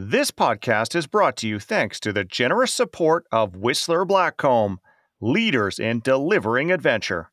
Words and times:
This 0.00 0.30
podcast 0.30 0.94
is 0.94 1.08
brought 1.08 1.36
to 1.38 1.48
you 1.48 1.58
thanks 1.58 1.98
to 1.98 2.12
the 2.12 2.22
generous 2.22 2.72
support 2.72 3.26
of 3.32 3.56
Whistler 3.56 4.04
Blackcomb, 4.06 4.76
leaders 5.20 5.80
in 5.80 5.98
delivering 5.98 6.70
adventure. 6.70 7.32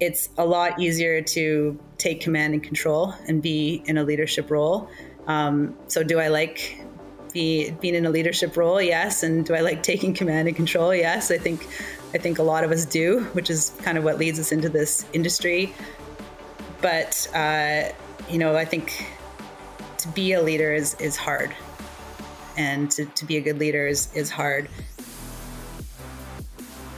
It's 0.00 0.28
a 0.38 0.44
lot 0.44 0.80
easier 0.80 1.22
to 1.22 1.78
take 1.98 2.20
command 2.20 2.54
and 2.54 2.64
control 2.64 3.14
and 3.28 3.40
be 3.40 3.84
in 3.86 3.96
a 3.96 4.02
leadership 4.02 4.50
role. 4.50 4.90
Um, 5.28 5.76
so, 5.86 6.02
do 6.02 6.18
I 6.18 6.26
like 6.26 6.84
be, 7.32 7.70
being 7.80 7.94
in 7.94 8.04
a 8.04 8.10
leadership 8.10 8.56
role? 8.56 8.82
Yes. 8.82 9.22
And 9.22 9.46
do 9.46 9.54
I 9.54 9.60
like 9.60 9.84
taking 9.84 10.14
command 10.14 10.48
and 10.48 10.56
control? 10.56 10.92
Yes. 10.92 11.30
I 11.30 11.38
think 11.38 11.68
I 12.12 12.18
think 12.18 12.40
a 12.40 12.42
lot 12.42 12.64
of 12.64 12.72
us 12.72 12.84
do, 12.84 13.20
which 13.34 13.50
is 13.50 13.70
kind 13.84 13.96
of 13.96 14.02
what 14.02 14.18
leads 14.18 14.40
us 14.40 14.50
into 14.50 14.68
this 14.68 15.06
industry. 15.12 15.72
But 16.80 17.28
uh, 17.32 17.92
you 18.32 18.38
know, 18.38 18.56
I 18.56 18.64
think 18.64 19.04
to 19.98 20.08
be 20.08 20.32
a 20.32 20.40
leader 20.40 20.72
is 20.72 20.94
is 20.94 21.18
hard, 21.18 21.54
and 22.56 22.90
to, 22.92 23.04
to 23.04 23.26
be 23.26 23.36
a 23.36 23.42
good 23.42 23.58
leader 23.58 23.86
is 23.86 24.10
is 24.14 24.30
hard. 24.30 24.70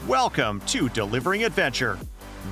Welcome 0.06 0.60
to 0.66 0.88
Delivering 0.90 1.42
Adventure. 1.42 1.98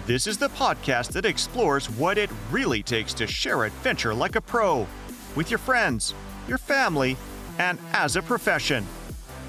This 0.06 0.26
is 0.26 0.36
the 0.36 0.48
podcast 0.48 1.12
that 1.12 1.24
explores 1.24 1.88
what 1.90 2.18
it 2.18 2.28
really 2.50 2.82
takes 2.82 3.14
to 3.14 3.26
share 3.28 3.66
adventure 3.66 4.12
like 4.12 4.34
a 4.34 4.40
pro 4.40 4.88
with 5.36 5.48
your 5.48 5.58
friends, 5.58 6.12
your 6.48 6.58
family, 6.58 7.16
and 7.60 7.78
as 7.92 8.16
a 8.16 8.22
profession. 8.22 8.84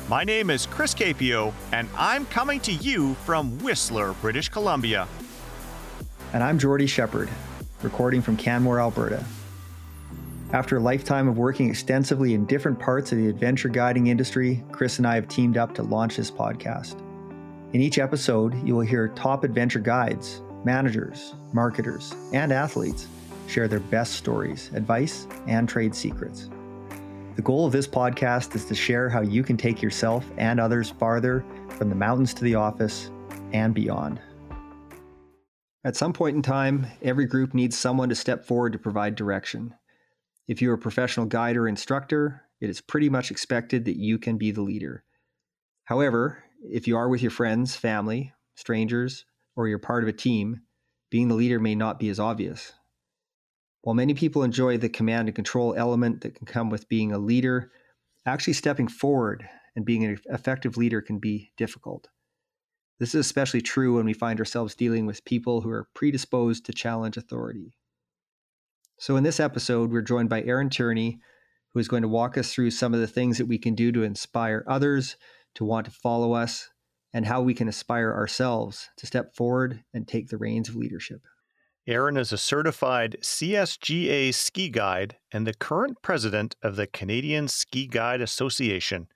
My 0.09 0.23
name 0.23 0.52
is 0.52 0.67
Chris 0.67 0.93
Kaipio, 0.93 1.53
and 1.71 1.89
I'm 1.97 2.27
coming 2.27 2.59
to 2.59 2.71
you 2.71 3.15
from 3.25 3.57
Whistler, 3.59 4.13
British 4.21 4.49
Columbia. 4.49 5.07
And 6.33 6.43
I'm 6.43 6.59
Jordy 6.59 6.88
Shepherd, 6.88 7.29
recording 7.83 8.21
from 8.21 8.37
Canmore, 8.37 8.79
Alberta. 8.79 9.23
After 10.51 10.77
a 10.77 10.79
lifetime 10.79 11.27
of 11.27 11.37
working 11.37 11.69
extensively 11.69 12.33
in 12.33 12.45
different 12.45 12.79
parts 12.79 13.11
of 13.11 13.17
the 13.17 13.27
adventure 13.27 13.69
guiding 13.69 14.08
industry, 14.08 14.63
Chris 14.71 14.99
and 14.99 15.08
I 15.08 15.16
have 15.16 15.27
teamed 15.27 15.58
up 15.58 15.73
to 15.75 15.83
launch 15.83 16.16
this 16.16 16.31
podcast. 16.31 17.02
In 17.73 17.81
each 17.81 17.97
episode, 17.97 18.55
you 18.66 18.75
will 18.75 18.85
hear 18.85 19.08
top 19.09 19.43
adventure 19.43 19.80
guides, 19.80 20.41
managers, 20.63 21.33
marketers, 21.53 22.13
and 22.33 22.52
athletes 22.52 23.08
share 23.47 23.67
their 23.67 23.80
best 23.80 24.13
stories, 24.13 24.69
advice, 24.73 25.27
and 25.47 25.67
trade 25.67 25.95
secrets. 25.95 26.49
The 27.36 27.41
goal 27.41 27.65
of 27.65 27.71
this 27.71 27.88
podcast 27.88 28.55
is 28.55 28.63
to 28.65 28.75
share 28.75 29.09
how 29.09 29.21
you 29.21 29.43
can 29.43 29.58
take 29.58 29.81
yourself 29.81 30.23
and 30.38 30.59
others 30.59 30.91
farther 30.91 31.43
from 31.69 31.89
the 31.89 31.95
mountains 31.95 32.33
to 32.36 32.43
the 32.43 32.55
office 32.55 33.09
and 33.53 33.73
beyond. 33.73 34.21
At 35.86 35.98
some 35.98 36.14
point 36.14 36.38
in 36.38 36.42
time, 36.42 36.88
every 37.02 37.26
group 37.26 37.53
needs 37.53 37.78
someone 37.78 38.08
to 38.09 38.16
step 38.16 38.45
forward 38.45 38.72
to 38.73 38.80
provide 38.80 39.16
direction. 39.16 39.76
If 40.48 40.62
you're 40.62 40.76
a 40.76 40.78
professional 40.78 41.26
guide 41.26 41.58
or 41.58 41.67
instructor, 41.67 42.44
it 42.62 42.70
is 42.70 42.80
pretty 42.80 43.09
much 43.09 43.31
expected 43.31 43.84
that 43.86 43.98
you 43.98 44.17
can 44.17 44.38
be 44.38 44.52
the 44.52 44.61
leader. 44.61 45.04
However, 45.84 46.44
if 46.64 46.88
you 46.88 46.95
are 46.95 47.09
with 47.09 47.22
your 47.22 47.31
friends, 47.31 47.76
family, 47.76 48.34
strangers, 48.56 49.26
or 49.58 49.67
you're 49.67 49.80
part 49.80 50.04
of 50.04 50.09
a 50.09 50.14
team, 50.14 50.61
being 51.09 51.28
the 51.28 51.36
leader 51.36 51.59
may 51.59 51.76
not 51.76 52.00
be 52.00 52.08
as 52.08 52.20
obvious. 52.20 52.72
While 53.81 53.95
many 53.95 54.14
people 54.14 54.44
enjoy 54.44 54.78
the 54.78 54.88
command 54.88 55.28
and 55.28 55.36
control 55.36 55.76
element 55.76 56.22
that 56.22 56.36
can 56.36 56.45
come 56.45 56.70
with 56.70 56.88
being 56.88 57.11
a 57.11 57.17
leader, 57.17 57.72
actually 58.26 58.54
stepping 58.54 58.88
forward 58.88 59.48
and 59.76 59.84
being 59.84 60.06
an 60.06 60.17
effective 60.30 60.78
leader 60.78 61.02
can 61.02 61.20
be 61.20 61.52
difficult. 61.58 62.08
This 62.99 63.16
is 63.16 63.25
especially 63.25 63.61
true 63.61 63.95
when 63.95 64.05
we 64.05 64.13
find 64.13 64.39
ourselves 64.39 64.75
dealing 64.75 65.05
with 65.05 65.25
people 65.25 65.61
who 65.61 65.69
are 65.69 65.88
predisposed 65.94 66.66
to 66.66 66.73
challenge 66.73 67.17
authority. 67.17 67.73
So, 68.99 69.17
in 69.17 69.23
this 69.23 69.39
episode, 69.39 69.91
we're 69.91 70.02
joined 70.02 70.30
by 70.30 70.44
Erin 70.44 70.69
Tierney, 70.69 71.19
who 71.73 71.80
is 71.80 71.88
going 71.88 72.03
to 72.03 72.08
walk 72.08 72.38
us 72.38 72.53
through 72.53 72.71
some 72.71 72.94
of 72.94 72.99
the 72.99 73.08
things 73.08 73.38
that 73.38 73.47
we 73.47 73.58
can 73.58 73.75
do 73.75 73.91
to 73.91 74.03
inspire 74.03 74.64
others 74.67 75.17
to 75.55 75.66
want 75.66 75.86
to 75.86 75.91
follow 75.91 76.33
us 76.33 76.69
and 77.14 77.25
how 77.25 77.41
we 77.41 77.54
can 77.54 77.67
aspire 77.67 78.14
ourselves 78.14 78.89
to 78.98 79.05
step 79.05 79.36
forward 79.36 79.83
and 79.93 80.08
take 80.08 80.30
the 80.30 80.37
reins 80.37 80.70
of 80.70 80.75
leadership. 80.75 81.21
Aaron 81.86 82.15
is 82.15 82.31
a 82.31 82.37
certified 82.37 83.17
CSGA 83.21 84.33
ski 84.33 84.70
guide 84.70 85.17
and 85.31 85.45
the 85.45 85.54
current 85.54 86.02
president 86.02 86.55
of 86.64 86.75
the 86.77 86.87
Canadian 86.87 87.49
Ski 87.49 87.87
Guide 87.87 88.21
Association. 88.21 89.08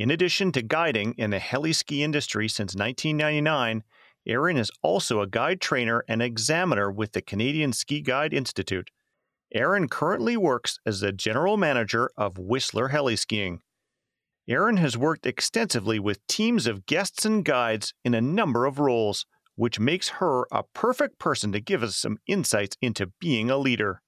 In 0.00 0.10
addition 0.10 0.50
to 0.52 0.62
guiding 0.62 1.14
in 1.18 1.28
the 1.28 1.38
heli 1.38 1.74
ski 1.74 2.02
industry 2.02 2.48
since 2.48 2.74
1999, 2.74 3.84
Erin 4.26 4.56
is 4.56 4.70
also 4.80 5.20
a 5.20 5.26
guide 5.26 5.60
trainer 5.60 6.06
and 6.08 6.22
examiner 6.22 6.90
with 6.90 7.12
the 7.12 7.20
Canadian 7.20 7.74
Ski 7.74 8.00
Guide 8.00 8.32
Institute. 8.32 8.90
Erin 9.52 9.88
currently 9.88 10.38
works 10.38 10.78
as 10.86 11.00
the 11.00 11.12
general 11.12 11.58
manager 11.58 12.10
of 12.16 12.38
Whistler 12.38 12.88
Heli 12.88 13.14
Skiing. 13.14 13.60
Erin 14.48 14.78
has 14.78 14.96
worked 14.96 15.26
extensively 15.26 15.98
with 15.98 16.26
teams 16.26 16.66
of 16.66 16.86
guests 16.86 17.26
and 17.26 17.44
guides 17.44 17.92
in 18.02 18.14
a 18.14 18.22
number 18.22 18.64
of 18.64 18.78
roles 18.78 19.26
which 19.54 19.78
makes 19.78 20.08
her 20.08 20.46
a 20.50 20.62
perfect 20.72 21.18
person 21.18 21.52
to 21.52 21.60
give 21.60 21.82
us 21.82 21.94
some 21.94 22.16
insights 22.26 22.74
into 22.80 23.12
being 23.20 23.50
a 23.50 23.58
leader. 23.58 24.00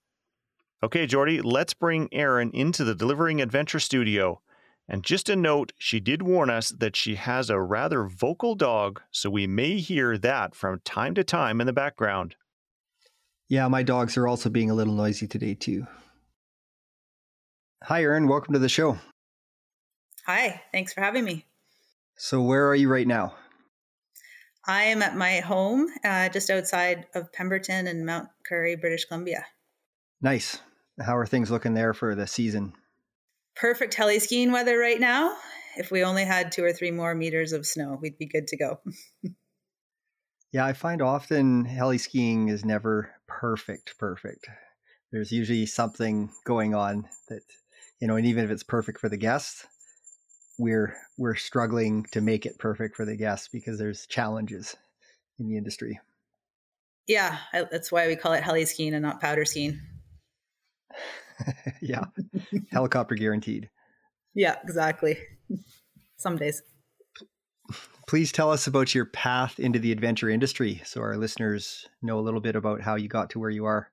Okay, 0.82 1.06
Jordy, 1.06 1.42
let's 1.42 1.74
bring 1.74 2.08
Erin 2.12 2.50
into 2.54 2.82
the 2.82 2.94
Delivering 2.94 3.42
Adventure 3.42 3.78
studio. 3.78 4.40
And 4.88 5.04
just 5.04 5.28
a 5.28 5.36
note, 5.36 5.72
she 5.78 6.00
did 6.00 6.22
warn 6.22 6.50
us 6.50 6.70
that 6.70 6.96
she 6.96 7.14
has 7.14 7.48
a 7.48 7.60
rather 7.60 8.04
vocal 8.04 8.54
dog, 8.54 9.00
so 9.10 9.30
we 9.30 9.46
may 9.46 9.78
hear 9.78 10.18
that 10.18 10.54
from 10.54 10.80
time 10.84 11.14
to 11.14 11.24
time 11.24 11.60
in 11.60 11.66
the 11.66 11.72
background. 11.72 12.36
Yeah, 13.48 13.68
my 13.68 13.82
dogs 13.82 14.16
are 14.16 14.26
also 14.26 14.50
being 14.50 14.70
a 14.70 14.74
little 14.74 14.94
noisy 14.94 15.26
today, 15.26 15.54
too. 15.54 15.86
Hi, 17.84 18.02
Erin. 18.02 18.28
Welcome 18.28 18.54
to 18.54 18.60
the 18.60 18.68
show. 18.68 18.98
Hi. 20.26 20.62
Thanks 20.72 20.92
for 20.92 21.00
having 21.00 21.24
me. 21.24 21.46
So, 22.16 22.42
where 22.42 22.68
are 22.68 22.74
you 22.74 22.88
right 22.88 23.06
now? 23.06 23.34
I 24.66 24.84
am 24.84 25.02
at 25.02 25.16
my 25.16 25.40
home 25.40 25.88
uh, 26.04 26.28
just 26.28 26.48
outside 26.48 27.06
of 27.14 27.32
Pemberton 27.32 27.88
in 27.88 28.04
Mount 28.04 28.28
Currie, 28.48 28.76
British 28.76 29.06
Columbia. 29.06 29.44
Nice. 30.20 30.60
How 31.00 31.16
are 31.16 31.26
things 31.26 31.50
looking 31.50 31.74
there 31.74 31.94
for 31.94 32.14
the 32.14 32.28
season? 32.28 32.74
Perfect 33.54 33.94
heli 33.94 34.18
skiing 34.18 34.52
weather 34.52 34.78
right 34.78 35.00
now. 35.00 35.36
If 35.76 35.90
we 35.90 36.04
only 36.04 36.24
had 36.24 36.52
two 36.52 36.64
or 36.64 36.72
three 36.72 36.90
more 36.90 37.14
meters 37.14 37.52
of 37.52 37.66
snow, 37.66 37.98
we'd 38.00 38.18
be 38.18 38.26
good 38.26 38.46
to 38.48 38.56
go. 38.56 38.80
yeah, 40.52 40.66
I 40.66 40.72
find 40.72 41.00
often 41.00 41.64
heli 41.64 41.98
skiing 41.98 42.48
is 42.48 42.64
never 42.64 43.10
perfect, 43.26 43.98
perfect. 43.98 44.48
There's 45.10 45.32
usually 45.32 45.66
something 45.66 46.30
going 46.44 46.74
on 46.74 47.08
that, 47.28 47.42
you 48.00 48.08
know, 48.08 48.16
and 48.16 48.26
even 48.26 48.44
if 48.44 48.50
it's 48.50 48.62
perfect 48.62 48.98
for 48.98 49.08
the 49.08 49.16
guests, 49.16 49.66
we're 50.58 50.96
we're 51.18 51.34
struggling 51.34 52.04
to 52.12 52.20
make 52.20 52.46
it 52.46 52.58
perfect 52.58 52.96
for 52.96 53.04
the 53.04 53.16
guests 53.16 53.48
because 53.52 53.78
there's 53.78 54.06
challenges 54.06 54.76
in 55.38 55.48
the 55.48 55.56
industry. 55.56 55.98
Yeah, 57.06 57.38
I, 57.52 57.64
that's 57.64 57.90
why 57.90 58.06
we 58.06 58.16
call 58.16 58.32
it 58.32 58.42
heli 58.42 58.64
skiing 58.64 58.94
and 58.94 59.02
not 59.02 59.20
powder 59.20 59.44
skiing. 59.44 59.80
yeah, 61.82 62.04
helicopter 62.70 63.14
guaranteed. 63.14 63.70
Yeah, 64.34 64.56
exactly. 64.62 65.18
Some 66.16 66.36
days. 66.36 66.62
Please 68.08 68.32
tell 68.32 68.50
us 68.50 68.66
about 68.66 68.94
your 68.94 69.06
path 69.06 69.58
into 69.58 69.78
the 69.78 69.92
adventure 69.92 70.28
industry 70.28 70.82
so 70.84 71.00
our 71.00 71.16
listeners 71.16 71.88
know 72.02 72.18
a 72.18 72.20
little 72.20 72.40
bit 72.40 72.56
about 72.56 72.80
how 72.80 72.96
you 72.96 73.08
got 73.08 73.30
to 73.30 73.38
where 73.38 73.50
you 73.50 73.64
are. 73.64 73.90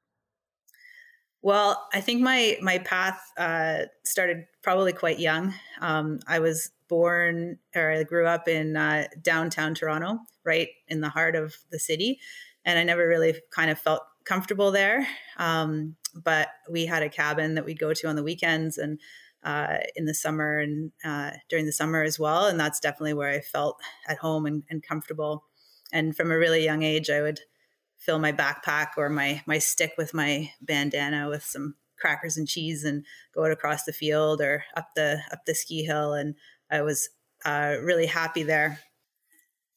Well, 1.41 1.87
I 1.93 2.01
think 2.01 2.21
my 2.21 2.57
my 2.61 2.79
path 2.79 3.21
uh, 3.37 3.83
started 4.03 4.45
probably 4.61 4.91
quite 4.91 5.19
young. 5.19 5.53
Um, 5.79 6.19
I 6.27 6.39
was 6.39 6.71
born 6.89 7.59
or 7.75 7.91
I 7.91 8.03
grew 8.03 8.25
up 8.25 8.47
in 8.47 8.75
uh, 8.75 9.07
downtown 9.21 9.73
Toronto, 9.73 10.19
right 10.43 10.69
in 10.89 10.99
the 10.99 11.09
heart 11.09 11.35
of 11.35 11.55
the 11.71 11.79
city, 11.79 12.19
and 12.65 12.77
I 12.77 12.83
never 12.83 13.07
really 13.07 13.35
kind 13.51 13.71
of 13.71 13.79
felt 13.79 14.01
comfortable 14.25 14.71
there. 14.71 15.07
Um, 15.37 15.95
but 16.13 16.49
we 16.69 16.85
had 16.85 17.03
a 17.03 17.09
cabin 17.09 17.55
that 17.55 17.65
we'd 17.65 17.79
go 17.79 17.93
to 17.93 18.07
on 18.07 18.15
the 18.15 18.23
weekends 18.23 18.77
and 18.77 18.99
uh, 19.43 19.77
in 19.95 20.05
the 20.05 20.13
summer 20.13 20.59
and 20.59 20.91
uh, 21.03 21.31
during 21.49 21.65
the 21.65 21.71
summer 21.71 22.03
as 22.03 22.19
well, 22.19 22.47
and 22.47 22.59
that's 22.59 22.79
definitely 22.79 23.13
where 23.13 23.29
I 23.29 23.39
felt 23.39 23.79
at 24.07 24.17
home 24.17 24.45
and, 24.45 24.63
and 24.69 24.83
comfortable. 24.83 25.45
And 25.93 26.15
from 26.15 26.31
a 26.31 26.37
really 26.37 26.63
young 26.63 26.83
age, 26.83 27.09
I 27.09 27.21
would 27.21 27.39
fill 27.97 28.19
my 28.19 28.31
backpack 28.31 28.89
or 28.97 29.09
my 29.09 29.41
my 29.45 29.59
stick 29.59 29.93
with 29.97 30.13
my 30.13 30.51
bandana 30.61 31.29
with 31.29 31.43
some 31.43 31.75
crackers 31.99 32.37
and 32.37 32.47
cheese 32.47 32.83
and 32.83 33.05
go 33.35 33.43
out 33.43 33.51
across 33.51 33.83
the 33.83 33.93
field 33.93 34.41
or 34.41 34.63
up 34.75 34.89
the 34.95 35.21
up 35.31 35.45
the 35.45 35.53
ski 35.53 35.83
hill 35.83 36.13
and 36.13 36.35
I 36.71 36.81
was 36.81 37.09
uh, 37.45 37.75
really 37.81 38.05
happy 38.05 38.43
there. 38.43 38.79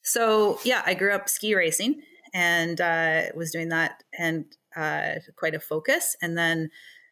So 0.02 0.58
yeah, 0.64 0.82
I 0.86 0.94
grew 0.94 1.12
up 1.12 1.28
ski 1.28 1.54
racing 1.54 2.02
and 2.32 2.80
uh, 2.80 3.22
was 3.34 3.50
doing 3.50 3.68
that 3.70 4.02
and 4.16 4.44
uh, 4.76 5.14
quite 5.36 5.54
a 5.54 5.60
focus. 5.60 6.16
And 6.22 6.36
then 6.36 6.70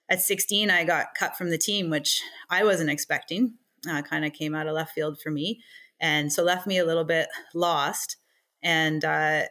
at 0.08 0.20
16, 0.20 0.70
I 0.70 0.84
got 0.84 1.14
cut 1.16 1.36
from 1.36 1.50
the 1.50 1.58
team, 1.58 1.90
which 1.90 2.20
I 2.50 2.64
wasn't 2.64 2.90
expecting. 2.90 3.54
Uh, 3.88 4.02
kind 4.02 4.24
of 4.24 4.32
came 4.32 4.54
out 4.54 4.66
of 4.66 4.74
left 4.74 4.92
field 4.92 5.18
for 5.22 5.30
me, 5.30 5.62
and 5.98 6.30
so 6.30 6.42
left 6.42 6.66
me 6.66 6.76
a 6.76 6.84
little 6.84 7.04
bit 7.04 7.28
lost. 7.54 8.16
And 8.62 9.02
uh, 9.04 9.44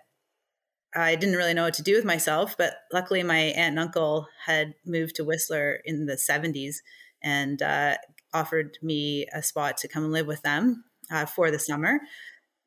I 0.96 1.16
didn't 1.16 1.36
really 1.36 1.54
know 1.54 1.64
what 1.64 1.74
to 1.76 1.84
do 1.84 1.96
with 1.96 2.06
myself, 2.06 2.56
but 2.58 2.74
luckily 2.92 3.24
my 3.24 3.38
aunt 3.38 3.72
and 3.72 3.80
uncle 3.80 4.28
had 4.46 4.74
moved 4.86 5.16
to 5.16 5.24
Whistler 5.24 5.80
in 5.86 6.06
the 6.06 6.16
70s 6.16 6.78
and 7.24 7.62
uh, 7.62 7.96
offered 8.34 8.78
me 8.82 9.28
a 9.34 9.44
spot 9.44 9.78
to 9.78 9.88
come 9.88 10.04
and 10.04 10.14
live 10.14 10.28
with 10.28 10.42
them 10.42 10.84
uh, 11.12 11.26
for 11.26 11.52
the 11.52 11.60
summer, 11.60 12.00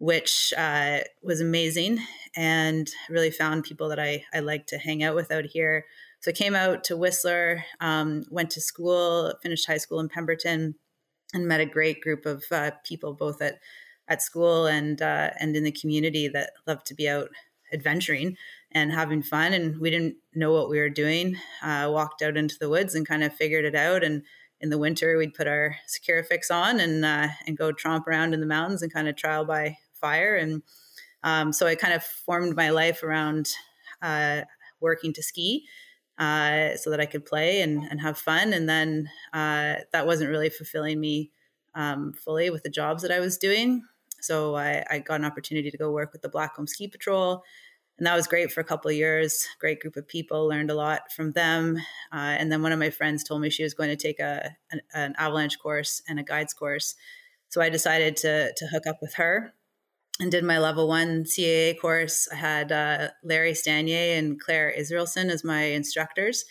which 0.02 0.52
uh, 0.58 0.98
was 1.22 1.40
amazing 1.40 2.00
and 2.34 2.90
really 3.08 3.30
found 3.30 3.62
people 3.62 3.88
that 3.88 4.00
I, 4.00 4.24
I 4.34 4.40
like 4.40 4.66
to 4.66 4.76
hang 4.76 5.04
out 5.04 5.14
with 5.14 5.30
out 5.30 5.44
here. 5.44 5.84
So 6.18 6.32
I 6.32 6.34
came 6.34 6.56
out 6.56 6.82
to 6.84 6.96
Whistler, 6.96 7.64
um, 7.80 8.24
went 8.28 8.50
to 8.50 8.60
school, 8.60 9.32
finished 9.44 9.68
high 9.68 9.78
school 9.78 10.00
in 10.00 10.08
Pemberton, 10.08 10.74
and 11.32 11.46
met 11.46 11.60
a 11.60 11.66
great 11.66 12.00
group 12.00 12.26
of 12.26 12.42
uh, 12.50 12.72
people 12.84 13.14
both 13.14 13.40
at 13.40 13.60
at 14.08 14.22
school 14.22 14.66
and 14.66 15.00
uh, 15.00 15.30
and 15.38 15.54
in 15.54 15.62
the 15.62 15.70
community 15.70 16.26
that 16.26 16.50
loved 16.66 16.84
to 16.86 16.96
be 16.96 17.08
out 17.08 17.28
adventuring 17.72 18.36
and 18.72 18.90
having 18.90 19.22
fun. 19.22 19.52
And 19.52 19.78
we 19.78 19.88
didn't 19.88 20.16
know 20.34 20.52
what 20.52 20.68
we 20.68 20.80
were 20.80 20.90
doing. 20.90 21.36
Uh, 21.62 21.88
walked 21.92 22.22
out 22.22 22.36
into 22.36 22.56
the 22.58 22.68
woods 22.68 22.96
and 22.96 23.06
kind 23.06 23.22
of 23.22 23.32
figured 23.36 23.64
it 23.64 23.76
out. 23.76 24.02
And 24.02 24.24
in 24.60 24.70
the 24.70 24.78
winter, 24.78 25.16
we'd 25.16 25.34
put 25.34 25.46
our 25.46 25.76
Securifix 25.88 26.50
on 26.50 26.80
and 26.80 27.04
uh, 27.04 27.28
and 27.46 27.56
go 27.56 27.70
tromp 27.70 28.08
around 28.08 28.34
in 28.34 28.40
the 28.40 28.46
mountains 28.46 28.82
and 28.82 28.92
kind 28.92 29.06
of 29.06 29.14
trial 29.14 29.44
by 29.44 29.76
fire. 30.02 30.36
And 30.36 30.62
um, 31.24 31.52
so 31.52 31.66
I 31.66 31.76
kind 31.76 31.94
of 31.94 32.02
formed 32.02 32.56
my 32.56 32.70
life 32.70 33.02
around 33.02 33.50
uh, 34.02 34.42
working 34.80 35.14
to 35.14 35.22
ski. 35.22 35.66
Uh, 36.18 36.76
so 36.76 36.90
that 36.90 37.00
I 37.00 37.06
could 37.06 37.24
play 37.24 37.62
and, 37.62 37.82
and 37.90 38.00
have 38.00 38.18
fun. 38.18 38.52
And 38.52 38.68
then 38.68 39.08
uh, 39.32 39.76
that 39.92 40.06
wasn't 40.06 40.30
really 40.30 40.50
fulfilling 40.50 41.00
me 41.00 41.32
um, 41.74 42.12
fully 42.12 42.50
with 42.50 42.62
the 42.62 42.70
jobs 42.70 43.02
that 43.02 43.10
I 43.10 43.18
was 43.18 43.38
doing. 43.38 43.82
So 44.20 44.54
I, 44.54 44.84
I, 44.88 44.98
got 44.98 45.20
an 45.20 45.24
opportunity 45.24 45.70
to 45.70 45.78
go 45.78 45.90
work 45.90 46.12
with 46.12 46.22
the 46.22 46.28
Blackcomb 46.28 46.68
Ski 46.68 46.86
Patrol. 46.86 47.42
And 47.98 48.06
that 48.06 48.14
was 48.14 48.26
great 48.26 48.52
for 48.52 48.60
a 48.60 48.64
couple 48.64 48.90
of 48.90 48.96
years. 48.96 49.48
Great 49.58 49.80
group 49.80 49.96
of 49.96 50.06
people, 50.06 50.46
learned 50.46 50.70
a 50.70 50.74
lot 50.74 51.10
from 51.10 51.32
them. 51.32 51.78
Uh, 52.12 52.36
and 52.38 52.52
then 52.52 52.62
one 52.62 52.72
of 52.72 52.78
my 52.78 52.90
friends 52.90 53.24
told 53.24 53.40
me 53.40 53.50
she 53.50 53.64
was 53.64 53.74
going 53.74 53.90
to 53.90 53.96
take 53.96 54.20
a, 54.20 54.54
an, 54.70 54.80
an 54.94 55.14
avalanche 55.18 55.58
course 55.58 56.02
and 56.06 56.20
a 56.20 56.22
guides 56.22 56.52
course. 56.52 56.94
So 57.48 57.60
I 57.60 57.68
decided 57.68 58.16
to, 58.18 58.52
to 58.54 58.66
hook 58.66 58.86
up 58.86 58.98
with 59.00 59.14
her 59.14 59.54
and 60.22 60.30
did 60.30 60.44
my 60.44 60.58
level 60.58 60.86
one 60.86 61.24
CAA 61.24 61.78
course. 61.80 62.28
I 62.30 62.36
had 62.36 62.70
uh, 62.70 63.08
Larry 63.24 63.54
Stanier 63.54 64.16
and 64.16 64.40
Clair 64.40 64.72
Israelson 64.78 65.30
as 65.30 65.42
my 65.42 65.64
instructors. 65.64 66.44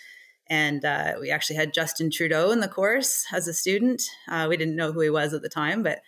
And 0.48 0.84
uh, 0.84 1.14
we 1.22 1.32
actually 1.32 1.56
had 1.56 1.74
Justin 1.74 2.12
Trudeau 2.12 2.52
in 2.52 2.60
the 2.60 2.68
course 2.68 3.26
as 3.32 3.48
a 3.48 3.54
student. 3.54 4.04
Uh, 4.28 4.48
we 4.50 4.58
didn't 4.58 4.76
know 4.76 4.92
who 4.92 5.00
he 5.00 5.10
was 5.10 5.34
at 5.34 5.42
the 5.42 5.48
time, 5.48 5.84
but 5.84 6.02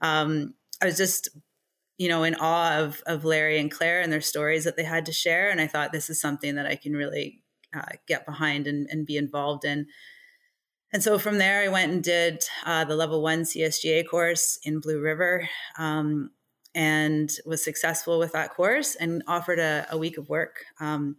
um, 0.00 0.54
I 0.80 0.86
was 0.86 0.96
just, 0.96 1.28
you 1.96 2.08
know, 2.08 2.22
in 2.22 2.36
awe 2.36 2.78
of 2.78 3.02
of 3.04 3.24
Larry 3.24 3.58
and 3.58 3.68
Claire 3.68 4.00
and 4.00 4.12
their 4.12 4.20
stories 4.20 4.62
that 4.62 4.76
they 4.76 4.84
had 4.84 5.04
to 5.06 5.12
share. 5.12 5.50
And 5.50 5.60
I 5.60 5.66
thought 5.66 5.90
this 5.90 6.08
is 6.08 6.20
something 6.20 6.54
that 6.54 6.66
I 6.66 6.76
can 6.76 6.92
really 6.92 7.42
uh, 7.74 7.96
get 8.06 8.26
behind 8.26 8.68
and, 8.68 8.86
and 8.92 9.04
be 9.04 9.16
involved 9.16 9.64
in. 9.64 9.88
And 10.92 11.02
so 11.02 11.18
from 11.18 11.38
there, 11.38 11.64
I 11.64 11.68
went 11.68 11.92
and 11.92 12.02
did 12.02 12.44
uh, 12.64 12.84
the 12.84 12.94
level 12.94 13.20
one 13.22 13.42
CSGA 13.42 14.08
course 14.08 14.60
in 14.62 14.78
Blue 14.78 15.00
River 15.00 15.48
um, 15.76 16.30
and 16.78 17.38
was 17.44 17.62
successful 17.62 18.20
with 18.20 18.30
that 18.30 18.54
course 18.54 18.94
and 18.94 19.20
offered 19.26 19.58
a, 19.58 19.84
a 19.90 19.98
week 19.98 20.16
of 20.16 20.28
work 20.28 20.64
um, 20.78 21.16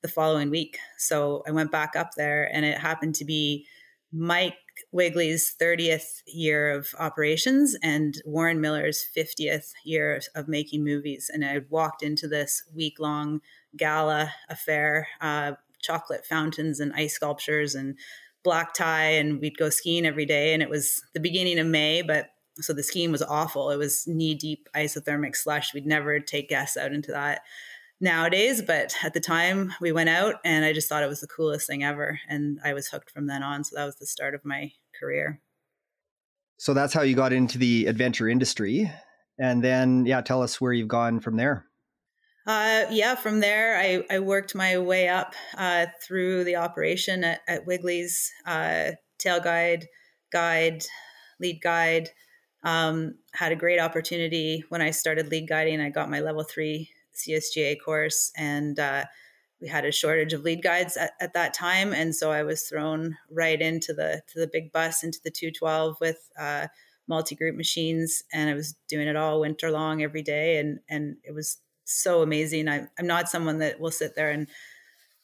the 0.00 0.08
following 0.08 0.48
week. 0.48 0.78
So 0.96 1.42
I 1.46 1.50
went 1.50 1.70
back 1.70 1.94
up 1.94 2.12
there, 2.16 2.48
and 2.50 2.64
it 2.64 2.78
happened 2.78 3.14
to 3.16 3.26
be 3.26 3.66
Mike 4.10 4.56
Wiegele's 4.90 5.54
30th 5.60 6.22
year 6.26 6.70
of 6.70 6.94
operations 6.98 7.76
and 7.82 8.14
Warren 8.24 8.58
Miller's 8.62 9.04
50th 9.14 9.72
year 9.84 10.18
of 10.34 10.48
making 10.48 10.82
movies. 10.82 11.30
And 11.30 11.44
I 11.44 11.60
walked 11.68 12.02
into 12.02 12.26
this 12.26 12.62
week 12.74 12.98
long 12.98 13.42
gala 13.76 14.32
affair, 14.48 15.08
uh, 15.20 15.52
chocolate 15.82 16.24
fountains 16.24 16.80
and 16.80 16.90
ice 16.94 17.12
sculptures 17.12 17.74
and 17.74 17.98
black 18.42 18.72
tie. 18.72 19.10
And 19.10 19.42
we'd 19.42 19.58
go 19.58 19.68
skiing 19.68 20.06
every 20.06 20.24
day. 20.24 20.54
And 20.54 20.62
it 20.62 20.70
was 20.70 21.02
the 21.12 21.20
beginning 21.20 21.58
of 21.58 21.66
May, 21.66 22.00
but 22.00 22.30
so 22.60 22.72
the 22.72 22.82
skiing 22.82 23.12
was 23.12 23.22
awful. 23.22 23.70
It 23.70 23.76
was 23.76 24.06
knee 24.06 24.34
deep 24.34 24.68
isothermic 24.74 25.36
slush. 25.36 25.72
We'd 25.72 25.86
never 25.86 26.20
take 26.20 26.48
guests 26.48 26.76
out 26.76 26.92
into 26.92 27.12
that 27.12 27.42
nowadays, 28.00 28.60
but 28.60 28.94
at 29.02 29.14
the 29.14 29.20
time 29.20 29.72
we 29.80 29.92
went 29.92 30.10
out 30.10 30.36
and 30.44 30.64
I 30.64 30.72
just 30.72 30.88
thought 30.88 31.02
it 31.02 31.08
was 31.08 31.20
the 31.20 31.28
coolest 31.28 31.66
thing 31.66 31.84
ever. 31.84 32.20
And 32.28 32.58
I 32.64 32.74
was 32.74 32.88
hooked 32.88 33.10
from 33.10 33.26
then 33.26 33.42
on. 33.42 33.64
So 33.64 33.76
that 33.76 33.86
was 33.86 33.96
the 33.96 34.06
start 34.06 34.34
of 34.34 34.44
my 34.44 34.72
career. 34.98 35.40
So 36.58 36.74
that's 36.74 36.92
how 36.92 37.02
you 37.02 37.16
got 37.16 37.32
into 37.32 37.58
the 37.58 37.86
adventure 37.86 38.28
industry. 38.28 38.92
And 39.38 39.64
then, 39.64 40.04
yeah, 40.04 40.20
tell 40.20 40.42
us 40.42 40.60
where 40.60 40.72
you've 40.72 40.88
gone 40.88 41.20
from 41.20 41.36
there. 41.36 41.66
Uh, 42.46 42.84
yeah, 42.90 43.14
from 43.14 43.40
there, 43.40 43.78
I, 43.78 44.04
I 44.10 44.18
worked 44.18 44.54
my 44.54 44.78
way 44.78 45.08
up 45.08 45.34
uh, 45.56 45.86
through 46.04 46.44
the 46.44 46.56
operation 46.56 47.22
at, 47.22 47.40
at 47.46 47.66
Wiegele's, 47.66 48.30
uh, 48.46 48.92
tail 49.18 49.40
guide, 49.40 49.86
guide, 50.32 50.84
lead 51.40 51.60
guide. 51.62 52.10
Um, 52.64 53.16
had 53.32 53.52
a 53.52 53.56
great 53.56 53.80
opportunity 53.80 54.64
when 54.68 54.80
I 54.80 54.90
started 54.90 55.30
lead 55.30 55.48
guiding. 55.48 55.80
I 55.80 55.90
got 55.90 56.10
my 56.10 56.20
level 56.20 56.44
three 56.44 56.90
CSGA 57.14 57.76
course, 57.84 58.32
and 58.36 58.78
uh, 58.78 59.04
we 59.60 59.68
had 59.68 59.84
a 59.84 59.92
shortage 59.92 60.32
of 60.32 60.42
lead 60.42 60.62
guides 60.62 60.96
at, 60.96 61.12
at, 61.20 61.34
that 61.34 61.54
time, 61.54 61.92
and 61.92 62.14
so 62.14 62.30
I 62.30 62.42
was 62.42 62.62
thrown 62.62 63.16
right 63.30 63.60
into 63.60 63.92
the 63.92 64.22
to 64.32 64.40
the 64.40 64.50
big 64.52 64.72
bus 64.72 65.02
into 65.02 65.20
the 65.22 65.30
212 65.30 65.96
with 66.00 66.30
uh, 66.38 66.68
multi 67.08 67.34
group 67.34 67.56
machines, 67.56 68.22
and 68.32 68.50
I 68.50 68.54
was 68.54 68.74
doing 68.88 69.08
it 69.08 69.16
all 69.16 69.40
winter 69.40 69.70
long 69.70 70.02
every 70.02 70.22
day, 70.22 70.58
and 70.58 70.80
and 70.88 71.16
it 71.24 71.34
was 71.34 71.58
so 71.84 72.22
amazing. 72.22 72.68
I, 72.68 72.86
I'm 72.98 73.06
not 73.06 73.28
someone 73.28 73.58
that 73.58 73.80
will 73.80 73.90
sit 73.90 74.14
there 74.14 74.30
and 74.30 74.48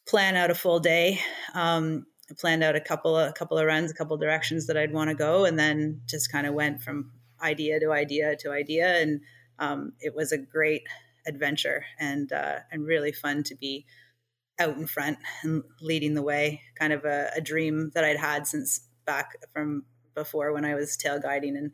plan 0.07 0.37
out 0.37 0.51
a 0.51 0.55
full 0.55 0.81
day. 0.81 1.21
Um, 1.55 2.07
I 2.31 2.35
planned 2.35 2.63
out 2.63 2.77
a 2.77 2.81
couple 2.81 3.19
a 3.19 3.33
couple 3.33 3.59
of 3.59 3.67
runs, 3.67 3.91
a 3.91 3.95
couple 3.95 4.15
of 4.15 4.21
directions 4.21 4.67
that 4.67 4.77
I'd 4.77 4.93
want 4.93 5.11
to 5.11 5.15
go, 5.15 5.45
and 5.45 5.59
then 5.59 6.03
just 6.07 6.31
kind 6.31 6.47
of 6.47 6.55
went 6.55 6.83
from 6.83 7.11
idea 7.43 7.81
to 7.81 7.93
idea 7.93 8.37
to 8.37 8.53
idea, 8.53 9.01
and 9.01 9.21
um, 9.59 9.93
it 10.01 10.15
was 10.15 10.33
a 10.33 10.39
great 10.39 10.83
adventure 11.27 11.85
and 11.99 12.33
uh, 12.33 12.61
and 12.71 12.87
really 12.87 13.13
fun 13.13 13.43
to 13.45 13.55
be 13.55 13.87
out 14.59 14.77
in 14.77 14.87
front 14.87 15.19
and 15.43 15.63
leading 15.81 16.15
the 16.15 16.23
way. 16.23 16.63
Kind 16.79 16.93
of 16.93 17.05
a, 17.05 17.31
a 17.37 17.41
dream 17.41 17.91
that 17.95 18.05
I'd 18.05 18.19
had 18.19 18.47
since 18.47 18.81
back 19.05 19.37
from 19.53 19.85
before 20.15 20.53
when 20.53 20.65
I 20.65 20.75
was 20.75 20.97
tail 20.97 21.19
guiding 21.19 21.57
and 21.57 21.73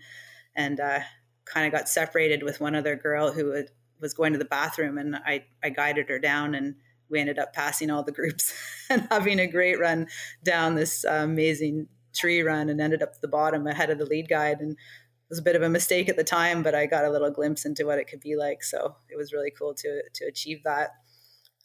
and 0.55 0.81
uh, 0.81 1.01
kind 1.45 1.67
of 1.67 1.73
got 1.73 1.89
separated 1.89 2.43
with 2.43 2.61
one 2.61 2.75
other 2.75 2.97
girl 2.97 3.33
who 3.33 3.65
was 4.01 4.15
going 4.15 4.33
to 4.33 4.39
the 4.39 4.45
bathroom 4.45 4.99
and 4.99 5.17
I 5.17 5.45
I 5.63 5.71
guided 5.71 6.09
her 6.09 6.19
down 6.19 6.55
and 6.55 6.77
we 7.11 7.21
ended 7.21 7.39
up 7.39 7.53
passing 7.53 7.91
all 7.91 8.03
the 8.03 8.13
groups 8.13 8.55
and 8.91 9.07
having 9.11 9.39
a 9.39 9.47
great 9.47 9.79
run 9.79 10.07
down 10.43 10.75
this 10.75 11.05
uh, 11.05 11.21
amazing 11.23 11.89
tree 12.15 12.43
run 12.43 12.69
and 12.69 12.81
ended 12.81 13.03
up 13.03 13.13
at 13.15 13.21
the 13.21 13.29
bottom 13.29 13.67
ahead 13.67 13.91
of 13.91 13.99
the 13.99 14.07
lead 14.07 14.29
guide 14.29 14.61
and 14.61 14.77
was 15.29 15.39
a 15.39 15.43
bit 15.43 15.57
of 15.57 15.63
a 15.63 15.69
mistake 15.69 16.09
at 16.09 16.17
the 16.17 16.25
time, 16.25 16.63
but 16.63 16.75
I 16.75 16.87
got 16.87 17.05
a 17.05 17.11
little 17.11 17.31
glimpse 17.31 17.65
into 17.65 17.87
what 17.87 17.99
it 17.99 18.09
could 18.09 18.21
be 18.21 18.37
like. 18.37 18.63
So 18.63 18.97
it 19.09 19.17
was 19.17 19.33
really 19.33 19.51
cool 19.51 19.75
to 19.75 20.03
to 20.13 20.25
achieve 20.27 20.63
that. 20.65 20.91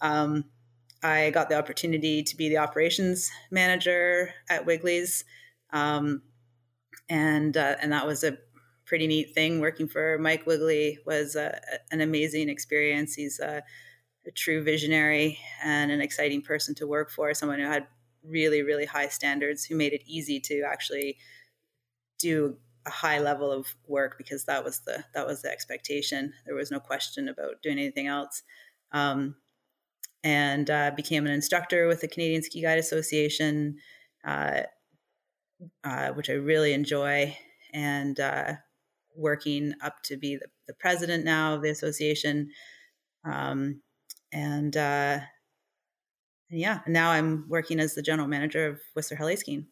Um, 0.02 0.46
I 1.04 1.30
got 1.30 1.50
the 1.50 1.58
opportunity 1.58 2.24
to 2.24 2.36
be 2.36 2.50
the 2.50 2.58
operations 2.58 3.32
manager 3.52 4.34
at 4.50 4.66
Wiegele's, 4.66 5.24
um, 5.72 6.24
and 7.10 7.56
uh, 7.56 7.76
and 7.82 7.92
that 7.92 8.08
was 8.08 8.24
a 8.24 8.38
pretty 8.86 9.08
neat 9.08 9.34
thing. 9.34 9.60
Working 9.60 9.88
for 9.88 10.18
Mike 10.18 10.46
Wiegele 10.46 10.98
was 11.06 11.36
uh, 11.36 11.60
an 11.92 12.02
amazing 12.02 12.50
experience. 12.50 13.14
He's 13.14 13.40
a, 13.40 13.64
a 14.26 14.32
true 14.32 14.64
visionary 14.64 15.38
and 15.64 15.92
an 15.92 16.02
exciting 16.02 16.42
person 16.42 16.76
to 16.76 16.88
work 16.88 17.12
for. 17.12 17.34
Someone 17.34 17.60
who 17.60 17.68
had 17.68 17.88
really 18.24 18.62
really 18.62 18.86
high 18.86 19.08
standards, 19.08 19.66
who 19.66 19.76
made 19.76 19.94
it 19.94 20.04
easy 20.06 20.40
to 20.42 20.64
actually 20.70 21.18
do 22.20 22.58
a 22.90 22.92
high 22.92 23.20
level 23.20 23.52
of 23.52 23.68
work 23.88 24.18
because 24.18 24.46
that 24.46 24.64
was 24.64 24.80
the 24.80 25.06
that 25.14 25.28
was 25.28 25.44
the 25.44 25.52
expectation. 25.52 26.34
There 26.46 26.56
was 26.56 26.72
no 26.72 26.80
question 26.80 27.30
about 27.30 27.62
doing 27.62 27.78
anything 27.78 28.08
else. 28.08 28.42
Um, 28.92 29.36
and 30.24 30.70
uh, 30.70 30.92
became 30.96 31.26
an 31.26 31.32
instructor 31.32 31.88
with 31.88 32.02
the 32.02 32.08
Canadian 32.08 32.44
Ski 32.44 32.62
Guide 32.62 32.78
Association, 32.78 33.78
uh, 34.26 34.64
uh, 35.84 36.10
which 36.10 36.30
I 36.30 36.34
really 36.34 36.74
enjoy, 36.74 37.38
and 37.74 38.20
uh, 38.20 38.54
working 39.16 39.74
up 39.82 40.02
to 40.04 40.18
be 40.18 40.36
the, 40.36 40.48
the, 40.68 40.74
president 40.74 41.24
now 41.24 41.56
of 41.56 41.62
the 41.62 41.70
association. 41.70 42.50
Um, 43.24 43.82
and 44.34 44.76
uh, 44.76 45.20
yeah, 46.50 46.80
now 46.88 47.12
I'm 47.12 47.46
working 47.48 47.80
as 47.80 47.96
the 47.96 48.02
general 48.02 48.28
manager 48.28 48.68
of 48.68 48.80
Whistler 48.96 49.18
Heli 49.18 49.38
Skiing. 49.38 49.68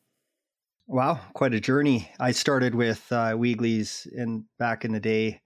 Wow, 0.90 1.20
quite 1.34 1.54
a 1.54 1.60
journey. 1.60 2.10
I 2.18 2.32
started 2.32 2.74
with 2.74 3.12
uh, 3.12 3.36
Wiegele's 3.36 4.06
in 4.06 4.46
back 4.58 4.86
in 4.86 4.94
the 4.94 5.02
day. 5.02 5.42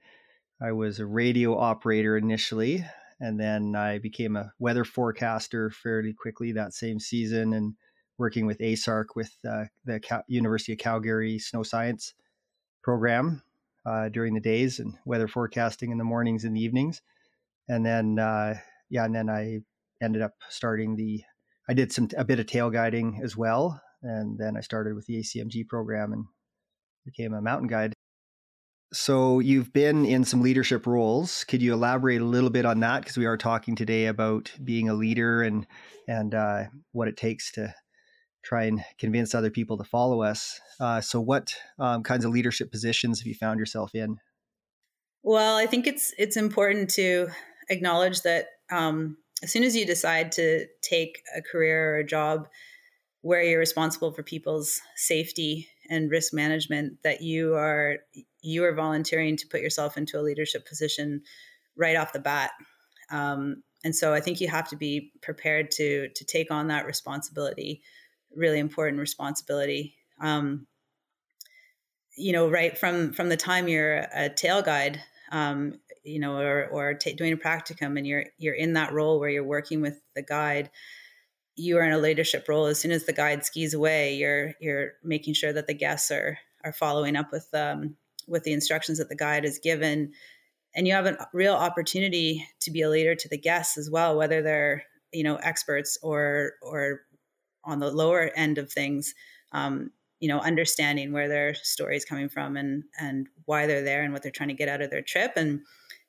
I 0.62 0.72
was 0.72 1.00
a 1.00 1.06
radio 1.08 1.58
operator 1.58 2.16
initially, 2.16 2.86
and 3.20 3.40
then 3.40 3.76
I 3.76 3.98
became 3.98 4.36
a 4.36 4.54
weather 4.60 4.86
forecaster 4.86 5.72
fairly 5.72 6.14
quickly 6.14 6.52
that 6.52 6.76
same 6.76 7.00
season, 7.00 7.54
and 7.54 7.74
working 8.20 8.46
with 8.46 8.60
ASARC 8.60 9.06
with 9.16 9.36
uh, 9.50 9.64
the 9.84 10.00
Cal- 10.00 10.24
University 10.28 10.74
of 10.74 10.78
Calgary 10.80 11.40
Snow 11.40 11.64
Science 11.64 12.14
program 12.84 13.42
uh, 13.84 14.10
during 14.10 14.36
the 14.36 14.40
days, 14.40 14.78
and 14.78 14.94
weather 15.06 15.28
forecasting 15.28 15.90
in 15.90 15.98
the 15.98 16.04
mornings 16.04 16.46
and 16.46 16.56
the 16.56 16.62
evenings. 16.62 17.02
And 17.68 17.84
then 17.84 18.20
uh, 18.20 18.60
yeah, 18.92 19.06
and 19.06 19.16
then 19.16 19.28
I 19.28 19.62
ended 20.04 20.22
up 20.22 20.36
starting 20.50 20.96
the. 20.98 21.24
I 21.68 21.74
did 21.74 21.92
some 21.92 22.10
a 22.16 22.26
bit 22.26 22.40
of 22.40 22.46
tail 22.46 22.70
guiding 22.70 23.22
as 23.24 23.36
well, 23.36 23.82
and 24.04 24.38
then 24.38 24.58
I 24.58 24.62
started 24.62 24.96
with 24.96 25.06
the 25.06 25.20
ACMG 25.20 25.68
program 25.68 26.14
and 26.14 26.26
became 27.06 27.34
a 27.34 27.42
mountain 27.42 27.68
guide. 27.68 27.94
So 28.94 29.40
you've 29.40 29.72
been 29.72 30.06
in 30.06 30.26
some 30.26 30.42
leadership 30.42 30.86
roles. 30.86 31.46
Could 31.46 31.62
you 31.62 31.74
elaborate 31.74 32.22
a 32.22 32.26
little 32.26 32.50
bit 32.50 32.66
on 32.66 32.82
that? 32.82 33.02
Because 33.02 33.18
we 33.18 33.26
are 33.26 33.38
talking 33.38 33.76
today 33.76 34.08
about 34.08 34.52
being 34.64 34.90
a 34.90 34.94
leader 34.94 35.42
and 35.42 35.66
and 36.08 36.36
uh, 36.36 36.64
what 36.92 37.08
it 37.08 37.16
takes 37.16 37.52
to 37.54 37.74
try 38.44 38.64
and 38.64 38.84
convince 39.00 39.34
other 39.34 39.50
people 39.50 39.78
to 39.78 39.84
follow 39.84 40.22
us. 40.22 40.60
Uh, 40.80 41.00
so, 41.00 41.22
what 41.22 41.56
um, 41.80 42.04
kinds 42.04 42.26
of 42.26 42.32
leadership 42.32 42.72
positions 42.72 43.20
have 43.20 43.28
you 43.28 43.36
found 43.36 43.60
yourself 43.60 43.96
in? 43.96 44.18
Well, 45.24 45.56
I 45.56 45.68
think 45.68 45.88
it's 45.88 46.14
it's 46.18 46.36
important 46.36 46.90
to 46.92 47.30
acknowledge 47.70 48.24
that 48.24 48.48
um, 48.72 49.18
as 49.44 49.52
soon 49.52 49.64
as 49.64 49.76
you 49.76 49.86
decide 49.86 50.32
to 50.34 50.66
take 50.82 51.22
a 51.36 51.42
career 51.42 51.96
or 51.96 52.00
a 52.00 52.06
job 52.06 52.48
where 53.22 53.44
you're 53.44 53.60
responsible 53.60 54.12
for 54.12 54.24
people's 54.24 54.82
safety 54.96 55.68
and 55.90 56.10
risk 56.10 56.34
management, 56.34 56.98
that 57.04 57.22
you 57.22 57.56
are 57.56 57.98
you 58.42 58.64
are 58.64 58.74
volunteering 58.74 59.38
to 59.38 59.48
put 59.48 59.62
yourself 59.62 59.98
into 59.98 60.20
a 60.20 60.22
leadership 60.22 60.68
position 60.68 61.22
right 61.76 61.96
off 61.96 62.14
the 62.14 62.20
bat. 62.20 62.52
Um, 63.12 63.64
and 63.84 63.96
so 63.96 64.14
I 64.14 64.20
think 64.20 64.42
you 64.42 64.48
have 64.48 64.70
to 64.70 64.76
be 64.76 65.12
prepared 65.22 65.72
to 65.72 66.10
to 66.10 66.26
take 66.26 66.52
on 66.52 66.68
that 66.68 66.86
responsibility, 66.86 67.82
really 68.36 68.60
important 68.60 69.00
responsibility. 69.00 69.96
Um, 70.20 70.68
you 72.18 72.34
know, 72.34 72.50
right 72.50 72.78
from 72.78 73.14
from 73.14 73.30
the 73.30 73.38
time 73.38 73.68
you're 73.68 74.06
a 74.14 74.30
tail 74.30 74.62
guide, 74.62 75.02
um, 75.32 75.80
you 76.04 76.20
know, 76.20 76.38
or 76.38 76.68
or 76.68 76.94
t- 76.94 77.14
doing 77.14 77.34
a 77.34 77.38
practicum, 77.38 77.98
and 77.98 78.06
you're 78.06 78.26
you're 78.38 78.54
in 78.56 78.74
that 78.74 78.94
role 78.94 79.20
where 79.20 79.30
you're 79.30 79.44
working 79.44 79.82
with 79.82 80.00
the 80.16 80.22
guide. 80.22 80.70
You 81.56 81.78
are 81.78 81.84
in 81.84 81.92
a 81.92 81.98
leadership 81.98 82.48
role. 82.48 82.66
As 82.66 82.80
soon 82.80 82.92
as 82.92 83.06
the 83.06 83.14
guide 83.14 83.46
skis 83.46 83.74
away, 83.74 84.16
you're 84.16 84.54
you're 84.60 84.94
making 85.04 85.34
sure 85.34 85.54
that 85.54 85.68
the 85.68 85.74
guests 85.74 86.12
are 86.12 86.38
are 86.64 86.74
following 86.74 87.16
up 87.16 87.32
with 87.32 87.48
um, 87.54 87.96
with 88.28 88.44
the 88.44 88.54
instructions 88.54 88.98
that 88.98 89.10
the 89.10 89.16
guide 89.16 89.46
is 89.46 89.60
given, 89.60 90.14
and 90.76 90.88
you 90.88 90.94
have 90.94 91.06
a 91.06 91.28
real 91.34 91.54
opportunity 91.54 92.48
to 92.62 92.72
be 92.72 92.82
a 92.82 92.90
leader 92.90 93.16
to 93.16 93.30
the 93.30 93.38
guests 93.38 93.78
as 93.78 93.90
well, 93.90 94.16
whether 94.16 94.42
they're 94.42 94.84
you 95.12 95.24
know 95.24 95.36
experts 95.38 95.98
or 96.02 96.54
or 96.62 97.02
on 97.64 97.80
the 97.80 97.92
lower 97.92 98.32
end 98.36 98.58
of 98.58 98.72
things. 98.72 99.14
Um, 99.52 99.92
you 100.22 100.28
know 100.28 100.40
understanding 100.40 101.12
where 101.12 101.28
their 101.28 101.54
story 101.56 101.98
is 101.98 102.06
coming 102.06 102.30
from 102.30 102.56
and 102.56 102.84
and 103.00 103.28
why 103.46 103.66
they're 103.66 103.84
there 103.84 104.04
and 104.04 104.14
what 104.14 104.22
they're 104.22 104.32
trying 104.32 104.50
to 104.50 104.56
get 104.56 104.70
out 104.70 104.82
of 104.82 104.90
their 104.90 105.02
trip 105.02 105.34
and 105.36 105.62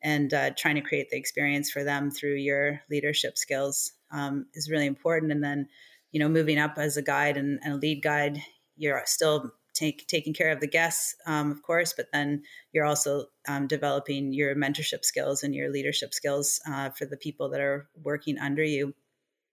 and 0.03 0.35
uh, 0.35 0.51
trying 0.57 0.75
to 0.75 0.81
create 0.81 1.09
the 1.11 1.17
experience 1.17 1.71
for 1.71 1.83
them 1.83 2.11
through 2.11 2.35
your 2.35 2.81
leadership 2.91 3.39
skills 3.39 3.93
um, 4.13 4.47
is 4.55 4.71
really 4.71 4.87
important 4.87 5.33
and 5.33 5.43
then 5.43 5.69
you 6.11 6.21
know 6.21 6.29
moving 6.29 6.59
up 6.59 6.75
as 6.77 6.97
a 6.97 7.03
guide 7.03 7.37
and, 7.37 7.59
and 7.63 7.75
a 7.75 7.77
lead 7.77 8.03
guide 8.03 8.43
you're 8.77 9.03
still 9.05 9.53
take, 9.75 10.07
taking 10.07 10.35
care 10.35 10.51
of 10.51 10.61
the 10.61 10.67
guests 10.67 11.15
um, 11.27 11.51
of 11.51 11.63
course 11.63 11.95
but 11.97 12.07
then 12.13 12.43
you're 12.73 12.85
also 12.85 13.27
um, 13.49 13.67
developing 13.67 14.33
your 14.33 14.55
mentorship 14.55 15.05
skills 15.05 15.43
and 15.43 15.55
your 15.55 15.71
leadership 15.71 16.15
skills 16.15 16.61
uh, 16.71 16.91
for 16.91 17.07
the 17.07 17.17
people 17.17 17.49
that 17.49 17.61
are 17.61 17.89
working 18.03 18.39
under 18.39 18.63
you 18.63 18.95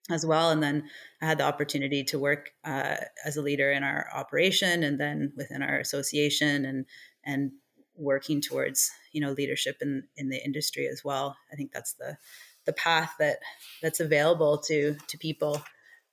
as 0.10 0.25
well. 0.25 0.50
And 0.50 0.62
then 0.62 0.89
I 1.22 1.25
had 1.25 1.38
the 1.38 1.46
opportunity 1.46 2.04
to 2.06 2.20
work 2.20 2.51
uh, 2.66 2.96
as 3.25 3.38
a 3.38 3.42
leader 3.42 3.72
in 3.72 3.84
our 3.84 4.08
operation 4.13 4.84
and 4.84 5.00
then 5.00 5.34
within 5.36 5.62
our 5.62 5.80
association 5.80 6.66
and 6.66 6.86
and 7.24 7.51
working 7.96 8.42
towards 8.42 8.92
you 9.12 9.20
know 9.20 9.32
leadership 9.32 9.78
in 9.82 10.04
in 10.16 10.30
the 10.30 10.44
industry 10.44 10.88
as 10.88 11.04
well. 11.04 11.38
I 11.51 11.56
think 11.56 11.72
that's 11.72 11.94
the 11.94 12.18
the 12.66 12.74
path 12.74 13.13
that 13.20 13.39
that's 13.82 14.00
available 14.00 14.58
to 14.58 14.96
to 15.08 15.18
people. 15.18 15.62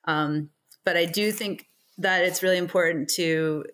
Um, 0.05 0.51
but 0.85 0.97
I 0.97 1.05
do 1.05 1.33
think 1.33 1.67
that 1.99 2.25
it's 2.25 2.43
really 2.43 2.59
important 2.59 3.09
to 3.11 3.65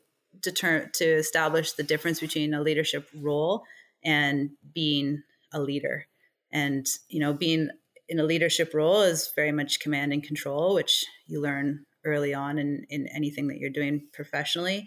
deter 0.41 0.91
to 0.95 1.05
establish 1.05 1.73
the 1.73 1.83
difference 1.83 2.21
between 2.21 2.55
a 2.55 2.63
leadership 2.63 3.09
role 3.15 3.65
and 4.05 4.51
being 4.75 5.23
a 5.53 5.61
leader 5.61 6.07
and 6.51 6.87
you 7.09 7.21
know 7.21 7.33
being 7.33 7.69
in 8.13 8.19
a 8.19 8.25
leadership 8.25 8.75
role 8.75 9.01
is 9.01 9.33
very 9.35 9.53
much 9.53 9.81
command 9.81 10.13
and 10.13 10.23
control, 10.23 10.75
which 10.75 11.05
you 11.27 11.41
learn 11.41 11.87
early 12.05 12.35
on 12.35 12.59
in, 12.59 12.85
in 12.91 13.09
anything 13.09 13.49
that 13.49 13.59
you're 13.59 13.71
doing 13.71 14.07
professionally. 14.13 14.87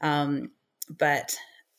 Um, 0.00 0.50
but 0.98 1.36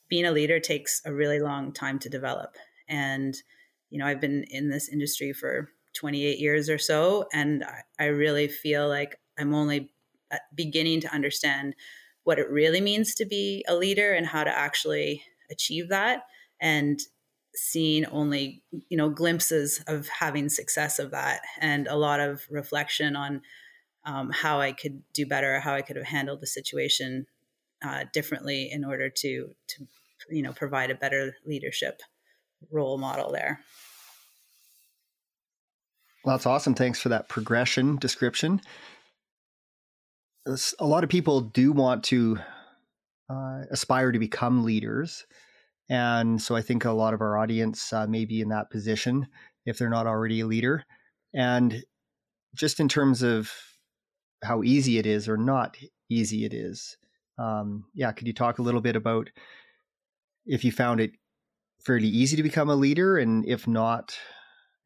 being 0.07 0.25
a 0.25 0.31
leader 0.31 0.59
takes 0.59 1.01
a 1.05 1.13
really 1.13 1.39
long 1.39 1.73
time 1.73 1.99
to 1.99 2.09
develop. 2.09 2.55
And, 2.87 3.35
you 3.89 3.99
know, 3.99 4.05
I've 4.05 4.21
been 4.21 4.43
in 4.49 4.69
this 4.69 4.89
industry 4.89 5.33
for 5.33 5.69
28 5.93 6.39
years 6.39 6.69
or 6.69 6.77
so, 6.77 7.27
and 7.33 7.63
I, 7.63 8.03
I 8.03 8.07
really 8.07 8.47
feel 8.47 8.87
like 8.87 9.19
I'm 9.39 9.53
only 9.53 9.91
uh, 10.31 10.37
beginning 10.53 11.01
to 11.01 11.13
understand 11.13 11.75
what 12.23 12.39
it 12.39 12.49
really 12.49 12.81
means 12.81 13.13
to 13.15 13.25
be 13.25 13.63
a 13.67 13.75
leader 13.75 14.13
and 14.13 14.25
how 14.25 14.43
to 14.43 14.55
actually 14.55 15.23
achieve 15.49 15.89
that. 15.89 16.23
And 16.59 16.99
seeing 17.55 18.05
only 18.07 18.61
you 18.89 18.97
know 18.97 19.09
glimpses 19.09 19.81
of 19.87 20.07
having 20.09 20.49
success 20.49 20.99
of 20.99 21.11
that 21.11 21.41
and 21.61 21.87
a 21.87 21.95
lot 21.95 22.19
of 22.19 22.45
reflection 22.49 23.15
on 23.15 23.41
um, 24.05 24.29
how 24.31 24.59
i 24.59 24.71
could 24.71 25.01
do 25.13 25.25
better 25.25 25.59
how 25.59 25.73
i 25.73 25.81
could 25.81 25.95
have 25.95 26.05
handled 26.05 26.41
the 26.41 26.47
situation 26.47 27.25
uh, 27.83 28.03
differently 28.13 28.69
in 28.71 28.83
order 28.83 29.09
to 29.09 29.49
to 29.67 29.87
you 30.29 30.41
know 30.41 30.51
provide 30.51 30.91
a 30.91 30.95
better 30.95 31.35
leadership 31.45 32.01
role 32.71 32.97
model 32.97 33.31
there. 33.31 33.59
Well 36.23 36.35
that's 36.35 36.45
awesome. 36.45 36.73
Thanks 36.73 36.99
for 36.99 37.09
that 37.09 37.29
progression 37.29 37.97
description. 37.97 38.61
A 40.79 40.85
lot 40.85 41.03
of 41.03 41.09
people 41.09 41.41
do 41.41 41.71
want 41.71 42.03
to 42.05 42.37
uh, 43.29 43.61
aspire 43.71 44.11
to 44.11 44.19
become 44.19 44.63
leaders. 44.63 45.25
And 45.89 46.41
so 46.41 46.55
I 46.55 46.61
think 46.61 46.85
a 46.85 46.91
lot 46.91 47.13
of 47.13 47.21
our 47.21 47.37
audience 47.37 47.93
uh, 47.93 48.07
may 48.07 48.25
be 48.25 48.41
in 48.41 48.49
that 48.49 48.69
position 48.69 49.27
if 49.65 49.77
they're 49.77 49.89
not 49.89 50.07
already 50.07 50.41
a 50.41 50.47
leader. 50.47 50.83
And 51.33 51.83
just 52.55 52.79
in 52.79 52.87
terms 52.87 53.21
of 53.21 53.51
how 54.43 54.63
easy 54.63 54.97
it 54.97 55.05
is 55.05 55.27
or 55.27 55.37
not 55.37 55.77
easy 56.09 56.45
it 56.45 56.53
is, 56.53 56.97
um, 57.37 57.85
yeah, 57.93 58.11
could 58.11 58.27
you 58.27 58.33
talk 58.33 58.59
a 58.59 58.61
little 58.61 58.81
bit 58.81 58.95
about 58.95 59.29
if 60.45 60.63
you 60.63 60.71
found 60.71 60.99
it 60.99 61.11
fairly 61.85 62.07
easy 62.07 62.35
to 62.35 62.43
become 62.43 62.69
a 62.69 62.75
leader, 62.75 63.17
and 63.17 63.45
if 63.47 63.67
not, 63.67 64.17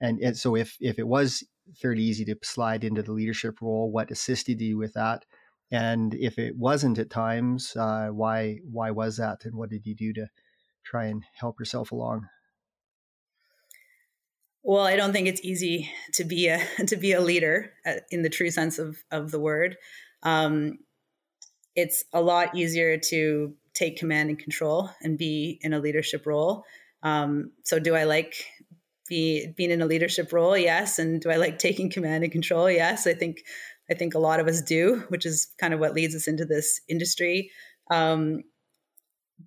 and, 0.02 0.20
and 0.20 0.38
so 0.38 0.56
if 0.56 0.76
if 0.80 1.00
it 1.00 1.08
was 1.08 1.44
fairly 1.76 2.04
easy 2.04 2.26
to 2.26 2.36
slide 2.44 2.84
into 2.84 3.04
the 3.04 3.12
leadership 3.14 3.62
role, 3.62 3.92
what 3.92 4.12
assisted 4.12 4.60
you 4.62 4.78
with 4.78 4.94
that? 4.94 5.26
And 5.72 6.16
if 6.16 6.40
it 6.40 6.58
wasn't 6.58 6.98
at 6.98 7.10
times, 7.10 7.76
uh, 7.76 8.08
why 8.08 8.60
why 8.70 8.92
was 8.92 9.18
that, 9.18 9.46
and 9.46 9.56
what 9.56 9.70
did 9.70 9.86
you 9.86 9.96
do 9.96 10.14
to 10.14 10.28
try 10.84 11.06
and 11.06 11.24
help 11.36 11.60
yourself 11.60 11.92
along? 11.92 12.28
Well, 14.64 14.86
I 14.86 14.96
don't 14.96 15.14
think 15.14 15.28
it's 15.28 15.44
easy 15.44 15.90
to 16.14 16.24
be 16.24 16.48
a 16.48 16.60
to 16.88 16.96
be 16.96 17.14
a 17.14 17.22
leader 17.22 17.72
uh, 17.86 17.96
in 18.12 18.24
the 18.24 18.30
true 18.30 18.52
sense 18.52 18.80
of 18.80 18.98
of 19.12 19.32
the 19.32 19.40
word. 19.40 19.78
Um, 20.24 20.80
it's 21.76 22.04
a 22.12 22.22
lot 22.22 22.56
easier 22.56 22.98
to 22.98 23.54
take 23.74 23.98
command 23.98 24.30
and 24.30 24.40
control 24.40 24.90
and 25.02 25.18
be 25.18 25.60
in 25.62 25.74
a 25.74 25.80
leadership 25.80 26.26
role. 26.26 26.66
Um, 27.04 27.52
so, 27.64 27.80
do 27.80 27.96
I 27.96 28.04
like 28.04 28.36
be 29.08 29.54
being 29.58 29.72
in 29.72 29.82
a 29.82 29.86
leadership 29.86 30.32
role? 30.32 30.58
Yes, 30.58 31.00
and 31.00 31.22
do 31.22 31.32
I 31.32 31.36
like 31.36 31.60
taking 31.60 31.90
command 31.90 32.24
and 32.24 32.32
control? 32.32 32.70
Yes, 32.70 33.08
I 33.08 33.14
think 33.14 33.44
I 33.90 33.96
think 33.96 34.14
a 34.14 34.20
lot 34.20 34.40
of 34.40 34.48
us 34.48 34.62
do, 34.62 35.04
which 35.10 35.26
is 35.26 35.48
kind 35.60 35.74
of 35.74 35.80
what 35.80 35.94
leads 35.94 36.16
us 36.16 36.28
into 36.28 36.46
this 36.46 36.80
industry. 36.88 37.52
Um, 37.92 38.44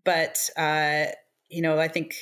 but 0.05 0.39
uh, 0.57 1.07
you 1.49 1.63
know, 1.63 1.79
I 1.79 1.89
think 1.89 2.15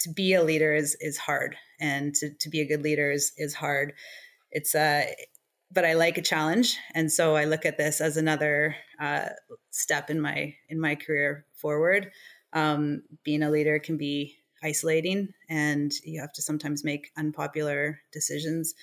to 0.00 0.10
be 0.10 0.34
a 0.34 0.42
leader 0.42 0.74
is 0.74 0.96
is 1.00 1.18
hard, 1.18 1.56
and 1.80 2.14
to 2.16 2.30
to 2.40 2.48
be 2.48 2.60
a 2.60 2.66
good 2.66 2.82
leader 2.82 3.10
is 3.10 3.32
is 3.36 3.54
hard. 3.54 3.92
It's 4.50 4.74
uh, 4.74 5.06
but 5.72 5.84
I 5.84 5.94
like 5.94 6.18
a 6.18 6.22
challenge, 6.22 6.76
and 6.94 7.12
so 7.12 7.36
I 7.36 7.44
look 7.44 7.64
at 7.64 7.78
this 7.78 8.00
as 8.00 8.16
another 8.16 8.76
uh, 9.00 9.28
step 9.70 10.10
in 10.10 10.20
my 10.20 10.54
in 10.68 10.80
my 10.80 10.94
career 10.94 11.44
forward. 11.54 12.10
Um, 12.52 13.02
being 13.24 13.42
a 13.42 13.50
leader 13.50 13.78
can 13.78 13.96
be 13.96 14.36
isolating, 14.62 15.32
and 15.48 15.92
you 16.04 16.20
have 16.20 16.32
to 16.34 16.42
sometimes 16.42 16.84
make 16.84 17.10
unpopular 17.16 18.00
decisions 18.12 18.74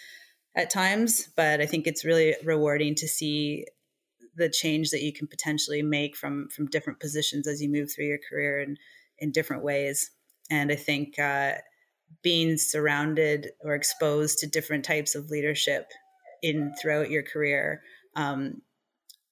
at 0.56 0.70
times. 0.70 1.30
But 1.36 1.62
I 1.62 1.66
think 1.66 1.86
it's 1.86 2.06
really 2.06 2.36
rewarding 2.44 2.96
to 2.96 3.08
see 3.08 3.66
the 4.36 4.50
change 4.50 4.92
that 4.92 5.02
you 5.02 5.12
can 5.12 5.28
potentially 5.28 5.82
make 5.82 6.16
from 6.16 6.48
from 6.50 6.68
different 6.68 7.00
positions 7.00 7.48
as 7.48 7.62
you 7.62 7.70
move 7.70 7.92
through 7.92 8.08
your 8.08 8.20
career 8.30 8.60
and 8.60 8.80
in 9.20 9.32
different 9.32 9.64
ways. 9.64 10.12
And 10.50 10.72
I 10.72 10.76
think 10.76 11.20
uh, 11.20 11.54
being 12.22 12.58
surrounded 12.58 13.50
or 13.62 13.74
exposed 13.76 14.40
to 14.40 14.48
different 14.48 14.86
types 14.86 15.16
of 15.16 15.30
leadership 15.30 15.92
in 16.42 16.74
throughout 16.80 17.10
your 17.10 17.24
career 17.24 17.82
um, 18.16 18.62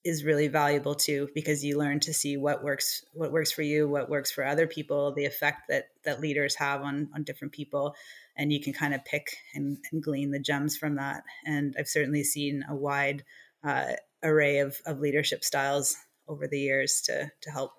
is 0.06 0.24
really 0.24 0.48
valuable 0.48 0.96
too 0.96 1.28
because 1.34 1.66
you 1.66 1.78
learn 1.78 2.00
to 2.00 2.14
see 2.14 2.38
what 2.38 2.64
works 2.64 3.04
what 3.14 3.32
works 3.32 3.52
for 3.52 3.64
you 3.64 3.90
what 3.90 4.10
works 4.10 4.32
for 4.32 4.46
other 4.46 4.68
people 4.68 5.12
the 5.14 5.26
effect 5.26 5.64
that 5.68 5.86
that 6.04 6.22
leaders 6.22 6.56
have 6.56 6.82
on 6.84 7.10
on 7.14 7.24
different 7.24 7.52
people 7.52 7.96
and 8.38 8.52
you 8.52 8.62
can 8.62 8.74
kind 8.74 8.94
of 8.94 9.04
pick 9.06 9.38
and, 9.54 9.78
and 9.92 10.04
glean 10.04 10.32
the 10.32 10.40
gems 10.40 10.76
from 10.78 10.96
that. 10.96 11.24
And 11.46 11.76
I've 11.80 11.88
certainly 11.88 12.24
seen 12.24 12.64
a 12.68 12.76
wide 12.76 13.24
uh, 13.64 13.94
array 14.24 14.60
of, 14.60 14.78
of 14.86 15.00
leadership 15.00 15.44
styles 15.44 15.96
over 16.28 16.48
the 16.48 16.60
years 16.60 17.02
to 17.06 17.32
to 17.42 17.52
help 17.52 17.72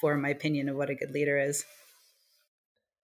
form 0.00 0.22
my 0.22 0.30
opinion 0.30 0.68
of 0.68 0.76
what 0.76 0.90
a 0.90 0.94
good 0.94 1.12
leader 1.12 1.38
is. 1.38 1.64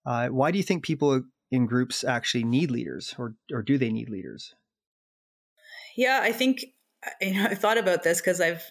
Uh, 0.05 0.27
why 0.27 0.51
do 0.51 0.57
you 0.57 0.63
think 0.63 0.83
people 0.83 1.23
in 1.51 1.65
groups 1.65 2.03
actually 2.03 2.43
need 2.43 2.69
leaders, 2.71 3.15
or 3.17 3.35
or 3.51 3.61
do 3.61 3.77
they 3.77 3.91
need 3.91 4.09
leaders? 4.09 4.53
Yeah, 5.95 6.19
I 6.21 6.31
think 6.31 6.65
you 7.21 7.33
know 7.33 7.45
I 7.49 7.55
thought 7.55 7.77
about 7.77 8.03
this 8.03 8.21
because 8.21 8.41
I've 8.41 8.63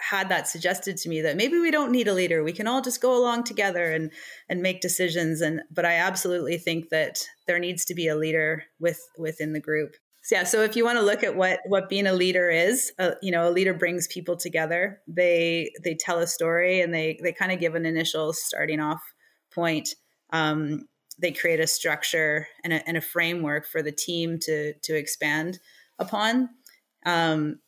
had 0.00 0.28
that 0.28 0.48
suggested 0.48 0.96
to 0.98 1.08
me 1.08 1.20
that 1.22 1.36
maybe 1.36 1.58
we 1.58 1.70
don't 1.70 1.92
need 1.92 2.08
a 2.08 2.14
leader. 2.14 2.42
We 2.42 2.52
can 2.52 2.66
all 2.66 2.82
just 2.82 3.00
go 3.00 3.16
along 3.16 3.44
together 3.44 3.92
and 3.92 4.12
and 4.48 4.60
make 4.60 4.80
decisions. 4.80 5.40
And 5.40 5.62
but 5.70 5.84
i 5.84 5.94
absolutely 5.94 6.58
think 6.58 6.90
that 6.90 7.24
there 7.46 7.58
needs 7.58 7.84
to 7.86 7.94
be 7.94 8.08
a 8.08 8.16
leader 8.16 8.64
with 8.78 9.00
within 9.18 9.52
the 9.52 9.60
group. 9.60 9.96
So, 10.22 10.36
yeah 10.36 10.44
so 10.44 10.62
if 10.62 10.74
you 10.74 10.84
want 10.84 10.98
to 10.98 11.04
look 11.04 11.22
at 11.22 11.36
what 11.36 11.60
what 11.66 11.88
being 11.88 12.06
a 12.06 12.12
leader 12.12 12.50
is 12.50 12.92
uh, 12.98 13.12
you 13.22 13.30
know 13.30 13.48
a 13.48 13.52
leader 13.52 13.74
brings 13.74 14.08
people 14.08 14.36
together. 14.36 15.00
They 15.06 15.72
they 15.82 15.94
tell 15.94 16.18
a 16.18 16.26
story 16.26 16.80
and 16.80 16.92
they 16.92 17.18
they 17.22 17.32
kind 17.32 17.52
of 17.52 17.60
give 17.60 17.74
an 17.74 17.86
initial 17.86 18.32
starting 18.32 18.80
off 18.80 19.02
point. 19.54 19.94
Um, 20.30 20.88
they 21.18 21.30
create 21.30 21.60
a 21.60 21.66
structure 21.66 22.48
and 22.64 22.72
a, 22.72 22.88
and 22.88 22.96
a 22.96 23.00
framework 23.00 23.68
for 23.68 23.82
the 23.82 23.92
team 23.92 24.38
to 24.40 24.74
to 24.74 24.96
expand 24.96 25.60
upon. 25.98 26.50
Um, 27.06 27.60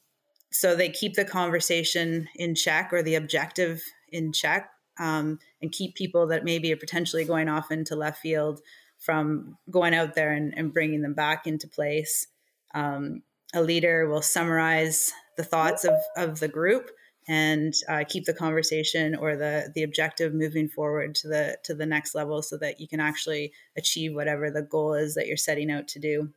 so 0.57 0.75
they 0.75 0.89
keep 0.89 1.17
the 1.17 1.25
conversation 1.25 2.29
in 2.35 2.55
check 2.55 2.91
or 2.91 3.03
the 3.03 3.15
objective 3.15 3.83
in 4.11 4.33
check 4.33 4.71
um, 4.99 5.39
and 5.61 5.71
keep 5.71 5.95
people 5.95 6.27
that 6.29 6.45
maybe 6.45 6.73
are 6.73 6.79
potentially 6.79 7.27
going 7.27 7.47
off 7.47 7.71
into 7.71 7.95
left 7.95 8.21
field 8.21 8.63
from 8.99 9.59
going 9.71 9.93
out 9.93 10.15
there 10.15 10.33
and, 10.33 10.55
and 10.57 10.73
bringing 10.73 11.03
them 11.03 11.13
back 11.13 11.47
into 11.47 11.69
place. 11.69 12.27
Um, 12.75 13.23
a 13.53 13.61
leader 13.61 14.09
will 14.09 14.23
summarize 14.23 15.13
the 15.37 15.45
thoughts 15.45 15.85
of, 15.85 15.95
of 16.17 16.41
the 16.41 16.49
group 16.49 16.89
and 17.29 17.75
uh, 17.91 18.05
keep 18.09 18.25
the 18.25 18.33
conversation 18.33 19.15
or 19.15 19.37
the 19.37 19.71
the 19.75 19.83
objective 19.83 20.33
moving 20.33 20.69
forward 20.69 21.15
to 21.17 21.29
the 21.29 21.59
to 21.65 21.75
the 21.75 21.85
next 21.85 22.15
level 22.15 22.41
so 22.41 22.57
that 22.57 22.81
you 22.81 22.89
can 22.89 23.01
actually 23.01 23.53
achieve 23.77 24.15
whatever 24.15 24.51
the 24.51 24.63
goal 24.63 24.95
is 24.95 25.15
that 25.17 25.27
you're 25.27 25.37
setting 25.37 25.71
out 25.71 25.87
to 25.89 25.99
do. 25.99 26.31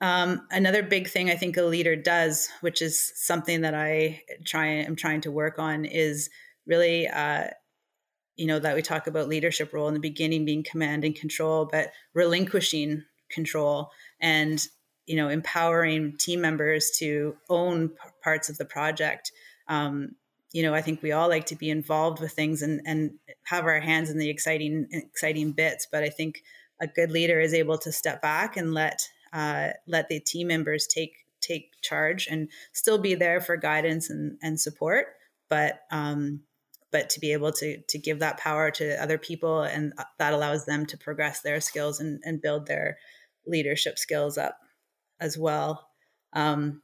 Um, 0.00 0.46
another 0.50 0.82
big 0.82 1.08
thing 1.08 1.30
I 1.30 1.36
think 1.36 1.56
a 1.56 1.62
leader 1.62 1.96
does, 1.96 2.48
which 2.60 2.82
is 2.82 3.12
something 3.16 3.62
that 3.62 3.74
I 3.74 4.22
try 4.44 4.66
am 4.66 4.94
trying 4.94 5.22
to 5.22 5.30
work 5.30 5.58
on, 5.58 5.84
is 5.84 6.30
really, 6.66 7.08
uh, 7.08 7.48
you 8.36 8.46
know, 8.46 8.60
that 8.60 8.76
we 8.76 8.82
talk 8.82 9.08
about 9.08 9.28
leadership 9.28 9.72
role 9.72 9.88
in 9.88 9.94
the 9.94 10.00
beginning 10.00 10.44
being 10.44 10.62
command 10.62 11.04
and 11.04 11.16
control, 11.16 11.68
but 11.70 11.90
relinquishing 12.14 13.02
control 13.28 13.90
and 14.20 14.66
you 15.06 15.16
know 15.16 15.28
empowering 15.28 16.16
team 16.18 16.40
members 16.40 16.90
to 16.98 17.36
own 17.48 17.88
p- 17.88 17.96
parts 18.22 18.48
of 18.48 18.58
the 18.58 18.64
project. 18.64 19.32
Um, 19.66 20.14
you 20.52 20.62
know, 20.62 20.74
I 20.74 20.82
think 20.82 21.02
we 21.02 21.12
all 21.12 21.28
like 21.28 21.46
to 21.46 21.56
be 21.56 21.70
involved 21.70 22.20
with 22.20 22.32
things 22.32 22.62
and 22.62 22.80
and 22.86 23.12
have 23.44 23.64
our 23.64 23.80
hands 23.80 24.10
in 24.10 24.18
the 24.18 24.30
exciting 24.30 24.86
exciting 24.92 25.52
bits, 25.52 25.86
but 25.90 26.04
I 26.04 26.10
think 26.10 26.42
a 26.80 26.86
good 26.86 27.10
leader 27.10 27.40
is 27.40 27.54
able 27.54 27.78
to 27.78 27.90
step 27.90 28.22
back 28.22 28.56
and 28.56 28.72
let 28.72 29.08
uh, 29.32 29.70
let 29.86 30.08
the 30.08 30.20
team 30.20 30.48
members 30.48 30.86
take 30.86 31.24
take 31.40 31.70
charge 31.82 32.26
and 32.28 32.48
still 32.72 32.98
be 32.98 33.14
there 33.14 33.40
for 33.40 33.56
guidance 33.56 34.10
and, 34.10 34.36
and 34.42 34.58
support 34.58 35.06
but 35.48 35.80
um, 35.90 36.40
but 36.90 37.10
to 37.10 37.20
be 37.20 37.32
able 37.32 37.52
to 37.52 37.80
to 37.88 37.98
give 37.98 38.18
that 38.18 38.38
power 38.38 38.70
to 38.70 39.02
other 39.02 39.18
people 39.18 39.62
and 39.62 39.92
uh, 39.98 40.04
that 40.18 40.32
allows 40.32 40.66
them 40.66 40.86
to 40.86 40.98
progress 40.98 41.40
their 41.40 41.60
skills 41.60 42.00
and, 42.00 42.20
and 42.24 42.42
build 42.42 42.66
their 42.66 42.98
leadership 43.46 43.98
skills 43.98 44.36
up 44.36 44.58
as 45.20 45.38
well. 45.38 45.88
Um, 46.32 46.82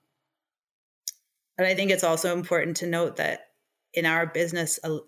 but 1.56 1.66
i 1.66 1.74
think 1.74 1.90
it's 1.90 2.04
also 2.04 2.32
important 2.32 2.76
to 2.78 2.86
note 2.86 3.16
that 3.16 3.48
in 3.92 4.06
our 4.06 4.26
business 4.26 4.78
a, 4.84 4.98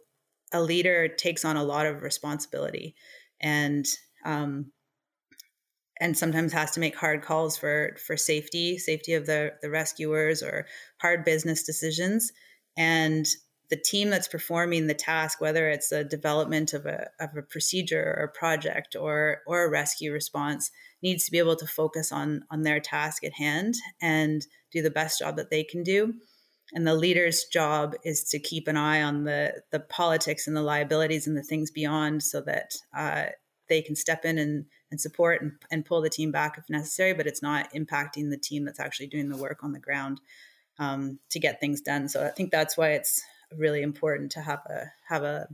a 0.53 0.63
leader 0.63 1.09
takes 1.09 1.45
on 1.45 1.57
a 1.57 1.65
lot 1.65 1.87
of 1.87 2.03
responsibility 2.03 2.95
and 3.41 3.87
um, 4.25 4.73
and 6.01 6.17
sometimes 6.17 6.53
has 6.53 6.71
to 6.73 6.81
make 6.81 6.97
hard 6.97 7.23
calls 7.23 7.57
for 7.57 7.97
for 8.05 8.17
safety 8.17 8.79
safety 8.79 9.15
of 9.15 9.27
the 9.27 9.53
the 9.63 9.71
rescuers 9.71 10.43
or 10.43 10.67
hard 11.01 11.25
business 11.25 11.63
decisions. 11.63 12.33
And 12.77 13.27
the 13.69 13.77
team 13.77 14.11
that's 14.11 14.29
performing 14.29 14.87
the 14.87 14.95
task 14.95 15.41
whether 15.41 15.69
it's 15.69 15.89
the 15.89 16.05
development 16.05 16.73
of 16.73 16.87
a, 16.87 17.09
of 17.19 17.31
a 17.37 17.43
procedure 17.43 18.15
or 18.17 18.25
a 18.25 18.39
project 18.39 18.95
or 18.95 19.39
or 19.47 19.65
a 19.65 19.71
rescue 19.71 20.13
response 20.13 20.71
needs 21.03 21.25
to 21.25 21.33
be 21.33 21.39
able 21.39 21.57
to 21.57 21.67
focus 21.67 22.13
on 22.13 22.45
on 22.51 22.63
their 22.63 22.81
task 22.81 23.25
at 23.25 23.35
hand 23.35 23.75
and 24.01 24.47
do 24.73 24.83
the 24.83 24.91
best 24.91 25.19
job 25.19 25.37
that 25.37 25.51
they 25.51 25.65
can 25.65 25.83
do. 25.83 26.15
And 26.73 26.87
the 26.87 26.95
leader's 26.95 27.45
job 27.45 27.95
is 28.05 28.25
to 28.25 28.41
keep 28.41 28.67
an 28.67 28.77
eye 28.77 29.03
on 29.03 29.25
the 29.25 29.63
the 29.73 29.81
politics 29.81 30.47
and 30.47 30.57
the 30.57 30.63
liabilities 30.63 31.27
and 31.27 31.37
the 31.37 31.43
things 31.43 31.71
beyond 31.71 32.23
so 32.23 32.41
that 32.43 32.73
uh, 32.97 33.27
they 33.69 33.83
can 33.83 33.97
step 33.97 34.25
in 34.25 34.39
and 34.39 34.67
and 34.91 35.01
support 35.01 35.43
and, 35.43 35.53
and 35.71 35.85
pull 35.85 36.01
the 36.01 36.11
team 36.11 36.31
back 36.31 36.57
if 36.59 36.69
necessary, 36.71 37.13
but 37.13 37.27
it's 37.27 37.43
not 37.43 37.73
impacting 37.73 38.31
the 38.31 38.39
team 38.39 38.65
that's 38.65 38.81
actually 38.81 39.09
doing 39.09 39.29
the 39.29 39.37
work 39.37 39.63
on 39.63 39.73
the 39.73 39.81
ground 39.81 40.21
um, 40.79 41.19
to 41.31 41.41
get 41.41 41.61
things 41.61 41.81
done. 41.81 42.09
So 42.09 42.25
I 42.25 42.31
think 42.31 42.51
that's 42.51 42.77
why 42.77 42.91
it's 42.91 43.23
really 43.57 43.83
important 43.83 44.33
to 44.33 44.41
have 44.41 44.61
a 44.67 44.87
have 45.09 45.23
a, 45.23 45.49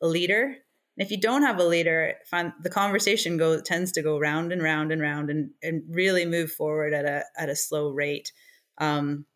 a 0.00 0.06
leader. 0.06 0.56
And 0.96 1.04
if 1.04 1.10
you 1.10 1.20
don't 1.20 1.42
have 1.42 1.58
a 1.58 1.64
leader, 1.64 2.14
find 2.26 2.52
the 2.62 2.70
conversation 2.70 3.36
go 3.36 3.60
tends 3.60 3.92
to 3.92 4.02
go 4.02 4.18
round 4.18 4.52
and 4.52 4.62
round 4.62 4.92
and 4.92 5.00
round 5.00 5.30
and, 5.30 5.50
and 5.62 5.82
really 5.88 6.24
move 6.24 6.52
forward 6.52 6.92
at 6.92 7.04
a 7.04 7.24
at 7.38 7.48
a 7.48 7.56
slow 7.56 7.90
rate. 7.90 8.32
Um, 8.78 9.26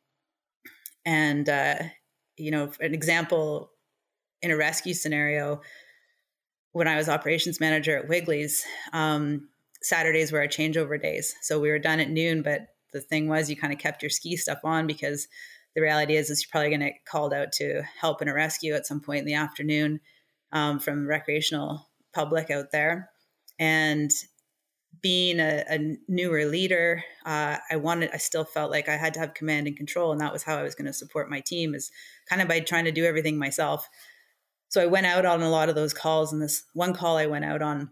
and 1.05 1.49
uh, 1.49 1.79
you 2.37 2.51
know, 2.51 2.71
an 2.81 2.95
example 2.95 3.73
in 4.43 4.51
a 4.51 4.57
rescue 4.57 4.95
scenario, 4.95 5.61
when 6.79 6.87
I 6.87 6.97
was 6.97 7.09
operations 7.09 7.59
manager 7.59 7.99
at 7.99 8.09
Wiegele's, 8.09 8.65
um, 8.93 9.49
Saturdays 9.83 10.31
were 10.31 10.39
our 10.39 10.47
changeover 10.47 11.01
days. 11.01 11.35
So 11.43 11.59
we 11.59 11.71
were 11.71 11.81
done 11.81 11.99
at 11.99 12.09
noon, 12.09 12.43
but 12.43 12.69
the 12.93 13.01
thing 13.01 13.27
was 13.27 13.51
you 13.51 13.57
kind 13.57 13.73
of 13.73 13.81
kept 13.81 14.01
your 14.01 14.11
ski 14.11 14.37
stuff 14.37 14.61
on 14.63 14.87
because 14.87 15.27
the 15.75 15.81
reality 15.81 16.15
is, 16.15 16.31
is 16.31 16.41
you're 16.41 16.51
probably 16.53 16.71
going 16.71 16.81
to 16.81 16.91
get 16.91 17.05
called 17.05 17.35
out 17.35 17.51
to 17.55 17.83
help 18.01 18.23
in 18.23 18.29
a 18.29 18.35
rescue 18.35 18.75
at 18.75 18.87
some 18.87 19.01
point 19.01 19.19
in 19.19 19.25
the 19.25 19.35
afternoon 19.35 19.99
um, 20.53 20.79
from 20.79 21.09
recreational 21.09 21.89
public 22.15 22.49
out 22.49 22.71
there. 22.71 23.11
And 23.59 24.13
being 25.03 25.41
a, 25.41 25.65
a 25.69 25.97
newer 26.07 26.45
leader, 26.45 27.03
uh, 27.27 27.57
I 27.69 27.75
wanted, 27.77 28.11
I 28.13 28.19
still 28.19 28.45
felt 28.45 28.71
like 28.71 28.89
I 28.89 28.97
had 28.97 29.15
to 29.15 29.21
have 29.21 29.35
command 29.35 29.67
and 29.67 29.77
control. 29.77 30.13
And 30.13 30.21
that 30.21 30.33
was 30.33 30.45
how 30.45 30.57
I 30.57 30.63
was 30.63 30.77
going 30.77 30.87
to 30.87 30.93
support 30.93 31.29
my 31.29 31.41
team 31.41 31.75
is 31.75 31.91
kind 32.29 32.41
of 32.41 32.47
by 32.47 32.61
trying 32.61 32.85
to 32.85 32.93
do 32.93 33.05
everything 33.05 33.37
myself 33.37 33.89
so 34.69 34.83
I 34.83 34.87
went 34.87 35.07
out 35.07 35.25
on 35.25 35.43
a 35.43 35.51
lot 35.51 35.69
of 35.69 35.75
those 35.75 35.95
calls. 35.95 36.33
And 36.33 36.43
this 36.43 36.65
one 36.75 36.95
call 36.95 37.17
I 37.17 37.27
went 37.27 37.45
out 37.45 37.63
on, 37.63 37.91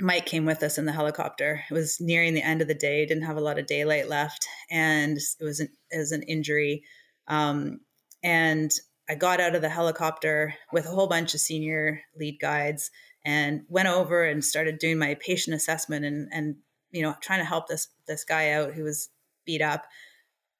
Mike 0.00 0.26
came 0.26 0.44
with 0.44 0.62
us 0.62 0.78
in 0.78 0.84
the 0.84 0.92
helicopter. 0.92 1.62
It 1.70 1.74
was 1.74 2.00
nearing 2.00 2.34
the 2.34 2.42
end 2.42 2.60
of 2.60 2.68
the 2.68 2.74
day, 2.74 3.06
didn't 3.06 3.24
have 3.24 3.36
a 3.36 3.42
lot 3.42 3.58
of 3.58 3.66
daylight 3.66 4.08
left, 4.08 4.46
and 4.70 5.16
it 5.16 5.44
was 5.44 5.60
an, 5.60 5.68
it 5.90 5.98
was 5.98 6.12
an 6.12 6.22
injury. 6.22 6.84
Um, 7.28 7.80
and 8.22 8.72
I 9.08 9.14
got 9.14 9.40
out 9.40 9.54
of 9.54 9.62
the 9.62 9.68
helicopter 9.68 10.54
with 10.72 10.86
a 10.86 10.90
whole 10.90 11.06
bunch 11.06 11.34
of 11.34 11.40
senior 11.40 12.00
lead 12.16 12.38
guides 12.40 12.90
and 13.24 13.62
went 13.68 13.88
over 13.88 14.24
and 14.24 14.44
started 14.44 14.78
doing 14.78 14.98
my 14.98 15.14
patient 15.14 15.54
assessment 15.54 16.04
and 16.04 16.28
and 16.32 16.56
you 16.90 17.02
know 17.02 17.14
trying 17.20 17.40
to 17.40 17.44
help 17.44 17.68
this 17.68 17.88
this 18.06 18.24
guy 18.24 18.50
out 18.50 18.74
who 18.74 18.84
was 18.84 19.08
beat 19.44 19.62
up. 19.62 19.84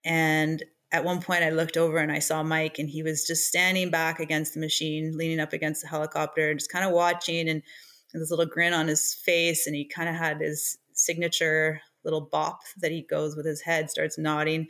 And 0.05 0.63
at 0.93 1.05
one 1.05 1.23
point 1.23 1.43
I 1.43 1.51
looked 1.51 1.79
over 1.79 1.97
and 1.97 2.13
I 2.13 2.19
saw 2.19 2.43
Mike 2.43 2.79
and 2.79 2.89
he 2.89 3.03
was 3.03 3.27
just 3.27 3.47
standing 3.47 3.91
back 3.91 4.21
against 4.21 4.55
the 4.55 4.61
machine, 4.61 5.17
leaning 5.17 5.41
up 5.41 5.55
against 5.55 5.81
the 5.83 5.89
helicopter, 5.89 6.55
just 6.55 6.71
kind 6.71 6.85
of 6.85 6.93
watching 6.93 7.49
and 7.49 7.63
this 8.13 8.31
little 8.31 8.47
grin 8.47 8.75
on 8.75 8.89
his 8.89 9.15
face. 9.15 9.67
And 9.67 9.75
he 9.75 9.87
kind 9.87 10.09
of 10.09 10.15
had 10.15 10.41
his 10.41 10.77
signature 10.93 11.81
little 12.05 12.21
bop 12.21 12.61
that 12.81 12.91
he 12.91 13.07
goes 13.09 13.35
with 13.35 13.47
his 13.47 13.63
head, 13.63 13.91
starts 13.91 14.19
nodding. 14.19 14.69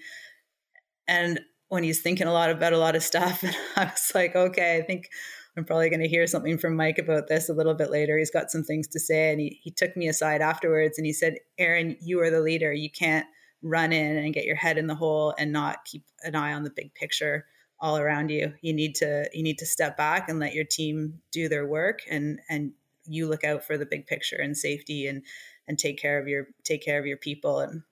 And 1.09 1.41
when 1.69 1.83
he's 1.83 2.03
thinking 2.03 2.29
a 2.29 2.33
lot 2.33 2.51
about 2.51 2.73
a 2.73 2.79
lot 2.79 2.95
of 2.95 3.03
stuff, 3.03 3.43
and 3.43 3.57
I 3.77 3.87
was 3.87 4.13
like, 4.15 4.37
okay, 4.37 4.77
I 4.77 4.83
think 4.83 5.09
I'm 5.57 5.65
probably 5.65 5.91
going 5.91 6.03
to 6.03 6.09
hear 6.09 6.29
something 6.29 6.57
from 6.57 6.77
Mike 6.77 6.99
about 6.99 7.27
this 7.27 7.49
a 7.49 7.55
little 7.55 7.75
bit 7.75 7.91
later. 7.91 8.17
He's 8.17 8.31
got 8.31 8.51
some 8.51 8.63
things 8.63 8.87
to 8.89 9.01
say. 9.01 9.33
And 9.33 9.41
he, 9.41 9.59
he 9.61 9.73
took 9.73 9.97
me 9.97 10.07
aside 10.07 10.41
afterwards 10.41 10.99
and 10.99 11.07
he 11.07 11.13
said, 11.13 11.35
Erin, 11.59 11.97
you 12.01 12.21
are 12.21 12.31
the 12.31 12.41
leader. 12.41 12.73
You 12.73 12.91
can't 12.91 13.27
run 13.63 13.93
in 13.93 14.17
and 14.17 14.35
get 14.35 14.45
your 14.45 14.57
head 14.57 14.79
in 14.79 14.87
the 14.87 14.95
hole 14.95 15.35
and 15.39 15.53
not 15.53 15.85
keep 15.85 16.05
an 16.23 16.35
eye 16.35 16.53
on 16.53 16.65
the 16.65 16.71
big 16.71 16.95
picture 16.95 17.47
all 17.81 17.99
around 17.99 18.31
you. 18.31 18.53
You 18.61 18.73
need 18.73 18.95
to 18.97 19.29
you 19.33 19.43
need 19.43 19.59
to 19.59 19.67
step 19.67 19.97
back 19.97 20.29
and 20.29 20.39
let 20.39 20.55
your 20.55 20.65
team 20.65 21.21
do 21.31 21.49
their 21.49 21.67
work 21.67 22.01
and 22.11 22.41
and 22.49 22.73
you 23.05 23.29
look 23.29 23.45
out 23.45 23.65
for 23.65 23.77
the 23.77 23.87
big 23.87 24.07
picture 24.07 24.37
and 24.37 24.57
safety 24.57 25.07
and 25.07 25.23
and 25.67 25.79
take 25.79 25.99
care 25.99 26.21
of 26.21 26.29
your 26.29 26.49
take 26.65 26.85
care 26.85 26.99
of 26.99 27.07
your 27.07 27.17
people 27.17 27.61
and 27.61 27.83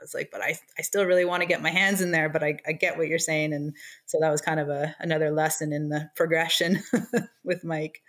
I 0.00 0.02
was 0.02 0.14
like, 0.14 0.30
but 0.32 0.40
I, 0.40 0.58
I 0.78 0.82
still 0.82 1.04
really 1.04 1.26
want 1.26 1.42
to 1.42 1.46
get 1.46 1.60
my 1.60 1.68
hands 1.68 2.00
in 2.00 2.10
there, 2.10 2.30
but 2.30 2.42
I, 2.42 2.56
I 2.66 2.72
get 2.72 2.96
what 2.96 3.08
you're 3.08 3.18
saying. 3.18 3.52
And 3.52 3.76
so 4.06 4.16
that 4.20 4.30
was 4.30 4.40
kind 4.40 4.58
of 4.58 4.70
a, 4.70 4.96
another 4.98 5.30
lesson 5.30 5.74
in 5.74 5.90
the 5.90 6.08
progression 6.16 6.82
with 7.44 7.64
Mike 7.64 8.00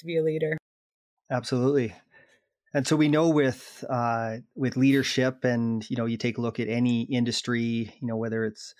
to 0.00 0.06
be 0.06 0.16
a 0.16 0.22
leader. 0.24 0.58
Absolutely. 1.30 1.94
And 2.76 2.86
so 2.86 2.94
we 2.94 3.08
know 3.08 3.30
with 3.30 3.82
uh, 3.88 4.36
with 4.54 4.76
leadership, 4.76 5.44
and 5.44 5.88
you 5.88 5.96
know, 5.96 6.04
you 6.04 6.18
take 6.18 6.36
a 6.36 6.42
look 6.42 6.60
at 6.60 6.68
any 6.68 7.04
industry, 7.04 7.94
you 7.98 8.06
know, 8.06 8.18
whether 8.18 8.44
it's 8.44 8.74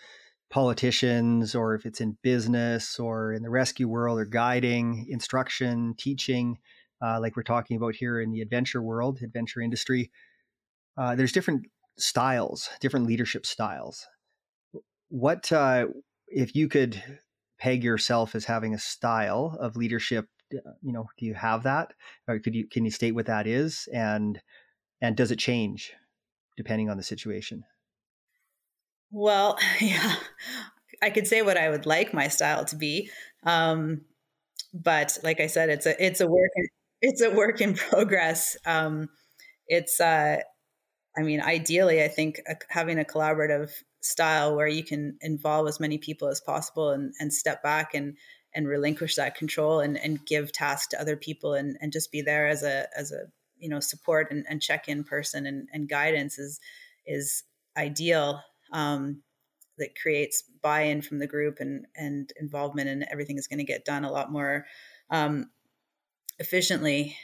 politicians 0.51 1.55
or 1.55 1.75
if 1.75 1.87
it's 1.87 2.03
in 2.03 2.19
business 2.23 2.99
or 2.99 3.33
in 3.33 3.43
the 3.43 3.49
rescue 3.49 3.89
world 3.89 4.19
or 4.19 4.27
guiding, 4.27 5.07
instruction, 5.09 5.95
teaching, 5.97 6.59
uh, 7.03 7.19
like 7.23 7.37
we're 7.37 7.43
talking 7.43 7.79
about 7.79 7.95
here 7.95 8.21
in 8.21 8.33
the 8.33 8.43
adventure 8.43 8.83
world, 8.83 9.21
adventure 9.23 9.63
industry. 9.63 10.11
Uh, 10.99 11.15
there's 11.15 11.33
different 11.33 11.65
styles, 11.97 12.69
different 12.83 13.07
leadership 13.07 13.47
styles. 13.47 14.07
What 15.09 15.51
uh, 15.51 15.87
if 16.29 16.55
you 16.55 16.69
could 16.69 17.03
peg 17.59 17.83
yourself 17.83 18.35
as 18.35 18.45
having 18.45 18.75
a 18.75 18.79
style 18.79 19.57
of 19.59 19.75
leadership? 19.75 20.27
Uh, 20.55 20.73
you 20.83 20.93
know, 20.93 21.07
do 21.19 21.27
you 21.27 21.35
have 21.35 21.65
that, 21.65 21.93
or 22.29 22.39
could 22.39 22.55
you 22.55 22.67
can 22.69 22.85
you 22.85 22.91
state 22.91 23.15
what 23.15 23.27
that 23.27 23.47
is, 23.47 23.89
and 23.93 24.41
and 25.01 25.17
does 25.17 25.31
it 25.31 25.39
change 25.39 25.93
depending 26.57 26.89
on 26.89 26.97
the 26.97 27.03
situation? 27.03 27.65
Well, 29.11 29.59
yeah, 29.81 30.17
I 31.03 31.11
could 31.11 31.27
say 31.27 31.43
what 31.43 31.57
I 31.57 31.71
would 31.71 31.87
like 31.87 32.15
my 32.15 32.29
style 32.29 32.65
to 32.67 32.77
be, 32.77 33.11
um, 33.45 34.03
but 34.75 35.19
like 35.23 35.41
I 35.41 35.47
said, 35.47 35.71
it's 35.71 35.87
a 35.87 36.05
it's 36.05 36.21
a 36.21 36.27
work 36.27 36.51
in, 36.57 36.69
it's 37.03 37.23
a 37.23 37.31
work 37.31 37.61
in 37.61 37.75
progress. 37.75 38.57
Um, 38.67 39.09
it's 39.69 40.01
uh, 40.01 40.39
I 41.17 41.23
mean, 41.23 41.41
ideally, 41.41 42.03
I 42.03 42.09
think 42.09 42.41
having 42.69 42.99
a 42.99 43.05
collaborative 43.05 43.71
style 44.03 44.55
where 44.55 44.69
you 44.69 44.85
can 44.85 45.19
involve 45.21 45.67
as 45.67 45.81
many 45.81 45.99
people 45.99 46.29
as 46.29 46.41
possible 46.41 46.91
and, 46.91 47.13
and 47.19 47.33
step 47.33 47.63
back 47.63 47.95
and 47.95 48.17
and 48.57 48.67
relinquish 48.67 49.15
that 49.15 49.37
control 49.37 49.81
and, 49.81 49.99
and 49.99 50.25
give 50.27 50.51
tasks 50.51 50.89
to 50.89 51.01
other 51.01 51.17
people 51.17 51.55
and, 51.55 51.77
and 51.81 51.93
just 51.93 52.11
be 52.11 52.23
there 52.23 52.49
as 52.49 52.63
a 52.63 52.89
as 52.97 53.13
a 53.13 53.27
you 53.59 53.69
know 53.69 53.79
support 53.79 54.29
and, 54.31 54.45
and 54.49 54.63
check 54.63 54.89
in 54.89 55.05
person 55.05 55.47
and, 55.47 55.69
and 55.73 55.89
guidance 55.89 56.39
is 56.39 56.59
is 57.07 57.45
ideal 57.77 58.41
um, 58.73 59.23
that 59.79 59.95
creates 60.01 60.43
buy-in 60.63 61.03
from 61.03 61.19
the 61.19 61.27
group 61.27 61.59
and 61.61 61.87
and 61.95 62.33
involvement 62.41 62.89
and 62.89 63.07
everything 63.13 63.39
is 63.39 63.47
going 63.47 63.59
to 63.59 63.65
get 63.65 63.85
done 63.85 64.05
a 64.05 64.11
lot 64.11 64.33
more 64.33 64.65
um, 65.11 65.51
efficiently 66.39 67.17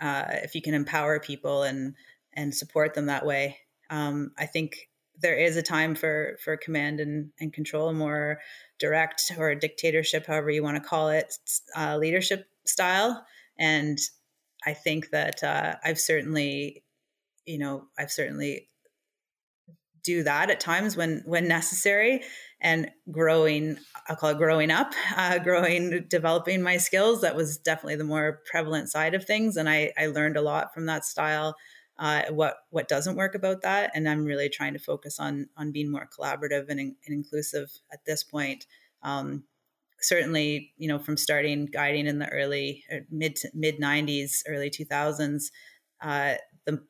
uh, 0.00 0.24
if 0.42 0.54
you 0.54 0.62
can 0.62 0.74
empower 0.74 1.18
people 1.18 1.62
and 1.62 1.94
and 2.34 2.54
support 2.54 2.94
them 2.94 3.06
that 3.06 3.24
way. 3.24 3.58
Um, 3.90 4.32
I 4.36 4.46
think 4.46 4.88
there 5.20 5.36
is 5.36 5.56
a 5.56 5.62
time 5.62 5.94
for 5.94 6.38
for 6.42 6.56
command 6.56 7.00
and, 7.00 7.30
and 7.40 7.52
control, 7.52 7.92
more 7.92 8.40
direct 8.78 9.32
or 9.38 9.54
dictatorship, 9.54 10.26
however 10.26 10.50
you 10.50 10.62
want 10.62 10.82
to 10.82 10.88
call 10.88 11.08
it, 11.08 11.34
uh, 11.76 11.96
leadership 11.96 12.46
style. 12.64 13.24
And 13.58 13.98
I 14.66 14.74
think 14.74 15.10
that 15.10 15.42
uh, 15.42 15.76
I've 15.84 16.00
certainly, 16.00 16.82
you 17.46 17.58
know, 17.58 17.86
I've 17.98 18.10
certainly 18.10 18.68
do 20.04 20.22
that 20.22 20.50
at 20.50 20.60
times 20.60 20.96
when 20.96 21.22
when 21.24 21.48
necessary 21.48 22.22
and 22.60 22.90
growing 23.10 23.78
i'll 24.06 24.16
call 24.16 24.30
it 24.30 24.36
growing 24.36 24.70
up 24.70 24.92
uh, 25.16 25.38
growing 25.38 26.04
developing 26.08 26.62
my 26.62 26.76
skills 26.76 27.22
that 27.22 27.34
was 27.34 27.56
definitely 27.58 27.96
the 27.96 28.04
more 28.04 28.40
prevalent 28.50 28.90
side 28.90 29.14
of 29.14 29.24
things 29.24 29.56
and 29.56 29.68
i 29.68 29.90
i 29.96 30.06
learned 30.06 30.36
a 30.36 30.42
lot 30.42 30.72
from 30.74 30.86
that 30.86 31.04
style 31.04 31.56
uh, 31.98 32.22
what 32.30 32.56
what 32.70 32.88
doesn't 32.88 33.16
work 33.16 33.34
about 33.34 33.62
that 33.62 33.90
and 33.94 34.08
i'm 34.08 34.24
really 34.24 34.48
trying 34.48 34.72
to 34.72 34.78
focus 34.78 35.20
on 35.20 35.48
on 35.56 35.70
being 35.72 35.90
more 35.90 36.08
collaborative 36.18 36.68
and, 36.68 36.80
and 36.80 36.94
inclusive 37.06 37.70
at 37.92 38.04
this 38.04 38.22
point 38.24 38.66
um, 39.02 39.44
certainly 40.00 40.72
you 40.76 40.88
know 40.88 40.98
from 40.98 41.16
starting 41.16 41.66
guiding 41.66 42.06
in 42.06 42.18
the 42.18 42.28
early 42.28 42.84
er, 42.92 43.06
mid 43.10 43.38
mid 43.54 43.78
90s 43.78 44.42
early 44.48 44.70
2000s 44.70 45.50
uh, 46.02 46.34
the 46.66 46.80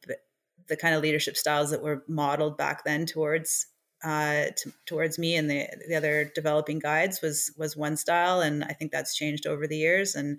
the 0.68 0.76
kind 0.76 0.94
of 0.94 1.02
leadership 1.02 1.36
styles 1.36 1.70
that 1.70 1.82
were 1.82 2.04
modeled 2.08 2.56
back 2.56 2.84
then 2.84 3.06
towards 3.06 3.66
uh, 4.04 4.46
t- 4.56 4.70
towards 4.86 5.18
me 5.18 5.34
and 5.34 5.50
the 5.50 5.66
the 5.88 5.94
other 5.94 6.30
developing 6.34 6.78
guides 6.78 7.22
was 7.22 7.52
was 7.56 7.76
one 7.76 7.96
style, 7.96 8.40
and 8.40 8.62
I 8.64 8.74
think 8.74 8.92
that's 8.92 9.16
changed 9.16 9.46
over 9.46 9.66
the 9.66 9.78
years, 9.78 10.14
and 10.14 10.38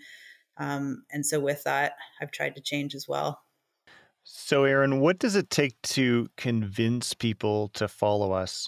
um, 0.57 1.03
and 1.11 1.25
so 1.25 1.39
with 1.39 1.63
that, 1.63 1.93
I've 2.21 2.31
tried 2.31 2.55
to 2.55 2.61
change 2.61 2.93
as 2.95 3.07
well. 3.07 3.41
So, 4.27 4.63
Erin, 4.63 4.99
what 4.99 5.19
does 5.19 5.35
it 5.35 5.49
take 5.51 5.79
to 5.83 6.27
convince 6.35 7.13
people 7.13 7.69
to 7.75 7.87
follow 7.87 8.31
us? 8.31 8.67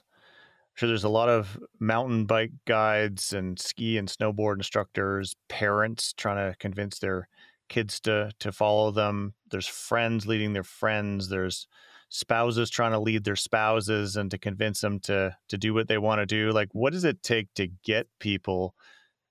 I'm 0.54 0.76
sure 0.76 0.88
there's 0.90 1.04
a 1.04 1.10
lot 1.10 1.30
of 1.30 1.60
mountain 1.80 2.26
bike 2.26 2.52
guides 2.66 3.34
and 3.34 3.60
ski 3.60 3.98
and 3.98 4.08
snowboard 4.08 4.58
instructors, 4.58 5.36
parents 5.50 6.14
trying 6.14 6.52
to 6.52 6.58
convince 6.60 7.00
their 7.00 7.30
kids 7.70 8.00
to 8.02 8.32
to 8.40 8.52
follow 8.54 8.92
them. 8.92 9.34
There's 9.52 9.68
friends 9.68 10.28
leading 10.28 10.54
their 10.54 10.64
friends. 10.64 11.30
There's 11.30 11.68
spouses 12.10 12.70
trying 12.70 12.94
to 12.94 13.00
lead 13.00 13.24
their 13.26 13.36
spouses 13.36 14.16
and 14.18 14.32
to 14.32 14.38
convince 14.38 14.82
them 14.82 15.00
to 15.02 15.38
to 15.50 15.58
do 15.58 15.74
what 15.74 15.88
they 15.90 15.98
want 16.00 16.20
to 16.22 16.28
do. 16.28 16.52
Like, 16.52 16.70
what 16.74 16.94
does 16.94 17.04
it 17.06 17.24
take 17.24 17.54
to 17.56 17.68
get 17.84 18.08
people 18.20 18.76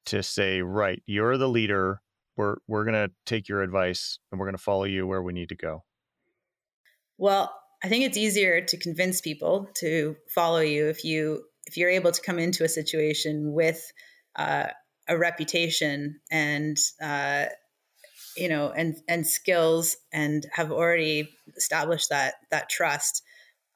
to 0.07 0.23
say, 0.25 0.63
right, 0.63 1.03
you're 1.07 1.39
the 1.39 1.49
leader. 1.51 2.03
We're 2.37 2.59
we're 2.69 2.85
gonna 2.87 3.11
take 3.27 3.49
your 3.49 3.63
advice 3.63 4.21
and 4.33 4.41
we're 4.41 4.49
gonna 4.49 4.59
follow 4.59 4.85
you 4.85 5.07
where 5.09 5.23
we 5.25 5.35
need 5.35 5.51
to 5.51 5.57
go. 5.57 5.86
Well, 7.19 7.55
I 7.83 7.89
think 7.89 8.05
it's 8.05 8.17
easier 8.17 8.61
to 8.61 8.77
convince 8.77 9.21
people 9.21 9.69
to 9.77 10.17
follow 10.29 10.61
you 10.61 10.89
if 10.89 11.05
you 11.05 11.45
if 11.67 11.77
you're 11.77 11.91
able 11.91 12.13
to 12.13 12.23
come 12.23 12.39
into 12.39 12.65
a 12.65 12.69
situation 12.69 13.53
with 13.53 13.93
uh, 14.37 14.69
a 15.09 15.19
reputation 15.19 16.21
and 16.31 16.79
uh, 17.03 17.47
you 18.37 18.49
know 18.49 18.71
and 18.71 18.97
and 19.09 19.27
skills 19.27 19.97
and 20.13 20.47
have 20.53 20.73
already 20.73 21.29
established 21.57 22.09
that 22.11 22.35
that 22.51 22.69
trust 22.69 23.23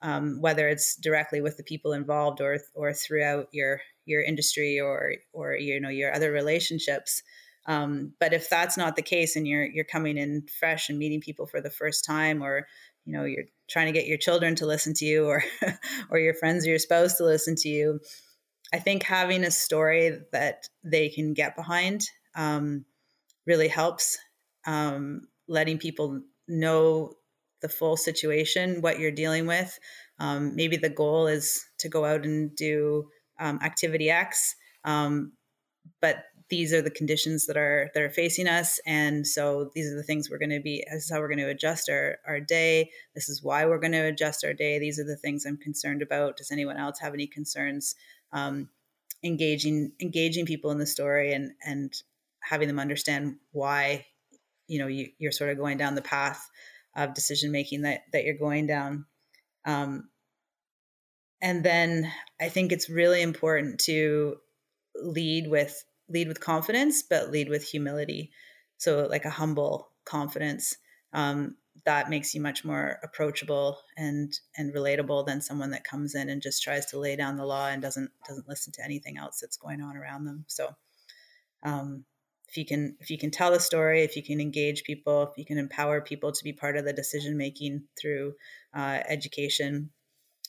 um, 0.02 0.40
whether 0.40 0.68
it's 0.68 0.96
directly 0.96 1.40
with 1.40 1.56
the 1.56 1.62
people 1.62 1.92
involved 1.92 2.40
or 2.40 2.58
or 2.74 2.92
throughout 2.92 3.48
your 3.52 3.80
your 4.06 4.22
industry 4.22 4.80
or 4.80 5.14
or 5.32 5.54
you 5.54 5.80
know 5.80 5.88
your 5.88 6.14
other 6.14 6.32
relationships. 6.32 7.22
Um, 7.66 8.14
but 8.18 8.32
if 8.32 8.48
that's 8.48 8.78
not 8.78 8.96
the 8.96 9.02
case 9.02 9.36
and 9.36 9.46
you're 9.46 9.64
you're 9.66 9.84
coming 9.84 10.16
in 10.16 10.46
fresh 10.58 10.88
and 10.88 10.98
meeting 10.98 11.20
people 11.20 11.46
for 11.46 11.60
the 11.60 11.70
first 11.70 12.04
time 12.04 12.42
or 12.42 12.66
you 13.04 13.12
know 13.12 13.24
you're 13.24 13.44
trying 13.68 13.86
to 13.86 13.98
get 13.98 14.06
your 14.06 14.18
children 14.18 14.54
to 14.54 14.66
listen 14.66 14.94
to 14.94 15.04
you 15.04 15.26
or 15.26 15.42
or 16.10 16.18
your 16.18 16.34
friends 16.34 16.66
or 16.66 16.70
your 16.70 16.78
spouse 16.78 17.16
to 17.16 17.24
listen 17.24 17.54
to 17.56 17.68
you 17.68 18.00
i 18.72 18.78
think 18.78 19.02
having 19.02 19.44
a 19.44 19.50
story 19.50 20.18
that 20.32 20.68
they 20.84 21.08
can 21.08 21.34
get 21.34 21.56
behind 21.56 22.02
um, 22.36 22.84
really 23.46 23.68
helps 23.68 24.18
um, 24.66 25.22
letting 25.48 25.78
people 25.78 26.20
know 26.46 27.14
the 27.62 27.68
full 27.68 27.96
situation, 27.96 28.80
what 28.80 28.98
you're 28.98 29.10
dealing 29.10 29.46
with. 29.46 29.78
Um, 30.18 30.54
maybe 30.56 30.76
the 30.76 30.88
goal 30.88 31.26
is 31.26 31.64
to 31.78 31.88
go 31.88 32.04
out 32.04 32.24
and 32.24 32.54
do 32.54 33.08
um, 33.38 33.58
activity 33.62 34.10
X, 34.10 34.54
um, 34.84 35.32
but 36.00 36.24
these 36.50 36.72
are 36.72 36.82
the 36.82 36.90
conditions 36.90 37.46
that 37.46 37.56
are 37.56 37.90
that 37.94 38.02
are 38.02 38.10
facing 38.10 38.48
us, 38.48 38.80
and 38.84 39.26
so 39.26 39.70
these 39.74 39.90
are 39.90 39.96
the 39.96 40.02
things 40.02 40.28
we're 40.28 40.38
going 40.38 40.50
to 40.50 40.60
be. 40.60 40.84
This 40.92 41.04
is 41.04 41.10
how 41.10 41.20
we're 41.20 41.28
going 41.28 41.38
to 41.38 41.48
adjust 41.48 41.88
our 41.88 42.18
our 42.26 42.40
day. 42.40 42.90
This 43.14 43.28
is 43.28 43.42
why 43.42 43.64
we're 43.64 43.78
going 43.78 43.92
to 43.92 44.06
adjust 44.06 44.44
our 44.44 44.52
day. 44.52 44.78
These 44.78 44.98
are 44.98 45.04
the 45.04 45.16
things 45.16 45.46
I'm 45.46 45.56
concerned 45.56 46.02
about. 46.02 46.36
Does 46.36 46.50
anyone 46.50 46.76
else 46.76 46.98
have 47.00 47.14
any 47.14 47.26
concerns? 47.26 47.94
Um, 48.32 48.68
engaging 49.22 49.92
engaging 50.00 50.46
people 50.46 50.70
in 50.70 50.78
the 50.78 50.86
story 50.86 51.32
and 51.32 51.52
and 51.64 52.02
having 52.42 52.68
them 52.68 52.78
understand 52.78 53.36
why 53.52 54.06
you 54.66 54.78
know 54.78 54.86
you, 54.86 55.10
are 55.26 55.32
sort 55.32 55.50
of 55.50 55.58
going 55.58 55.76
down 55.76 55.94
the 55.94 56.02
path 56.02 56.48
of 56.96 57.14
decision 57.14 57.52
making 57.52 57.82
that 57.82 58.02
that 58.12 58.24
you're 58.24 58.34
going 58.34 58.66
down 58.66 59.04
um, 59.66 60.08
and 61.42 61.62
then 61.62 62.10
i 62.40 62.48
think 62.48 62.72
it's 62.72 62.88
really 62.88 63.20
important 63.20 63.78
to 63.78 64.36
lead 64.94 65.48
with 65.48 65.84
lead 66.10 66.28
with 66.28 66.40
confidence 66.40 67.02
but 67.02 67.30
lead 67.30 67.48
with 67.48 67.64
humility. 67.64 68.30
So 68.78 69.06
like 69.08 69.24
a 69.24 69.30
humble 69.30 69.90
confidence 70.04 70.76
um, 71.12 71.56
that 71.84 72.10
makes 72.10 72.34
you 72.34 72.40
much 72.40 72.64
more 72.64 72.98
approachable 73.02 73.78
and 73.96 74.32
and 74.56 74.74
relatable 74.74 75.26
than 75.26 75.40
someone 75.40 75.70
that 75.70 75.84
comes 75.84 76.14
in 76.14 76.28
and 76.28 76.42
just 76.42 76.62
tries 76.62 76.86
to 76.86 76.98
lay 76.98 77.16
down 77.16 77.36
the 77.36 77.46
law 77.46 77.68
and 77.68 77.80
doesn't 77.80 78.10
doesn't 78.26 78.48
listen 78.48 78.72
to 78.74 78.84
anything 78.84 79.16
else 79.16 79.38
that's 79.40 79.56
going 79.56 79.80
on 79.80 79.96
around 79.96 80.24
them. 80.24 80.44
So 80.48 80.74
um, 81.62 82.04
if 82.48 82.56
you 82.56 82.66
can 82.66 82.96
if 83.00 83.10
you 83.10 83.18
can 83.18 83.30
tell 83.30 83.52
the 83.52 83.60
story 83.60 84.02
if 84.02 84.16
you 84.16 84.22
can 84.22 84.40
engage 84.40 84.82
people 84.82 85.22
if 85.22 85.38
you 85.38 85.44
can 85.44 85.58
empower 85.58 86.00
people 86.00 86.32
to 86.32 86.44
be 86.44 86.52
part 86.52 86.76
of 86.76 86.84
the 86.84 86.92
decision 86.92 87.36
making 87.36 87.84
through 88.00 88.34
uh, 88.74 88.98
education 89.08 89.90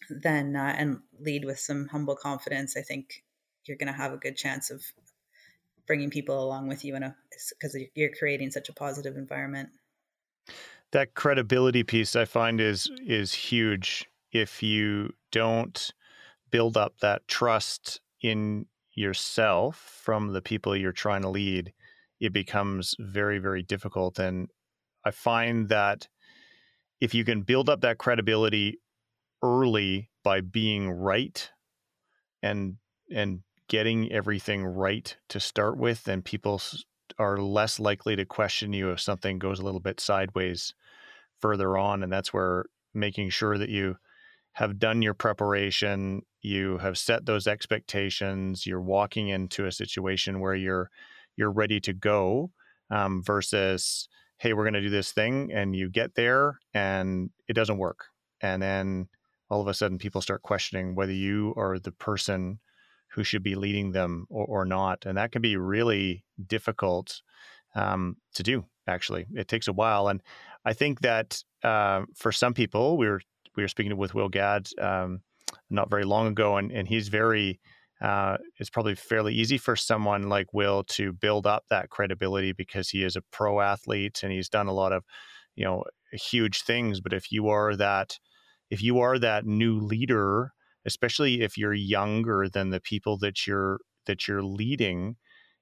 then 0.09 0.55
uh, 0.55 0.73
and 0.77 0.97
lead 1.19 1.45
with 1.45 1.59
some 1.59 1.87
humble 1.89 2.15
confidence 2.15 2.75
i 2.75 2.81
think 2.81 3.23
you're 3.65 3.77
going 3.77 3.91
to 3.91 3.93
have 3.93 4.13
a 4.13 4.17
good 4.17 4.35
chance 4.35 4.71
of 4.71 4.83
bringing 5.91 6.09
people 6.09 6.41
along 6.41 6.69
with 6.69 6.85
you 6.85 6.95
in 6.95 7.03
a 7.03 7.13
because 7.49 7.75
you're 7.95 8.15
creating 8.17 8.49
such 8.49 8.69
a 8.69 8.73
positive 8.73 9.17
environment. 9.17 9.67
That 10.93 11.15
credibility 11.15 11.83
piece 11.83 12.15
i 12.15 12.23
find 12.23 12.61
is 12.61 12.89
is 13.05 13.33
huge. 13.33 14.07
If 14.31 14.63
you 14.63 15.11
don't 15.33 15.93
build 16.49 16.77
up 16.77 16.99
that 17.01 17.27
trust 17.27 17.99
in 18.21 18.67
yourself 18.93 19.75
from 20.01 20.31
the 20.31 20.41
people 20.41 20.77
you're 20.77 20.93
trying 20.93 21.23
to 21.23 21.29
lead 21.29 21.73
it 22.21 22.31
becomes 22.31 22.95
very 22.97 23.39
very 23.39 23.61
difficult. 23.61 24.17
And 24.17 24.47
i 25.03 25.11
find 25.11 25.67
that 25.67 26.07
if 27.01 27.13
you 27.13 27.25
can 27.25 27.41
build 27.41 27.67
up 27.69 27.81
that 27.81 27.97
credibility 27.97 28.79
early 29.43 30.09
by 30.23 30.39
being 30.39 30.89
right 30.89 31.51
and 32.41 32.77
and 33.13 33.41
getting 33.71 34.11
everything 34.11 34.65
right 34.65 35.15
to 35.29 35.39
start 35.39 35.77
with, 35.77 36.03
then 36.03 36.21
people 36.21 36.61
are 37.17 37.37
less 37.37 37.79
likely 37.79 38.17
to 38.17 38.25
question 38.25 38.73
you 38.73 38.91
if 38.91 38.99
something 38.99 39.39
goes 39.39 39.61
a 39.61 39.63
little 39.63 39.79
bit 39.79 40.01
sideways 40.01 40.73
further 41.39 41.77
on. 41.77 42.03
And 42.03 42.11
that's 42.11 42.33
where 42.33 42.65
making 42.93 43.29
sure 43.29 43.57
that 43.57 43.69
you 43.69 43.95
have 44.51 44.77
done 44.77 45.01
your 45.01 45.13
preparation, 45.13 46.21
you 46.41 46.79
have 46.79 46.97
set 46.97 47.25
those 47.25 47.47
expectations, 47.47 48.65
you're 48.65 48.81
walking 48.81 49.29
into 49.29 49.65
a 49.65 49.71
situation 49.71 50.41
where 50.41 50.55
you're 50.55 50.91
you're 51.37 51.49
ready 51.49 51.79
to 51.79 51.93
go 51.93 52.51
um, 52.89 53.23
versus 53.23 54.09
hey 54.37 54.51
we're 54.51 54.65
going 54.65 54.73
to 54.73 54.81
do 54.81 54.89
this 54.89 55.13
thing 55.13 55.49
and 55.53 55.77
you 55.77 55.89
get 55.89 56.13
there 56.15 56.59
and 56.73 57.29
it 57.47 57.53
doesn't 57.53 57.77
work 57.77 58.07
and 58.41 58.61
then 58.61 59.07
all 59.49 59.61
of 59.61 59.67
a 59.69 59.73
sudden 59.73 59.97
people 59.97 60.19
start 60.19 60.41
questioning 60.41 60.93
whether 60.93 61.13
you 61.13 61.53
are 61.55 61.79
the 61.79 61.93
person 61.93 62.59
who 63.13 63.23
should 63.23 63.43
be 63.43 63.55
leading 63.55 63.91
them 63.91 64.25
or, 64.29 64.45
or 64.45 64.65
not 64.65 65.05
and 65.05 65.17
that 65.17 65.31
can 65.31 65.41
be 65.41 65.55
really 65.55 66.23
difficult 66.47 67.21
um, 67.75 68.17
to 68.33 68.43
do 68.43 68.65
actually 68.87 69.25
it 69.33 69.47
takes 69.47 69.67
a 69.67 69.73
while 69.73 70.07
and 70.07 70.21
i 70.65 70.73
think 70.73 71.01
that 71.01 71.43
uh, 71.63 72.01
for 72.15 72.31
some 72.31 72.53
people 72.53 72.97
we 72.97 73.07
were 73.07 73.21
we 73.55 73.63
were 73.63 73.67
speaking 73.67 73.95
with 73.97 74.13
will 74.13 74.29
gadd 74.29 74.67
um, 74.79 75.21
not 75.69 75.89
very 75.89 76.03
long 76.03 76.27
ago 76.27 76.57
and, 76.57 76.71
and 76.71 76.87
he's 76.87 77.07
very 77.07 77.59
uh, 78.01 78.37
it's 78.57 78.69
probably 78.69 78.95
fairly 78.95 79.33
easy 79.33 79.57
for 79.59 79.75
someone 79.75 80.27
like 80.27 80.53
Will 80.53 80.83
to 80.85 81.13
build 81.13 81.45
up 81.45 81.65
that 81.69 81.89
credibility 81.89 82.51
because 82.51 82.89
he 82.89 83.03
is 83.03 83.15
a 83.15 83.21
pro 83.31 83.61
athlete 83.61 84.21
and 84.23 84.31
he's 84.31 84.49
done 84.49 84.67
a 84.67 84.73
lot 84.73 84.91
of, 84.91 85.03
you 85.55 85.63
know, 85.63 85.83
huge 86.11 86.63
things. 86.63 86.99
But 86.99 87.13
if 87.13 87.31
you 87.31 87.49
are 87.49 87.75
that, 87.75 88.17
if 88.71 88.81
you 88.81 88.99
are 88.99 89.19
that 89.19 89.45
new 89.45 89.79
leader, 89.79 90.51
especially 90.85 91.41
if 91.41 91.57
you're 91.57 91.73
younger 91.73 92.47
than 92.49 92.69
the 92.69 92.79
people 92.79 93.17
that 93.19 93.47
you're 93.47 93.79
that 94.05 94.27
you're 94.27 94.43
leading, 94.43 95.15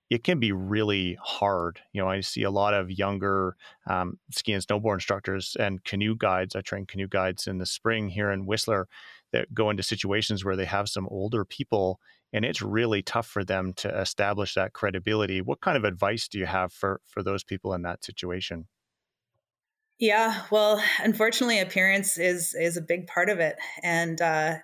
it 0.10 0.23
can 0.23 0.39
be 0.39 0.51
really 0.51 1.17
hard. 1.21 1.82
You 1.93 2.01
know, 2.01 2.10
I 2.10 2.21
see 2.21 2.43
a 2.43 2.51
lot 2.51 2.73
of 2.73 2.89
younger 2.89 3.55
um, 3.88 4.17
ski 4.32 4.53
and 4.53 4.65
snowboard 4.65 4.95
instructors 4.95 5.55
and 5.60 5.84
canoe 5.84 6.15
guides. 6.15 6.55
I 6.55 6.62
train 6.62 6.86
canoe 6.86 7.08
guides 7.08 7.47
in 7.47 7.58
the 7.58 7.65
spring 7.65 8.10
here 8.10 8.32
in 8.32 8.45
Whistler 8.45 8.88
that 9.32 9.53
go 9.53 9.69
into 9.69 9.84
situations 9.84 10.43
where 10.43 10.55
they 10.55 10.65
have 10.65 10.89
some 10.89 11.08
older 11.10 11.45
people 11.45 11.99
and 12.32 12.45
it's 12.45 12.62
really 12.62 13.01
tough 13.01 13.27
for 13.27 13.43
them 13.43 13.73
to 13.73 13.99
establish 13.99 14.53
that 14.53 14.73
credibility. 14.73 15.41
What 15.41 15.62
kind 15.62 15.77
of 15.77 15.84
advice 15.84 16.27
do 16.27 16.38
you 16.38 16.45
have 16.45 16.71
for 16.71 17.01
for 17.05 17.23
those 17.23 17.43
people 17.43 17.73
in 17.73 17.82
that 17.84 18.03
situation? 18.03 18.67
Yeah, 19.99 20.43
well, 20.49 20.82
unfortunately, 20.99 21.60
appearance 21.60 22.17
is 22.17 22.55
is 22.55 22.77
a 22.77 22.82
big 22.82 23.08
part 23.08 23.29
of 23.29 23.39
it, 23.39 23.58
and 23.84 24.21
uh, 24.21 24.55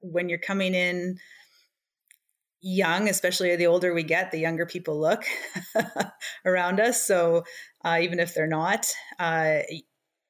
when 0.00 0.28
you're 0.28 0.38
coming 0.38 0.74
in 0.74 1.18
young, 2.60 3.08
especially 3.08 3.56
the 3.56 3.66
older 3.66 3.94
we 3.94 4.02
get, 4.02 4.30
the 4.30 4.38
younger 4.38 4.66
people 4.66 4.98
look 4.98 5.24
around 6.44 6.80
us. 6.80 7.04
So 7.04 7.44
uh, 7.84 7.98
even 8.02 8.20
if 8.20 8.34
they're 8.34 8.46
not, 8.46 8.86
uh, 9.18 9.60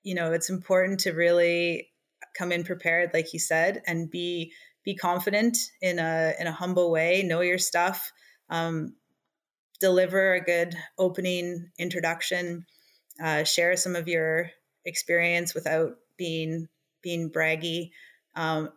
you 0.02 0.14
know, 0.14 0.32
it's 0.32 0.50
important 0.50 1.00
to 1.00 1.12
really 1.12 1.90
come 2.38 2.52
in 2.52 2.64
prepared, 2.64 3.10
like 3.12 3.32
you 3.32 3.38
said, 3.38 3.82
and 3.86 4.10
be 4.10 4.52
be 4.84 4.94
confident 4.94 5.58
in 5.82 5.98
a 5.98 6.32
in 6.38 6.46
a 6.46 6.52
humble 6.52 6.90
way, 6.90 7.22
know 7.22 7.40
your 7.40 7.58
stuff, 7.58 8.12
um, 8.48 8.94
deliver 9.80 10.34
a 10.34 10.40
good 10.40 10.74
opening 10.98 11.70
introduction, 11.78 12.64
uh, 13.22 13.44
share 13.44 13.76
some 13.76 13.96
of 13.96 14.08
your 14.08 14.50
experience 14.84 15.54
without 15.54 15.96
being 16.16 16.68
being 17.02 17.30
braggy, 17.30 17.90
um, 18.36 18.70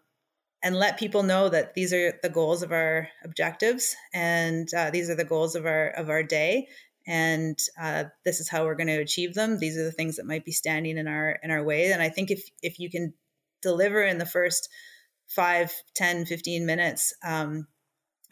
and 0.63 0.75
let 0.75 0.97
people 0.97 1.23
know 1.23 1.49
that 1.49 1.73
these 1.73 1.93
are 1.93 2.13
the 2.23 2.29
goals 2.29 2.63
of 2.63 2.71
our 2.71 3.09
objectives 3.23 3.95
and 4.13 4.73
uh, 4.73 4.89
these 4.89 5.09
are 5.09 5.15
the 5.15 5.25
goals 5.25 5.55
of 5.55 5.65
our 5.65 5.89
of 5.89 6.09
our 6.09 6.23
day. 6.23 6.67
And 7.05 7.59
uh, 7.79 8.05
this 8.23 8.39
is 8.39 8.47
how 8.47 8.63
we're 8.63 8.75
going 8.75 8.87
to 8.87 9.01
achieve 9.01 9.33
them. 9.33 9.59
These 9.59 9.77
are 9.77 9.83
the 9.83 9.91
things 9.91 10.15
that 10.15 10.25
might 10.25 10.45
be 10.45 10.53
standing 10.53 10.97
in 10.97 11.07
our 11.07 11.37
in 11.43 11.51
our 11.51 11.63
way. 11.63 11.91
And 11.91 12.01
i 12.01 12.09
think 12.09 12.31
if 12.31 12.49
if 12.61 12.79
you 12.79 12.89
can 12.89 13.13
deliver 13.61 14.03
in 14.03 14.17
the 14.17 14.25
first 14.25 14.69
5 15.29 15.71
10 15.95 16.25
15 16.25 16.65
minutes 16.65 17.13
um, 17.25 17.67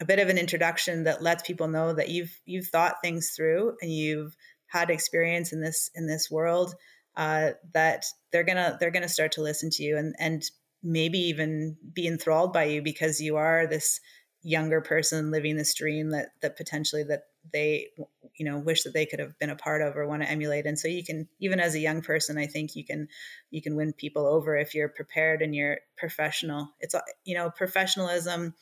a 0.00 0.04
bit 0.04 0.18
of 0.18 0.28
an 0.28 0.38
introduction 0.38 1.04
that 1.04 1.22
lets 1.22 1.42
people 1.42 1.68
know 1.68 1.92
that 1.92 2.08
you've 2.08 2.38
you've 2.44 2.66
thought 2.66 2.96
things 3.02 3.32
through 3.36 3.76
and 3.80 3.90
you've 3.90 4.36
had 4.66 4.90
experience 4.90 5.52
in 5.52 5.60
this 5.60 5.90
in 5.94 6.06
this 6.06 6.30
world 6.30 6.74
uh, 7.16 7.50
that 7.74 8.04
they're 8.30 8.44
gonna 8.44 8.76
they're 8.80 8.90
gonna 8.90 9.08
start 9.08 9.32
to 9.32 9.42
listen 9.42 9.70
to 9.70 9.82
you 9.82 9.96
and 9.96 10.14
and 10.18 10.42
maybe 10.82 11.18
even 11.18 11.76
be 11.92 12.06
enthralled 12.06 12.52
by 12.52 12.64
you 12.64 12.82
because 12.82 13.20
you 13.20 13.36
are 13.36 13.66
this 13.66 14.00
younger 14.42 14.80
person 14.80 15.30
living 15.30 15.56
this 15.56 15.74
dream 15.74 16.10
that 16.10 16.30
that 16.40 16.56
potentially 16.56 17.04
that 17.04 17.22
they 17.52 17.88
you 18.36 18.44
know 18.44 18.58
wish 18.58 18.82
that 18.82 18.92
they 18.92 19.06
could 19.06 19.20
have 19.20 19.38
been 19.38 19.50
a 19.50 19.56
part 19.56 19.82
of 19.82 19.96
or 19.96 20.06
want 20.06 20.22
to 20.22 20.30
emulate. 20.30 20.66
And 20.66 20.78
so 20.78 20.88
you 20.88 21.04
can 21.04 21.28
even 21.38 21.60
as 21.60 21.74
a 21.74 21.80
young 21.80 22.02
person 22.02 22.38
i 22.38 22.46
think 22.46 22.74
you 22.74 22.84
can 22.84 23.08
you 23.50 23.62
can 23.62 23.76
win 23.76 23.92
people 23.92 24.26
over 24.26 24.56
if 24.56 24.74
you're 24.74 24.88
prepared 24.88 25.42
and 25.42 25.54
you're 25.54 25.78
professional. 25.96 26.70
It's 26.80 26.94
you 27.24 27.34
know 27.34 27.50
professionalism 27.50 28.54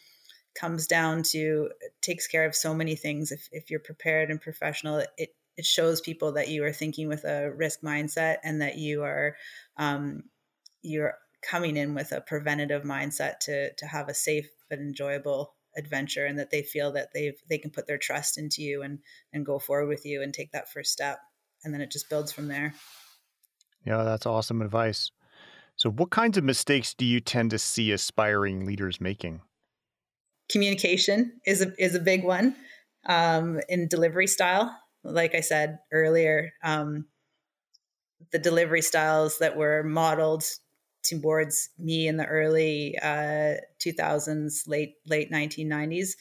comes 0.54 0.87
down 0.87 1.22
to 1.22 1.70
takes 2.02 2.26
care 2.26 2.44
of 2.44 2.54
so 2.56 2.74
many 2.74 2.96
things. 2.96 3.33
If, 3.33 3.48
if 3.52 3.70
you're 3.70 3.80
prepared 3.80 4.30
and 4.30 4.40
professional 4.40 4.98
it 5.16 5.35
it 5.56 5.64
shows 5.64 6.00
people 6.00 6.33
that 6.33 6.48
you 6.48 6.64
are 6.64 6.72
thinking 6.72 7.09
with 7.09 7.24
a 7.24 7.50
risk 7.52 7.80
mindset 7.83 8.37
and 8.44 8.62
that 8.62 8.76
you 8.76 9.02
are 9.02 9.37
um, 9.76 10.24
you're 10.83 11.14
coming 11.42 11.76
in 11.76 11.94
with 11.94 12.12
a 12.12 12.20
preventative 12.20 12.83
mindset 12.83 13.38
to 13.40 13.72
to 13.74 13.87
have 13.87 14.09
a 14.09 14.14
safe 14.14 14.48
but 14.68 14.79
enjoyable 14.79 15.55
adventure 15.76 16.26
and 16.26 16.38
that 16.38 16.50
they 16.50 16.62
feel 16.62 16.92
that 16.92 17.09
they've 17.14 17.38
they 17.48 17.59
can 17.59 17.70
put 17.70 17.87
their 17.87 17.98
trust 17.98 18.38
into 18.38 18.62
you 18.62 18.83
and 18.83 18.98
and 19.33 19.46
go 19.46 19.59
forward 19.59 19.87
with 19.87 20.05
you 20.05 20.22
and 20.22 20.35
take 20.35 20.53
that 20.53 20.70
first 20.70 20.92
step. 20.92 21.18
And 21.64 21.74
then 21.74 21.81
it 21.81 21.90
just 21.90 22.09
builds 22.09 22.33
from 22.33 22.48
there. 22.48 22.74
Yeah 23.85 24.05
that's 24.05 24.26
awesome 24.26 24.62
advice. 24.62 25.11
So 25.76 25.90
what 25.90 26.11
kinds 26.11 26.37
of 26.37 26.44
mistakes 26.44 26.92
do 26.92 27.07
you 27.07 27.20
tend 27.20 27.50
to 27.53 27.59
see 27.59 27.92
aspiring 27.92 28.66
leaders 28.66 29.00
making? 29.00 29.40
Communication 30.50 31.40
is 31.46 31.62
a 31.62 31.72
is 31.83 31.94
a 31.94 32.00
big 32.00 32.24
one 32.24 32.57
um, 33.07 33.61
in 33.68 33.88
delivery 33.88 34.26
style. 34.26 34.76
Like 35.03 35.35
i 35.35 35.40
said 35.40 35.79
earlier 35.92 36.53
um, 36.62 37.07
the 38.33 38.38
delivery 38.38 38.83
styles 38.83 39.38
that 39.38 39.57
were 39.57 39.83
modeled 39.83 40.44
towards 41.02 41.70
me 41.78 42.08
in 42.08 42.16
the 42.16 42.26
early 42.26 42.98
uh, 43.02 43.54
2000s, 43.84 44.68
late 44.68 44.94
late 45.06 45.30
1990s, 45.30 46.16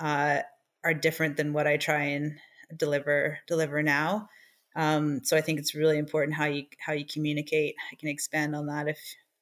uh, 0.00 0.40
are 0.84 0.94
different 0.94 1.36
than 1.36 1.52
what 1.52 1.66
I 1.66 1.76
try 1.76 2.02
and 2.02 2.38
deliver 2.76 3.38
deliver 3.46 3.82
now. 3.82 4.28
Um, 4.74 5.24
so 5.24 5.36
I 5.36 5.40
think 5.40 5.58
it's 5.58 5.74
really 5.74 5.98
important 5.98 6.36
how 6.36 6.46
you 6.46 6.64
how 6.78 6.92
you 6.92 7.04
communicate. 7.04 7.74
I 7.92 7.96
can 7.96 8.08
expand 8.08 8.54
on 8.54 8.66
that 8.66 8.88
if 8.88 8.98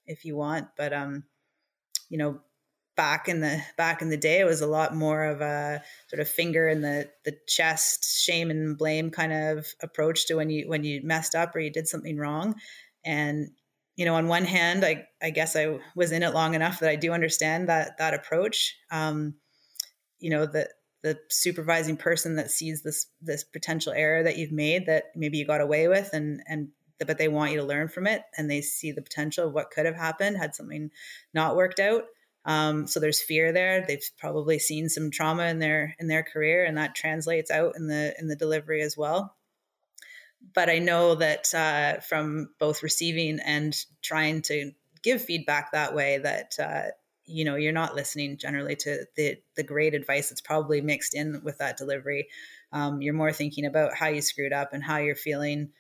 if 0.07 0.25
you 0.25 0.37
want, 0.37 0.69
but 0.77 0.93
um, 0.93 1.25
you 2.09 2.19
know, 2.19 2.41
back 2.97 3.29
in 3.29 3.41
the 3.41 3.61
back 3.77 4.03
in 4.03 4.11
the 4.11 4.17
day, 4.17 4.41
it 4.41 4.45
was 4.45 4.61
a 4.61 4.67
lot 4.67 4.95
more 4.95 5.25
of 5.25 5.41
a 5.41 5.83
sort 6.09 6.21
of 6.21 6.29
finger 6.29 6.69
in 6.69 6.83
the 6.83 7.11
the 7.25 7.37
chest, 7.47 8.23
shame 8.23 8.51
and 8.51 8.79
blame 8.79 9.11
kind 9.11 9.33
of 9.33 9.67
approach 9.83 10.27
to 10.27 10.35
when 10.35 10.51
you 10.51 10.69
when 10.69 10.85
you 10.85 11.01
messed 11.03 11.35
up 11.35 11.55
or 11.55 11.61
you 11.61 11.71
did 11.71 11.89
something 11.89 12.17
wrong, 12.17 12.55
and 13.05 13.51
you 13.97 14.05
know, 14.05 14.15
on 14.15 14.29
one 14.29 14.45
hand, 14.45 14.85
I, 14.85 15.07
I 15.23 15.31
guess 15.31 15.55
I 15.57 15.79
was 15.95 16.13
in 16.13 16.23
it 16.23 16.35
long 16.35 16.55
enough 16.55 16.81
that 16.81 16.91
I 16.91 16.97
do 16.97 17.13
understand 17.13 17.69
that 17.69 17.99
that 17.99 18.15
approach. 18.15 18.77
Um, 18.91 19.35
you 20.19 20.31
know, 20.31 20.47
the 20.47 20.69
the 21.03 21.19
supervising 21.29 21.97
person 21.97 22.37
that 22.37 22.51
sees 22.51 22.83
this 22.83 23.07
this 23.21 23.45
potential 23.45 23.93
error 23.93 24.23
that 24.23 24.39
you've 24.39 24.53
made 24.53 24.87
that 24.87 25.05
maybe 25.15 25.39
you 25.39 25.47
got 25.47 25.61
away 25.61 25.87
with, 25.87 26.11
and 26.13 26.43
and 26.49 26.69
but 27.07 27.19
they 27.19 27.29
want 27.29 27.53
you 27.53 27.59
to 27.59 27.65
learn 27.65 27.89
from 27.89 28.07
it, 28.07 28.23
and 28.37 28.51
they 28.51 28.61
see 28.61 28.91
the 28.91 29.03
potential 29.03 29.47
of 29.47 29.53
what 29.53 29.71
could 29.71 29.87
have 29.87 29.97
happened 29.97 30.37
had 30.37 30.55
something 30.55 30.91
not 31.33 31.57
worked 31.57 31.79
out. 31.79 32.05
Um, 32.47 32.87
so 32.87 33.01
there's 33.01 33.23
fear 33.23 33.53
there. 33.53 33.85
They've 33.87 34.05
probably 34.19 34.59
seen 34.59 34.89
some 34.89 35.11
trauma 35.11 35.45
in 35.45 35.61
their 35.61 35.95
in 36.01 36.09
their 36.09 36.25
career, 36.25 36.65
and 36.65 36.77
that 36.79 36.97
translates 36.97 37.51
out 37.51 37.75
in 37.77 37.87
the 37.87 38.15
in 38.19 38.27
the 38.27 38.37
delivery 38.37 38.83
as 38.83 38.97
well 38.97 39.37
but 40.53 40.69
I 40.69 40.79
know 40.79 41.15
that 41.15 41.55
uh, 41.55 42.01
from 42.01 42.51
both 42.59 42.83
receiving 42.83 43.39
and 43.45 43.75
trying 44.03 44.43
to 44.43 44.73
give 45.03 45.23
feedback 45.23 45.73
that 45.73 45.95
way, 45.95 46.19
that 46.19 46.57
uh, 46.59 46.91
you 47.27 47.45
know 47.45 47.57
you're 47.57 47.73
not 47.73 47.95
listening 47.95 48.37
generally 48.37 48.77
to 48.77 49.05
the 49.17 49.37
the 49.57 49.63
great 49.63 49.95
advice 49.95 50.29
that's 50.29 50.41
probably 50.41 50.81
mixed 50.81 51.15
in 51.15 51.41
with 51.45 51.59
that 51.59 51.77
delivery. 51.77 52.29
Um, 52.73 53.01
you're 53.01 53.15
more 53.15 53.33
thinking 53.33 53.65
about 53.65 53.95
how 53.95 54.09
you 54.09 54.21
screwed 54.21 54.53
up 54.53 54.73
and 54.73 54.83
how 54.83 54.99
you're 54.99 55.15
feeling 55.15 55.71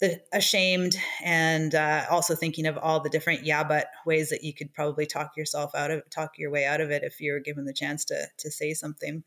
the, 0.00 0.20
ashamed, 0.32 0.96
and 1.24 1.74
uh, 1.74 2.04
also 2.10 2.34
thinking 2.34 2.66
of 2.66 2.76
all 2.76 3.00
the 3.00 3.08
different 3.08 3.44
yeah 3.44 3.64
but 3.64 3.86
ways 4.04 4.30
that 4.30 4.44
you 4.44 4.52
could 4.52 4.74
probably 4.74 5.06
talk 5.06 5.36
yourself 5.36 5.74
out 5.74 5.90
of 5.90 6.08
talk 6.10 6.38
your 6.38 6.50
way 6.50 6.66
out 6.66 6.80
of 6.80 6.90
it 6.90 7.02
if 7.02 7.20
you 7.20 7.32
were 7.32 7.40
given 7.40 7.64
the 7.64 7.72
chance 7.72 8.04
to 8.06 8.26
to 8.38 8.50
say 8.50 8.74
something. 8.74 9.24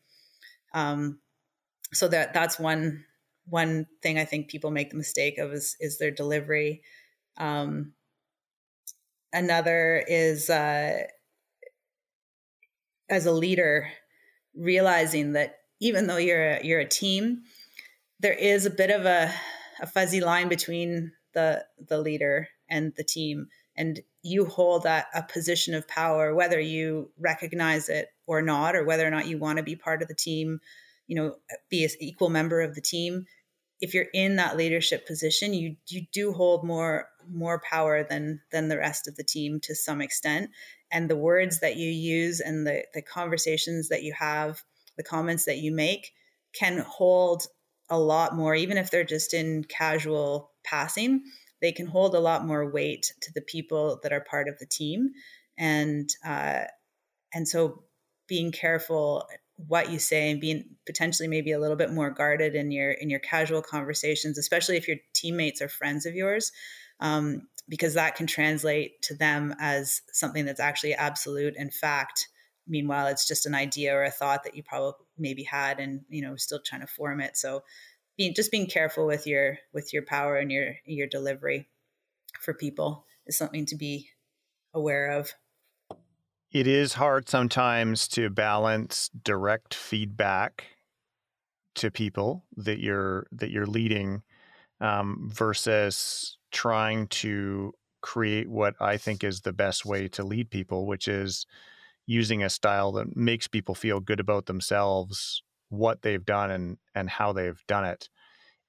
Um, 0.73 1.19
so 1.91 2.07
that 2.09 2.33
that's 2.33 2.59
one 2.59 3.05
one 3.49 3.87
thing 4.01 4.17
I 4.17 4.25
think 4.25 4.49
people 4.49 4.71
make 4.71 4.91
the 4.91 4.97
mistake 4.97 5.37
of 5.37 5.51
is 5.51 5.75
is 5.79 5.97
their 5.97 6.11
delivery. 6.11 6.81
Um, 7.37 7.93
another 9.33 10.03
is 10.07 10.49
uh, 10.49 11.03
as 13.09 13.25
a 13.25 13.31
leader 13.31 13.89
realizing 14.55 15.33
that 15.33 15.57
even 15.79 16.07
though 16.07 16.17
you're 16.17 16.51
a, 16.51 16.63
you're 16.63 16.79
a 16.79 16.87
team, 16.87 17.43
there 18.19 18.33
is 18.33 18.65
a 18.65 18.71
bit 18.71 18.91
of 18.91 19.05
a, 19.05 19.31
a 19.81 19.87
fuzzy 19.87 20.21
line 20.21 20.49
between 20.49 21.11
the 21.33 21.65
the 21.87 21.99
leader 21.99 22.49
and 22.69 22.93
the 22.97 23.03
team, 23.03 23.47
and 23.75 24.01
you 24.21 24.45
hold 24.45 24.85
a, 24.85 25.05
a 25.13 25.23
position 25.23 25.73
of 25.73 25.87
power, 25.87 26.35
whether 26.35 26.59
you 26.59 27.11
recognize 27.17 27.89
it 27.89 28.09
or 28.27 28.41
not, 28.41 28.75
or 28.75 28.83
whether 28.83 29.07
or 29.07 29.11
not 29.11 29.27
you 29.27 29.37
want 29.37 29.57
to 29.57 29.63
be 29.63 29.75
part 29.75 30.01
of 30.01 30.07
the 30.07 30.15
team, 30.15 30.59
you 31.07 31.15
know, 31.15 31.35
be 31.69 31.83
an 31.83 31.89
equal 31.99 32.29
member 32.29 32.61
of 32.61 32.75
the 32.75 32.81
team. 32.81 33.25
If 33.81 33.93
you're 33.93 34.07
in 34.13 34.35
that 34.35 34.57
leadership 34.57 35.07
position, 35.07 35.53
you 35.53 35.75
you 35.87 36.05
do 36.11 36.33
hold 36.33 36.65
more 36.65 37.07
more 37.29 37.61
power 37.69 38.03
than 38.03 38.41
than 38.51 38.67
the 38.67 38.77
rest 38.77 39.07
of 39.07 39.15
the 39.15 39.23
team 39.23 39.59
to 39.61 39.75
some 39.75 40.01
extent 40.01 40.49
and 40.91 41.09
the 41.09 41.15
words 41.15 41.59
that 41.59 41.77
you 41.77 41.89
use 41.89 42.39
and 42.39 42.65
the, 42.65 42.83
the 42.93 43.01
conversations 43.01 43.89
that 43.89 44.03
you 44.03 44.13
have, 44.17 44.63
the 44.97 45.03
comments 45.03 45.45
that 45.45 45.57
you 45.57 45.71
make 45.71 46.13
can 46.53 46.79
hold 46.79 47.43
a 47.89 47.99
lot 47.99 48.35
more, 48.35 48.55
even 48.55 48.77
if 48.77 48.89
they're 48.89 49.03
just 49.03 49.33
in 49.33 49.63
casual 49.63 50.51
passing, 50.63 51.23
they 51.61 51.71
can 51.71 51.87
hold 51.87 52.15
a 52.15 52.19
lot 52.19 52.45
more 52.45 52.69
weight 52.69 53.13
to 53.21 53.31
the 53.33 53.41
people 53.41 53.99
that 54.03 54.13
are 54.13 54.21
part 54.21 54.47
of 54.47 54.57
the 54.59 54.65
team. 54.65 55.11
And, 55.57 56.09
uh, 56.25 56.63
and 57.33 57.47
so 57.47 57.83
being 58.27 58.51
careful 58.51 59.27
what 59.67 59.91
you 59.91 59.99
say 59.99 60.31
and 60.31 60.39
being 60.39 60.63
potentially 60.85 61.27
maybe 61.27 61.51
a 61.51 61.59
little 61.59 61.75
bit 61.75 61.91
more 61.91 62.09
guarded 62.09 62.55
in 62.55 62.71
your 62.71 62.91
in 62.91 63.09
your 63.09 63.19
casual 63.19 63.61
conversations 63.61 64.37
especially 64.37 64.77
if 64.77 64.87
your 64.87 64.97
teammates 65.13 65.61
are 65.61 65.67
friends 65.67 66.05
of 66.05 66.15
yours 66.15 66.51
um, 66.99 67.47
because 67.67 67.93
that 67.93 68.15
can 68.15 68.27
translate 68.27 69.01
to 69.03 69.15
them 69.15 69.55
as 69.59 70.01
something 70.11 70.45
that's 70.45 70.59
actually 70.59 70.93
absolute 70.95 71.55
and 71.57 71.73
fact. 71.73 72.27
Meanwhile, 72.67 73.07
it's 73.07 73.27
just 73.27 73.45
an 73.45 73.55
idea 73.55 73.95
or 73.95 74.03
a 74.03 74.11
thought 74.11 74.43
that 74.43 74.55
you 74.55 74.63
probably 74.63 74.93
maybe 75.17 75.43
had, 75.43 75.79
and 75.79 76.01
you 76.09 76.21
know, 76.21 76.35
still 76.35 76.59
trying 76.63 76.81
to 76.81 76.87
form 76.87 77.21
it. 77.21 77.37
So, 77.37 77.63
being 78.17 78.33
just 78.35 78.51
being 78.51 78.67
careful 78.67 79.07
with 79.07 79.25
your 79.25 79.57
with 79.73 79.93
your 79.93 80.03
power 80.03 80.35
and 80.35 80.51
your 80.51 80.75
your 80.85 81.07
delivery 81.07 81.67
for 82.41 82.53
people 82.53 83.05
is 83.25 83.37
something 83.37 83.65
to 83.67 83.75
be 83.75 84.09
aware 84.73 85.11
of. 85.11 85.33
It 86.51 86.67
is 86.67 86.93
hard 86.93 87.27
sometimes 87.27 88.07
to 88.09 88.29
balance 88.29 89.09
direct 89.23 89.73
feedback 89.73 90.77
to 91.75 91.91
people 91.91 92.45
that 92.57 92.79
you're 92.79 93.27
that 93.31 93.51
you're 93.51 93.65
leading 93.65 94.23
um, 94.81 95.29
versus 95.33 96.37
trying 96.51 97.07
to 97.09 97.73
create 98.01 98.49
what 98.49 98.75
I 98.81 98.97
think 98.97 99.23
is 99.23 99.41
the 99.41 99.53
best 99.53 99.85
way 99.85 100.07
to 100.09 100.23
lead 100.23 100.51
people, 100.51 100.87
which 100.87 101.07
is 101.07 101.45
using 102.07 102.43
a 102.43 102.49
style 102.49 102.91
that 102.93 103.15
makes 103.15 103.47
people 103.47 103.75
feel 103.75 103.99
good 103.99 104.19
about 104.19 104.47
themselves, 104.47 105.43
what 105.69 106.01
they've 106.03 106.25
done 106.25 106.51
and 106.51 106.77
and 106.95 107.09
how 107.09 107.33
they've 107.33 107.61
done 107.67 107.85
it. 107.85 108.09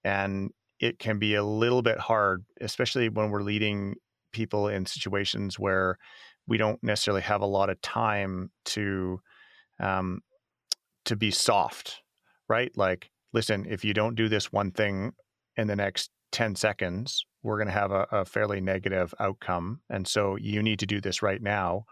And 0.04 0.50
it 0.80 0.98
can 0.98 1.18
be 1.18 1.34
a 1.34 1.44
little 1.44 1.82
bit 1.82 1.98
hard, 1.98 2.44
especially 2.60 3.08
when 3.08 3.30
we're 3.30 3.42
leading 3.42 3.96
people 4.32 4.68
in 4.68 4.86
situations 4.86 5.58
where 5.58 5.98
we 6.50 6.58
don't 6.58 6.82
necessarily 6.82 7.22
have 7.22 7.40
a 7.40 7.46
lot 7.46 7.70
of 7.70 7.80
time 7.80 8.50
to 8.64 9.20
um, 9.78 10.20
to 11.06 11.16
be 11.16 11.30
soft, 11.30 12.02
right? 12.48 12.76
Like, 12.76 13.10
listen, 13.32 13.64
if 13.70 13.84
you 13.84 13.94
don't 13.94 14.16
do 14.16 14.28
this 14.28 14.52
one 14.52 14.72
thing 14.72 15.12
in 15.56 15.68
the 15.68 15.76
next 15.76 16.10
10 16.32 16.56
seconds, 16.56 17.24
we're 17.42 17.56
going 17.56 17.68
to 17.68 17.72
have 17.72 17.92
a, 17.92 18.06
a, 18.10 18.24
fairly 18.24 18.60
negative 18.60 19.14
outcome. 19.18 19.80
And 19.88 20.06
so 20.06 20.36
you 20.36 20.62
need 20.62 20.80
to 20.80 20.86
do 20.86 21.00
this 21.00 21.22
right 21.22 21.40
now. 21.40 21.86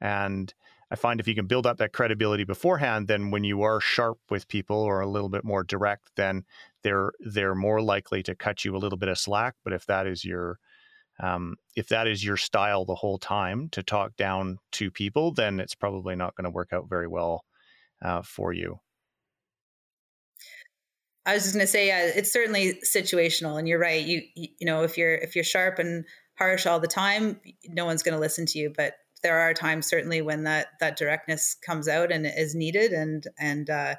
And 0.00 0.52
I 0.90 0.96
find 0.96 1.18
if 1.18 1.28
you 1.28 1.34
can 1.34 1.46
build 1.46 1.66
up 1.66 1.78
that 1.78 1.94
credibility 1.94 2.44
beforehand, 2.44 3.08
then 3.08 3.30
when 3.30 3.44
you 3.44 3.62
are 3.62 3.80
sharp 3.80 4.18
with 4.28 4.48
people 4.48 4.76
or 4.76 5.00
a 5.00 5.08
little 5.08 5.30
bit 5.30 5.44
more 5.44 5.64
direct, 5.64 6.10
then 6.16 6.44
they're 6.82 7.12
they're 7.20 7.54
more 7.54 7.80
likely 7.80 8.22
to 8.24 8.34
cut 8.34 8.64
you 8.64 8.76
a 8.76 8.78
little 8.78 8.98
bit 8.98 9.08
of 9.08 9.18
slack. 9.18 9.54
But 9.64 9.72
if 9.72 9.86
that 9.86 10.06
is 10.06 10.24
your 10.24 10.58
um, 11.22 11.56
if 11.76 11.88
that 11.88 12.06
is 12.06 12.24
your 12.24 12.36
style 12.36 12.84
the 12.84 12.96
whole 12.96 13.18
time 13.18 13.68
to 13.70 13.82
talk 13.82 14.16
down 14.16 14.58
to 14.72 14.90
people, 14.90 15.32
then 15.32 15.60
it's 15.60 15.74
probably 15.74 16.16
not 16.16 16.34
going 16.34 16.44
to 16.44 16.50
work 16.50 16.72
out 16.72 16.88
very 16.88 17.06
well 17.06 17.44
uh, 18.04 18.22
for 18.22 18.52
you. 18.52 18.80
I 21.24 21.34
was 21.34 21.44
just 21.44 21.54
going 21.54 21.64
to 21.64 21.70
say, 21.70 21.92
uh, 21.92 22.12
it's 22.16 22.32
certainly 22.32 22.80
situational, 22.84 23.56
and 23.56 23.68
you're 23.68 23.78
right. 23.78 24.04
You, 24.04 24.22
you 24.34 24.66
know, 24.66 24.82
if 24.82 24.98
you're 24.98 25.14
if 25.14 25.36
you're 25.36 25.44
sharp 25.44 25.78
and 25.78 26.04
harsh 26.36 26.66
all 26.66 26.80
the 26.80 26.88
time, 26.88 27.40
no 27.68 27.84
one's 27.84 28.02
going 28.02 28.14
to 28.14 28.20
listen 28.20 28.44
to 28.46 28.58
you. 28.58 28.72
But 28.76 28.94
there 29.22 29.38
are 29.38 29.54
times 29.54 29.86
certainly 29.86 30.20
when 30.20 30.42
that 30.44 30.66
that 30.80 30.96
directness 30.96 31.56
comes 31.64 31.86
out 31.86 32.10
and 32.10 32.26
is 32.26 32.56
needed, 32.56 32.92
and 32.92 33.24
and 33.38 33.70
uh, 33.70 33.94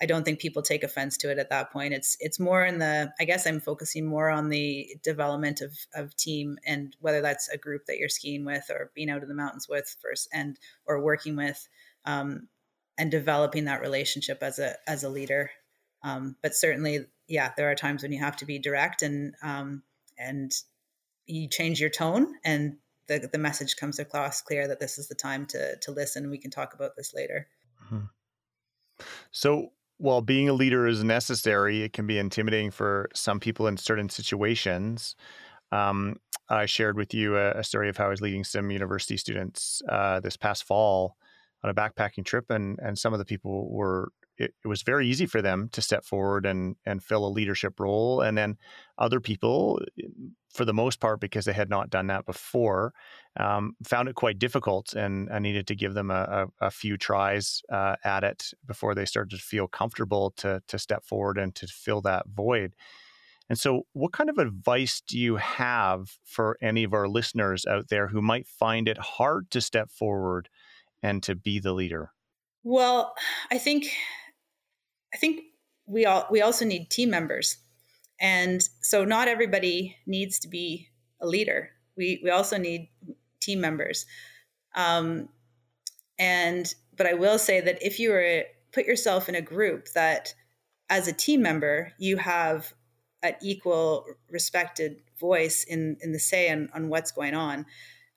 I 0.00 0.06
don't 0.06 0.24
think 0.24 0.40
people 0.40 0.62
take 0.62 0.82
offense 0.82 1.16
to 1.18 1.30
it 1.30 1.38
at 1.38 1.50
that 1.50 1.72
point. 1.72 1.94
It's 1.94 2.16
it's 2.20 2.38
more 2.38 2.64
in 2.64 2.78
the. 2.78 3.12
I 3.18 3.24
guess 3.24 3.46
I'm 3.46 3.60
focusing 3.60 4.06
more 4.06 4.28
on 4.28 4.50
the 4.50 4.96
development 5.02 5.62
of 5.62 5.72
of 5.94 6.14
team 6.16 6.58
and 6.66 6.94
whether 7.00 7.22
that's 7.22 7.48
a 7.48 7.56
group 7.56 7.86
that 7.86 7.98
you're 7.98 8.08
skiing 8.08 8.44
with 8.44 8.68
or 8.70 8.90
being 8.94 9.08
out 9.08 9.22
in 9.22 9.28
the 9.28 9.34
mountains 9.34 9.68
with 9.68 9.96
first, 10.02 10.28
and 10.32 10.58
or 10.86 11.00
working 11.00 11.34
with, 11.36 11.66
um, 12.04 12.48
and 12.98 13.10
developing 13.10 13.64
that 13.64 13.80
relationship 13.80 14.42
as 14.42 14.58
a 14.58 14.76
as 14.86 15.02
a 15.02 15.08
leader. 15.08 15.50
Um, 16.02 16.36
but 16.42 16.54
certainly, 16.54 17.06
yeah, 17.26 17.52
there 17.56 17.70
are 17.70 17.74
times 17.74 18.02
when 18.02 18.12
you 18.12 18.20
have 18.20 18.36
to 18.36 18.44
be 18.44 18.58
direct 18.58 19.02
and 19.02 19.34
um, 19.42 19.82
and 20.18 20.52
you 21.26 21.48
change 21.48 21.80
your 21.80 21.90
tone 21.90 22.34
and 22.44 22.76
the, 23.08 23.28
the 23.32 23.38
message 23.38 23.76
comes 23.76 23.98
across 23.98 24.42
clear 24.42 24.68
that 24.68 24.80
this 24.80 24.98
is 24.98 25.08
the 25.08 25.14
time 25.14 25.46
to 25.46 25.76
to 25.76 25.90
listen. 25.90 26.30
We 26.30 26.38
can 26.38 26.50
talk 26.50 26.74
about 26.74 26.96
this 26.96 27.14
later. 27.14 27.48
Mm-hmm. 27.86 28.06
So 29.30 29.72
while 29.98 30.20
being 30.20 30.48
a 30.48 30.52
leader 30.52 30.86
is 30.86 31.02
necessary, 31.02 31.82
it 31.82 31.92
can 31.92 32.06
be 32.06 32.18
intimidating 32.18 32.70
for 32.70 33.08
some 33.14 33.40
people 33.40 33.66
in 33.66 33.76
certain 33.76 34.08
situations. 34.08 35.16
Um, 35.72 36.16
I 36.48 36.66
shared 36.66 36.96
with 36.96 37.14
you 37.14 37.36
a, 37.36 37.52
a, 37.52 37.64
story 37.64 37.88
of 37.88 37.96
how 37.96 38.06
I 38.06 38.10
was 38.10 38.20
leading 38.20 38.44
some 38.44 38.70
university 38.70 39.16
students 39.16 39.82
uh, 39.88 40.20
this 40.20 40.36
past 40.36 40.64
fall 40.64 41.16
on 41.64 41.70
a 41.70 41.74
backpacking 41.74 42.24
trip, 42.24 42.50
and 42.50 42.78
and 42.80 42.96
some 42.96 43.12
of 43.12 43.18
the 43.18 43.24
people 43.24 43.68
were 43.70 44.12
it, 44.38 44.54
it, 44.64 44.68
was 44.68 44.82
very 44.82 45.08
easy 45.08 45.26
for 45.26 45.40
them 45.40 45.68
to 45.72 45.80
step 45.80 46.04
forward 46.04 46.46
and 46.46 46.76
and 46.84 47.02
fill 47.02 47.26
a 47.26 47.28
leadership 47.28 47.78
role 47.80 48.20
and 48.20 48.36
then 48.36 48.56
other 48.98 49.20
people 49.20 49.80
for 50.52 50.64
the 50.64 50.74
most 50.74 51.00
part 51.00 51.20
because 51.20 51.44
they 51.44 51.52
had 51.52 51.70
not 51.70 51.90
done 51.90 52.06
that 52.06 52.26
before 52.26 52.92
um, 53.38 53.76
found 53.84 54.08
it 54.08 54.14
quite 54.14 54.38
difficult 54.38 54.92
and 54.94 55.30
i 55.30 55.38
needed 55.38 55.66
to 55.66 55.74
give 55.74 55.94
them 55.94 56.10
a, 56.10 56.48
a, 56.60 56.66
a 56.66 56.70
few 56.70 56.96
tries 56.96 57.62
uh, 57.70 57.96
at 58.04 58.24
it 58.24 58.52
before 58.66 58.94
they 58.94 59.04
started 59.04 59.36
to 59.36 59.42
feel 59.42 59.66
comfortable 59.66 60.32
to 60.36 60.62
to 60.68 60.78
step 60.78 61.04
forward 61.04 61.38
and 61.38 61.54
to 61.54 61.66
fill 61.66 62.00
that 62.02 62.26
void. 62.28 62.74
And 63.48 63.58
so 63.58 63.86
what 63.92 64.12
kind 64.12 64.28
of 64.28 64.38
advice 64.38 65.00
do 65.06 65.18
you 65.18 65.36
have 65.36 66.18
for 66.24 66.58
any 66.60 66.82
of 66.82 66.92
our 66.92 67.06
listeners 67.06 67.64
out 67.64 67.88
there 67.88 68.08
who 68.08 68.20
might 68.20 68.46
find 68.46 68.88
it 68.88 68.98
hard 68.98 69.50
to 69.52 69.60
step 69.60 69.90
forward 69.90 70.48
and 71.02 71.22
to 71.22 71.36
be 71.36 71.60
the 71.60 71.72
leader? 71.72 72.10
Well 72.64 73.14
i 73.52 73.58
think 73.58 73.86
I 75.16 75.18
think 75.18 75.44
we 75.86 76.04
all 76.04 76.26
we 76.30 76.42
also 76.42 76.66
need 76.66 76.90
team 76.90 77.08
members. 77.08 77.56
And 78.20 78.60
so 78.82 79.06
not 79.06 79.28
everybody 79.28 79.96
needs 80.06 80.38
to 80.40 80.48
be 80.48 80.90
a 81.22 81.26
leader. 81.26 81.70
We 81.96 82.20
we 82.22 82.28
also 82.28 82.58
need 82.58 82.90
team 83.40 83.62
members. 83.62 84.04
Um, 84.74 85.30
and 86.18 86.72
but 86.94 87.06
I 87.06 87.14
will 87.14 87.38
say 87.38 87.62
that 87.62 87.78
if 87.80 87.98
you 87.98 88.10
were 88.10 88.42
put 88.72 88.84
yourself 88.84 89.30
in 89.30 89.34
a 89.34 89.40
group 89.40 89.88
that 89.94 90.34
as 90.90 91.08
a 91.08 91.14
team 91.14 91.40
member 91.40 91.92
you 91.98 92.18
have 92.18 92.74
an 93.22 93.36
equal 93.40 94.04
respected 94.30 95.00
voice 95.18 95.64
in 95.64 95.96
in 96.02 96.12
the 96.12 96.18
say 96.18 96.50
on, 96.50 96.68
on 96.74 96.90
what's 96.90 97.10
going 97.10 97.34
on 97.34 97.64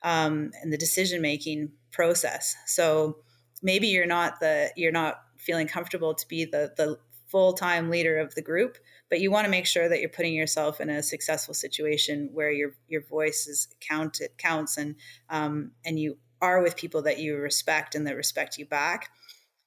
um, 0.03 0.51
and 0.61 0.73
the 0.73 0.77
decision 0.77 1.21
making 1.21 1.71
process. 1.91 2.57
So 2.65 3.19
maybe 3.63 3.87
you're 3.87 4.05
not 4.05 4.41
the 4.41 4.71
you're 4.75 4.91
not 4.91 5.21
feeling 5.39 5.67
comfortable 5.67 6.13
to 6.13 6.27
be 6.27 6.45
the 6.45 6.73
the 6.77 6.97
full-time 7.27 7.91
leader 7.91 8.17
of 8.17 8.33
the 8.33 8.41
group 8.41 8.77
but 9.09 9.19
you 9.19 9.31
want 9.31 9.45
to 9.45 9.51
make 9.51 9.65
sure 9.65 9.87
that 9.87 9.99
you're 9.99 10.09
putting 10.09 10.33
yourself 10.33 10.79
in 10.81 10.89
a 10.89 11.03
successful 11.03 11.53
situation 11.53 12.29
where 12.33 12.51
your 12.51 12.71
your 12.87 13.01
voice 13.01 13.47
is 13.47 13.67
counted 13.79 14.29
counts 14.37 14.77
and 14.77 14.95
um, 15.29 15.71
and 15.85 15.99
you 15.99 16.17
are 16.41 16.61
with 16.61 16.75
people 16.75 17.01
that 17.01 17.19
you 17.19 17.35
respect 17.35 17.95
and 17.95 18.07
that 18.07 18.15
respect 18.15 18.57
you 18.57 18.65
back. 18.65 19.09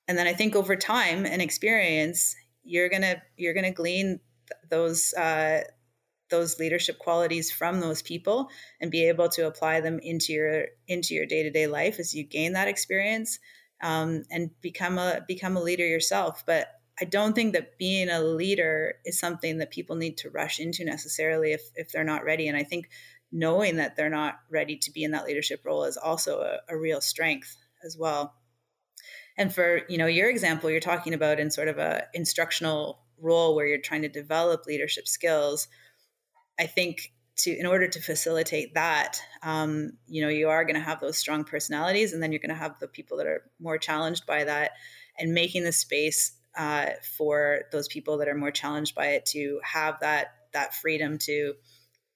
And 0.09 0.19
then 0.19 0.27
i 0.27 0.33
think 0.33 0.57
over 0.57 0.75
time 0.77 1.25
and 1.25 1.41
experience 1.41 2.35
you're 2.65 2.89
gonna 2.89 3.23
you're 3.37 3.55
gonna 3.55 3.73
glean 3.73 4.21
those 4.69 5.15
uh, 5.15 5.63
those 6.31 6.59
leadership 6.59 6.99
qualities 6.99 7.53
from 7.53 7.81
those 7.81 8.03
people 8.03 8.49
and 8.81 8.91
be 8.91 9.05
able 9.05 9.29
to 9.29 9.47
apply 9.47 9.81
them 9.81 9.99
into 10.01 10.33
your 10.33 10.67
into 10.89 11.15
your 11.15 11.27
day-to-day 11.27 11.67
life 11.67 11.99
as 11.99 12.15
you 12.15 12.25
gain 12.25 12.53
that 12.55 12.69
experience 12.69 13.39
um, 13.83 14.25
and 14.31 14.51
become 14.61 14.99
a 14.99 15.21
become 15.27 15.57
a 15.57 15.63
leader 15.63 15.87
yourself. 15.87 16.45
But 16.47 16.69
I 17.01 17.05
don't 17.05 17.35
think 17.35 17.53
that 17.55 17.79
being 17.79 18.09
a 18.09 18.21
leader 18.23 18.95
is 19.05 19.19
something 19.19 19.59
that 19.59 19.71
people 19.71 19.97
need 19.97 20.17
to 20.19 20.31
rush 20.31 20.61
into 20.61 20.85
necessarily 20.85 21.53
if 21.53 21.63
if 21.75 21.91
they're 21.93 22.05
not 22.05 22.25
ready. 22.25 22.49
And 22.49 22.57
I 22.57 22.63
think 22.63 22.89
knowing 23.31 23.77
that 23.77 23.97
they're 23.97 24.11
not 24.11 24.41
ready 24.51 24.77
to 24.77 24.91
be 24.91 25.05
in 25.05 25.11
that 25.13 25.25
leadership 25.25 25.63
role 25.65 25.85
is 25.85 25.97
also 25.97 26.41
a, 26.41 26.59
a 26.69 26.77
real 26.77 27.01
strength 27.01 27.57
as 27.85 27.97
well 27.99 28.35
and 29.37 29.55
for 29.55 29.83
you 29.89 29.99
know 29.99 30.07
your 30.07 30.31
example 30.31 30.71
you're 30.71 30.81
talking 30.81 31.15
about 31.15 31.41
in 31.41 31.51
sort 31.51 31.69
of 31.69 31.79
a 31.79 32.05
instructional 32.15 33.01
role 33.19 33.55
where 33.55 33.67
you're 33.67 33.79
trying 33.79 34.03
to 34.03 34.09
develop 34.09 34.67
leadership 34.67 35.07
skills 35.07 35.69
i 36.59 36.67
think 36.67 37.13
to 37.35 37.51
in 37.51 37.67
order 37.67 37.89
to 37.89 38.01
facilitate 38.01 38.75
that 38.75 39.21
um, 39.43 39.93
you 40.07 40.23
know 40.23 40.29
you 40.29 40.49
are 40.49 40.65
going 40.65 40.75
to 40.75 40.81
have 40.81 41.01
those 41.01 41.17
strong 41.17 41.45
personalities 41.45 42.13
and 42.13 42.23
then 42.23 42.33
you're 42.33 42.39
going 42.39 42.51
to 42.51 42.55
have 42.55 42.79
the 42.79 42.89
people 42.89 43.17
that 43.17 43.27
are 43.27 43.43
more 43.61 43.79
challenged 43.79 44.27
by 44.27 44.45
that 44.45 44.73
and 45.19 45.33
making 45.33 45.65
the 45.65 45.73
space 45.73 46.33
uh, 46.57 46.87
for 47.17 47.63
those 47.73 47.89
people 47.89 48.19
that 48.19 48.29
are 48.29 48.35
more 48.35 48.51
challenged 48.51 48.95
by 48.95 49.09
it 49.09 49.27
to 49.27 49.61
have 49.65 49.99
that 50.01 50.35
that 50.53 50.75
freedom 50.75 51.19
to 51.19 51.55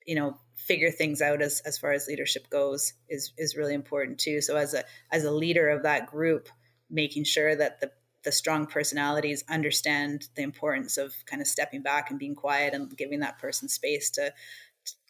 you 0.07 0.15
know 0.15 0.39
figure 0.55 0.91
things 0.91 1.21
out 1.23 1.43
as 1.43 1.61
as 1.61 1.79
far 1.79 1.93
as 1.93 2.07
leadership 2.07 2.49
goes 2.51 2.93
is 3.09 3.33
is 3.39 3.57
really 3.57 3.75
important 3.75 4.19
too. 4.19 4.41
So 4.41 4.57
as 4.57 4.75
a 4.75 4.85
as 5.11 5.25
a 5.25 5.31
leader 5.31 5.69
of 5.69 5.83
that 5.83 6.07
group 6.07 6.49
making 6.91 7.25
sure 7.25 7.57
that 7.57 7.81
the 7.81 7.91
the 8.25 8.33
strong 8.33 8.67
personalities 8.67 9.45
understand 9.49 10.29
the 10.35 10.43
importance 10.43 10.99
of 10.99 11.15
kind 11.27 11.41
of 11.41 11.47
stepping 11.47 11.81
back 11.81 12.11
and 12.11 12.19
being 12.19 12.35
quiet 12.35 12.75
and 12.75 12.95
giving 12.97 13.21
that 13.21 13.39
person 13.39 13.69
space 13.69 14.11
to 14.11 14.33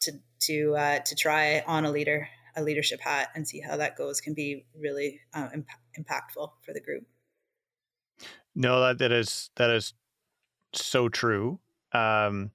to 0.00 0.12
to 0.40 0.76
uh, 0.76 0.98
to 1.00 1.14
try 1.14 1.62
on 1.66 1.84
a 1.84 1.90
leader 1.90 2.28
a 2.56 2.62
leadership 2.62 3.00
hat 3.00 3.28
and 3.34 3.46
see 3.46 3.60
how 3.60 3.76
that 3.76 3.96
goes 3.96 4.20
can 4.20 4.32
be 4.32 4.64
really 4.78 5.20
uh, 5.34 5.48
imp- 5.52 5.66
impactful 5.98 6.50
for 6.64 6.72
the 6.72 6.80
group. 6.80 7.04
No, 8.54 8.80
that 8.80 8.98
that 8.98 9.12
is 9.12 9.50
that 9.56 9.70
is 9.70 9.92
so 10.72 11.08
true. 11.08 11.60
Um, 11.92 12.52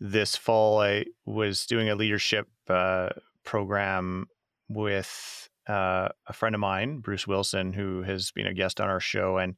this 0.00 0.36
fall, 0.36 0.80
I 0.80 1.06
was 1.26 1.66
doing 1.66 1.88
a 1.90 1.94
leadership 1.94 2.48
uh, 2.68 3.10
program 3.44 4.26
with 4.68 5.48
uh, 5.68 6.08
a 6.26 6.32
friend 6.32 6.54
of 6.54 6.60
mine, 6.60 7.00
Bruce 7.00 7.26
Wilson, 7.26 7.72
who 7.72 8.02
has 8.02 8.30
been 8.30 8.46
a 8.46 8.54
guest 8.54 8.80
on 8.80 8.88
our 8.88 9.00
show, 9.00 9.36
and 9.38 9.56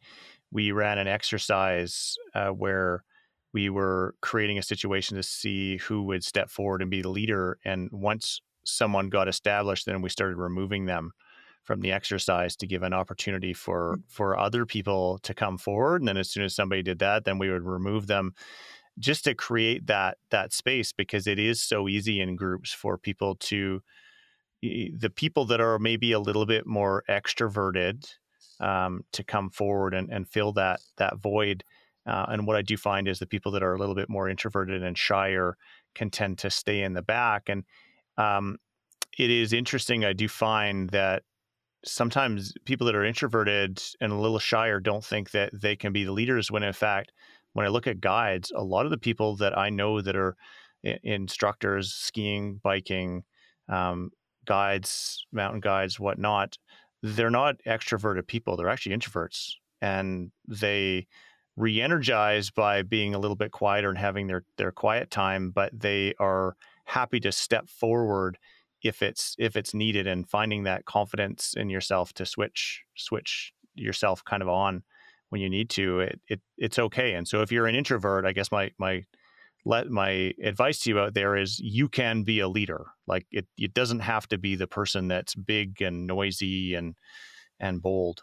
we 0.50 0.72
ran 0.72 0.98
an 0.98 1.06
exercise 1.06 2.16
uh, 2.34 2.48
where 2.48 3.04
we 3.52 3.68
were 3.68 4.14
creating 4.20 4.58
a 4.58 4.62
situation 4.62 5.16
to 5.16 5.22
see 5.22 5.78
who 5.78 6.02
would 6.04 6.24
step 6.24 6.50
forward 6.50 6.82
and 6.82 6.90
be 6.90 7.02
the 7.02 7.08
leader. 7.08 7.58
And 7.64 7.90
once 7.90 8.40
someone 8.64 9.08
got 9.08 9.28
established, 9.28 9.86
then 9.86 10.02
we 10.02 10.08
started 10.08 10.36
removing 10.36 10.86
them 10.86 11.12
from 11.64 11.80
the 11.80 11.92
exercise 11.92 12.56
to 12.56 12.66
give 12.66 12.82
an 12.82 12.92
opportunity 12.92 13.52
for 13.52 13.96
mm. 13.96 14.02
for 14.08 14.38
other 14.38 14.66
people 14.66 15.18
to 15.18 15.34
come 15.34 15.58
forward. 15.58 16.00
And 16.00 16.08
then 16.08 16.16
as 16.16 16.30
soon 16.30 16.44
as 16.44 16.54
somebody 16.54 16.82
did 16.82 16.98
that, 17.00 17.24
then 17.24 17.38
we 17.38 17.50
would 17.50 17.64
remove 17.64 18.06
them 18.06 18.34
just 18.98 19.24
to 19.24 19.34
create 19.34 19.86
that 19.86 20.18
that 20.30 20.52
space 20.52 20.92
because 20.92 21.26
it 21.26 21.38
is 21.38 21.60
so 21.60 21.88
easy 21.88 22.20
in 22.20 22.36
groups 22.36 22.72
for 22.72 22.98
people 22.98 23.34
to 23.36 23.82
the 24.62 25.12
people 25.14 25.46
that 25.46 25.60
are 25.60 25.78
maybe 25.78 26.12
a 26.12 26.20
little 26.20 26.44
bit 26.44 26.66
more 26.66 27.02
extroverted 27.08 28.06
um, 28.60 29.04
to 29.12 29.24
come 29.24 29.48
forward 29.48 29.94
and, 29.94 30.10
and 30.10 30.28
fill 30.28 30.52
that 30.52 30.80
that 30.96 31.16
void 31.16 31.64
uh, 32.06 32.26
and 32.28 32.46
what 32.46 32.56
I 32.56 32.62
do 32.62 32.76
find 32.76 33.08
is 33.08 33.18
the 33.18 33.26
people 33.26 33.52
that 33.52 33.62
are 33.62 33.74
a 33.74 33.78
little 33.78 33.94
bit 33.94 34.08
more 34.08 34.28
introverted 34.28 34.82
and 34.82 34.96
shyer 34.96 35.56
can 35.94 36.10
tend 36.10 36.38
to 36.38 36.50
stay 36.50 36.82
in 36.82 36.92
the 36.92 37.02
back. 37.02 37.48
And 37.48 37.64
um, 38.16 38.58
it 39.18 39.30
is 39.30 39.52
interesting. 39.52 40.04
I 40.04 40.12
do 40.12 40.28
find 40.28 40.88
that 40.90 41.22
sometimes 41.84 42.52
people 42.64 42.86
that 42.86 42.94
are 42.94 43.04
introverted 43.04 43.82
and 44.00 44.12
a 44.12 44.16
little 44.16 44.38
shyer 44.38 44.80
don't 44.80 45.04
think 45.04 45.30
that 45.32 45.50
they 45.52 45.76
can 45.76 45.92
be 45.92 46.04
the 46.04 46.12
leaders. 46.12 46.50
When 46.50 46.62
in 46.62 46.72
fact, 46.72 47.12
when 47.52 47.66
I 47.66 47.70
look 47.70 47.86
at 47.86 48.00
guides, 48.00 48.52
a 48.54 48.62
lot 48.62 48.84
of 48.84 48.90
the 48.90 48.98
people 48.98 49.36
that 49.36 49.56
I 49.56 49.70
know 49.70 50.00
that 50.00 50.16
are 50.16 50.36
instructors, 50.82 51.92
skiing, 51.92 52.60
biking, 52.62 53.24
um, 53.68 54.10
guides, 54.46 55.26
mountain 55.32 55.60
guides, 55.60 55.98
whatnot, 55.98 56.56
they're 57.02 57.30
not 57.30 57.56
extroverted 57.66 58.26
people. 58.26 58.56
They're 58.56 58.68
actually 58.68 58.96
introverts, 58.96 59.52
and 59.80 60.30
they 60.46 61.06
re-energized 61.60 62.54
by 62.54 62.82
being 62.82 63.14
a 63.14 63.18
little 63.18 63.36
bit 63.36 63.50
quieter 63.52 63.88
and 63.88 63.98
having 63.98 64.26
their 64.26 64.44
their 64.56 64.72
quiet 64.72 65.10
time 65.10 65.50
but 65.50 65.70
they 65.78 66.14
are 66.18 66.56
happy 66.86 67.20
to 67.20 67.30
step 67.30 67.68
forward 67.68 68.38
if 68.82 69.02
it's 69.02 69.34
if 69.38 69.56
it's 69.56 69.74
needed 69.74 70.06
and 70.06 70.28
finding 70.28 70.64
that 70.64 70.84
confidence 70.84 71.54
in 71.56 71.68
yourself 71.68 72.12
to 72.14 72.24
switch 72.24 72.82
switch 72.96 73.52
yourself 73.74 74.24
kind 74.24 74.42
of 74.42 74.48
on 74.48 74.82
when 75.28 75.40
you 75.40 75.48
need 75.48 75.70
to 75.70 76.00
it, 76.00 76.20
it 76.28 76.40
it's 76.58 76.78
okay. 76.78 77.14
And 77.14 77.26
so 77.26 77.40
if 77.40 77.52
you're 77.52 77.66
an 77.66 77.74
introvert 77.74 78.24
i 78.24 78.32
guess 78.32 78.50
my 78.50 78.70
my 78.78 79.04
let 79.64 79.88
my 79.88 80.32
advice 80.42 80.80
to 80.80 80.90
you 80.90 80.98
out 80.98 81.14
there 81.14 81.36
is 81.36 81.60
you 81.60 81.88
can 81.88 82.22
be 82.22 82.40
a 82.40 82.48
leader. 82.48 82.86
Like 83.06 83.26
it 83.30 83.46
it 83.58 83.74
doesn't 83.74 84.00
have 84.00 84.26
to 84.28 84.38
be 84.38 84.56
the 84.56 84.66
person 84.66 85.08
that's 85.08 85.34
big 85.34 85.82
and 85.82 86.06
noisy 86.06 86.74
and 86.74 86.94
and 87.58 87.82
bold 87.82 88.22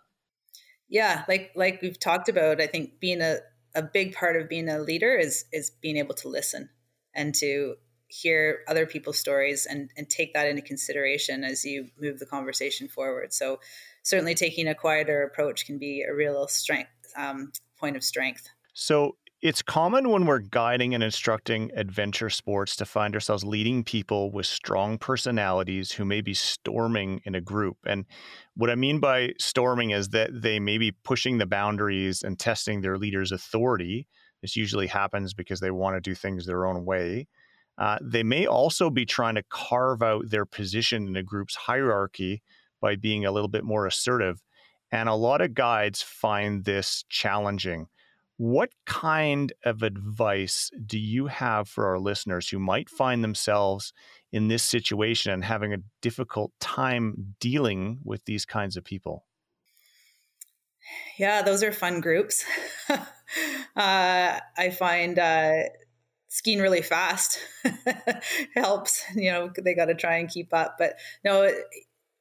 yeah, 0.90 1.24
like 1.28 1.52
like 1.56 1.82
we've 1.82 2.00
talked 2.00 2.30
about, 2.30 2.62
I 2.62 2.68
think 2.68 3.00
being 3.00 3.22
a 3.22 3.38
a 3.76 3.82
big 3.82 4.14
part 4.14 4.36
of 4.36 4.50
being 4.50 4.70
a 4.70 4.80
leader 4.80 5.16
is 5.16 5.46
is 5.52 5.70
being 5.70 5.98
able 5.98 6.16
to 6.16 6.30
listen 6.30 6.70
and 7.14 7.34
to 7.36 7.76
hear 8.08 8.60
other 8.68 8.86
people's 8.86 9.20
stories 9.20 9.66
and 9.66 9.92
and 9.98 10.10
take 10.10 10.34
that 10.34 10.48
into 10.48 10.62
consideration 10.62 11.44
as 11.44 11.66
you 11.66 11.90
move 12.00 12.20
the 12.20 12.26
conversation 12.26 12.88
forward. 12.88 13.34
So 13.34 13.60
certainly 14.04 14.36
taking 14.36 14.68
a 14.68 14.76
quieter 14.76 15.24
approach 15.24 15.66
can 15.66 15.78
be 15.78 16.04
a 16.04 16.14
real 16.14 16.48
strength 16.48 16.90
um, 17.18 17.52
point 17.78 17.96
of 17.98 18.04
strength. 18.04 18.48
So 18.74 19.18
it's 19.42 19.62
common 19.62 20.10
when 20.10 20.26
we're 20.26 20.40
guiding 20.40 20.96
and 20.96 21.04
instructing 21.04 21.72
adventure 21.76 22.30
sports 22.30 22.76
to 22.76 22.86
find 22.86 23.14
ourselves 23.14 23.44
leading 23.44 23.84
people 23.84 24.32
with 24.32 24.48
strong 24.48 24.98
personalities 24.98 25.92
who 25.92 26.06
may 26.06 26.22
be 26.22 26.34
storming 26.34 27.22
in 27.24 27.36
a 27.36 27.42
group. 27.42 27.78
And 27.86 28.06
what 28.56 28.72
I 28.72 28.76
mean 28.76 29.00
by 29.00 29.34
storming 29.38 29.92
is 29.92 30.10
that 30.10 30.42
they 30.42 30.60
may 30.60 30.80
be 30.80 30.92
pushing 30.92 31.38
the 31.38 31.46
boundaries 31.46 32.24
and 32.24 32.40
testing 32.40 32.82
their 32.82 32.98
leader's 32.98 33.32
authority. 33.32 34.08
This 34.42 34.56
usually 34.56 34.88
happens 34.88 35.36
because 35.36 35.60
they 35.60 35.72
want 35.72 35.96
to 35.96 36.02
do 36.02 36.16
things 36.16 36.46
their 36.46 36.66
own 36.66 36.84
way. 36.84 37.28
Uh, 37.78 38.00
they 38.02 38.24
may 38.24 38.48
also 38.48 38.90
be 38.90 39.06
trying 39.06 39.36
to 39.36 39.44
carve 39.50 40.02
out 40.02 40.32
their 40.32 40.46
position 40.46 41.08
in 41.08 41.16
a 41.16 41.22
group's 41.22 41.56
hierarchy 41.56 42.42
by 42.82 42.96
being 42.96 43.24
a 43.24 43.32
little 43.32 43.48
bit 43.48 43.64
more 43.64 43.86
assertive. 43.86 44.42
And 44.92 45.08
a 45.08 45.14
lot 45.14 45.42
of 45.42 45.54
guides 45.54 46.02
find 46.02 46.66
this 46.66 47.06
challenging. 47.08 47.88
What 48.38 48.70
kind 48.86 49.52
of 49.66 49.82
advice 49.82 50.70
do 50.86 51.00
you 51.00 51.26
have 51.28 51.68
for 51.68 51.88
our 51.88 52.00
listeners 52.00 52.50
who 52.50 52.60
might 52.60 52.90
find 52.90 53.24
themselves 53.24 53.94
in 54.32 54.48
this 54.48 54.64
situation 54.64 55.32
and 55.32 55.44
having 55.44 55.74
a 55.74 55.82
difficult 56.02 56.52
time 56.60 57.36
dealing 57.40 58.00
with 58.04 58.26
these 58.26 58.46
kinds 58.46 58.78
of 58.78 58.84
people? 58.84 59.26
Yeah, 61.18 61.42
those 61.42 61.64
are 61.64 61.72
fun 61.72 62.00
groups. 62.00 62.46
uh, 62.90 63.00
I 63.76 64.70
find 64.78 65.18
uh, 65.18 65.64
skiing 66.28 66.60
really 66.60 66.82
fast 66.82 67.40
helps. 68.56 69.04
You 69.16 69.32
know, 69.32 69.52
they 69.58 69.74
got 69.74 69.86
to 69.86 69.96
try 69.96 70.18
and 70.18 70.30
keep 70.30 70.54
up. 70.54 70.76
But 70.78 71.00
no, 71.24 71.52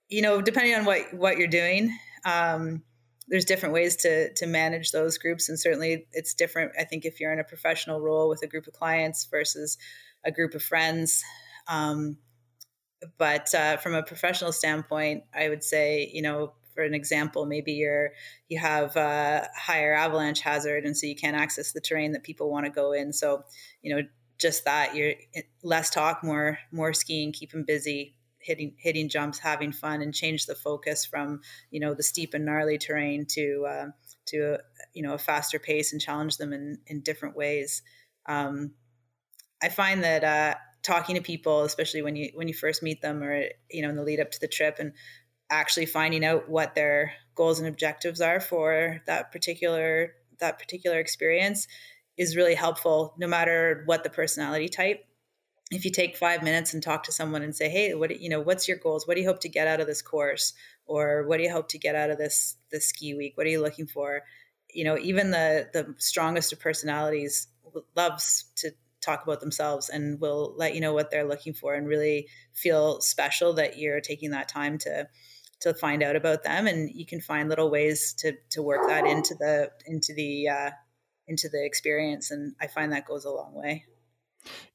you 0.08 0.22
know, 0.22 0.40
depending 0.40 0.74
on 0.74 0.84
what 0.84 1.12
what 1.12 1.36
you're 1.36 1.48
doing, 1.48 1.96
um, 2.24 2.82
there's 3.28 3.44
different 3.44 3.74
ways 3.74 3.96
to 3.96 4.32
to 4.34 4.46
manage 4.46 4.92
those 4.92 5.18
groups 5.18 5.48
and 5.48 5.58
certainly 5.58 6.06
it's 6.12 6.34
different 6.34 6.72
i 6.78 6.84
think 6.84 7.04
if 7.04 7.20
you're 7.20 7.32
in 7.32 7.40
a 7.40 7.44
professional 7.44 8.00
role 8.00 8.28
with 8.28 8.42
a 8.42 8.46
group 8.46 8.66
of 8.66 8.72
clients 8.72 9.26
versus 9.26 9.78
a 10.24 10.32
group 10.32 10.54
of 10.54 10.62
friends. 10.62 11.22
Um, 11.68 12.18
but 13.18 13.54
uh, 13.54 13.76
from 13.76 13.94
a 13.94 14.02
professional 14.02 14.52
standpoint 14.52 15.24
i 15.34 15.48
would 15.48 15.62
say 15.62 16.10
you 16.12 16.22
know 16.22 16.52
for 16.76 16.84
an 16.84 16.94
example 16.94 17.46
maybe 17.46 17.72
you're 17.72 18.12
you 18.48 18.58
have 18.58 18.94
a 18.96 19.48
higher 19.56 19.94
avalanche 19.94 20.40
hazard 20.40 20.84
and 20.84 20.96
so 20.96 21.06
you 21.06 21.16
can't 21.16 21.36
access 21.36 21.72
the 21.72 21.80
terrain 21.80 22.12
that 22.12 22.22
people 22.22 22.50
want 22.50 22.66
to 22.66 22.70
go 22.70 22.92
in. 22.92 23.12
So 23.12 23.42
you 23.82 23.96
know 23.96 24.02
just 24.38 24.66
that 24.66 24.94
you're 24.94 25.14
less 25.64 25.90
talk 25.90 26.22
more 26.22 26.58
more 26.70 26.92
skiing 26.92 27.32
keep 27.32 27.50
them 27.50 27.64
busy 27.66 28.14
hitting 28.46 28.74
hitting 28.78 29.08
jumps, 29.08 29.38
having 29.38 29.72
fun, 29.72 30.00
and 30.00 30.14
change 30.14 30.46
the 30.46 30.54
focus 30.54 31.04
from 31.04 31.40
you 31.70 31.80
know 31.80 31.94
the 31.94 32.02
steep 32.02 32.32
and 32.32 32.44
gnarly 32.44 32.78
terrain 32.78 33.26
to 33.30 33.66
uh, 33.68 33.86
to 34.26 34.58
you 34.94 35.02
know 35.02 35.14
a 35.14 35.18
faster 35.18 35.58
pace 35.58 35.92
and 35.92 36.00
challenge 36.00 36.36
them 36.36 36.52
in 36.52 36.78
in 36.86 37.00
different 37.00 37.36
ways. 37.36 37.82
Um, 38.26 38.72
I 39.62 39.68
find 39.68 40.04
that 40.04 40.24
uh, 40.24 40.54
talking 40.82 41.16
to 41.16 41.22
people, 41.22 41.62
especially 41.62 42.02
when 42.02 42.16
you 42.16 42.30
when 42.34 42.48
you 42.48 42.54
first 42.54 42.82
meet 42.82 43.02
them, 43.02 43.22
or 43.22 43.44
you 43.70 43.82
know 43.82 43.90
in 43.90 43.96
the 43.96 44.04
lead 44.04 44.20
up 44.20 44.30
to 44.30 44.40
the 44.40 44.48
trip, 44.48 44.76
and 44.78 44.92
actually 45.50 45.86
finding 45.86 46.24
out 46.24 46.48
what 46.48 46.74
their 46.74 47.12
goals 47.34 47.58
and 47.58 47.68
objectives 47.68 48.20
are 48.20 48.40
for 48.40 49.02
that 49.06 49.30
particular 49.30 50.14
that 50.38 50.58
particular 50.58 50.98
experience 50.98 51.66
is 52.16 52.36
really 52.36 52.54
helpful 52.54 53.14
no 53.18 53.26
matter 53.26 53.82
what 53.86 54.02
the 54.02 54.10
personality 54.10 54.68
type 54.68 55.06
if 55.70 55.84
you 55.84 55.90
take 55.90 56.16
five 56.16 56.42
minutes 56.42 56.72
and 56.72 56.82
talk 56.82 57.02
to 57.04 57.12
someone 57.12 57.42
and 57.42 57.54
say, 57.54 57.68
"Hey, 57.68 57.94
what 57.94 58.20
you 58.20 58.28
know, 58.28 58.40
what's 58.40 58.68
your 58.68 58.76
goals? 58.76 59.06
What 59.06 59.14
do 59.14 59.20
you 59.20 59.28
hope 59.28 59.40
to 59.40 59.48
get 59.48 59.66
out 59.66 59.80
of 59.80 59.86
this 59.86 60.02
course, 60.02 60.54
or 60.86 61.24
what 61.26 61.38
do 61.38 61.42
you 61.42 61.50
hope 61.52 61.68
to 61.70 61.78
get 61.78 61.94
out 61.96 62.10
of 62.10 62.18
this 62.18 62.56
this 62.70 62.86
ski 62.86 63.14
week? 63.14 63.36
What 63.36 63.46
are 63.46 63.50
you 63.50 63.60
looking 63.62 63.86
for?" 63.86 64.22
You 64.72 64.84
know, 64.84 64.98
even 64.98 65.30
the 65.30 65.68
the 65.72 65.94
strongest 65.98 66.52
of 66.52 66.60
personalities 66.60 67.48
loves 67.96 68.44
to 68.56 68.72
talk 69.00 69.22
about 69.22 69.40
themselves 69.40 69.88
and 69.88 70.20
will 70.20 70.54
let 70.56 70.74
you 70.74 70.80
know 70.80 70.92
what 70.94 71.10
they're 71.10 71.28
looking 71.28 71.54
for 71.54 71.74
and 71.74 71.86
really 71.86 72.28
feel 72.54 73.00
special 73.00 73.52
that 73.54 73.78
you're 73.78 74.00
taking 74.00 74.30
that 74.30 74.48
time 74.48 74.78
to 74.78 75.08
to 75.60 75.72
find 75.74 76.02
out 76.02 76.16
about 76.16 76.42
them 76.42 76.66
and 76.66 76.90
you 76.94 77.06
can 77.06 77.20
find 77.20 77.48
little 77.48 77.70
ways 77.70 78.12
to 78.12 78.32
to 78.50 78.62
work 78.62 78.86
that 78.88 79.06
into 79.06 79.34
the 79.34 79.70
into 79.86 80.12
the 80.14 80.48
uh, 80.48 80.70
into 81.28 81.48
the 81.48 81.64
experience 81.64 82.30
and 82.30 82.54
i 82.60 82.66
find 82.66 82.92
that 82.92 83.06
goes 83.06 83.24
a 83.24 83.30
long 83.30 83.54
way 83.54 83.84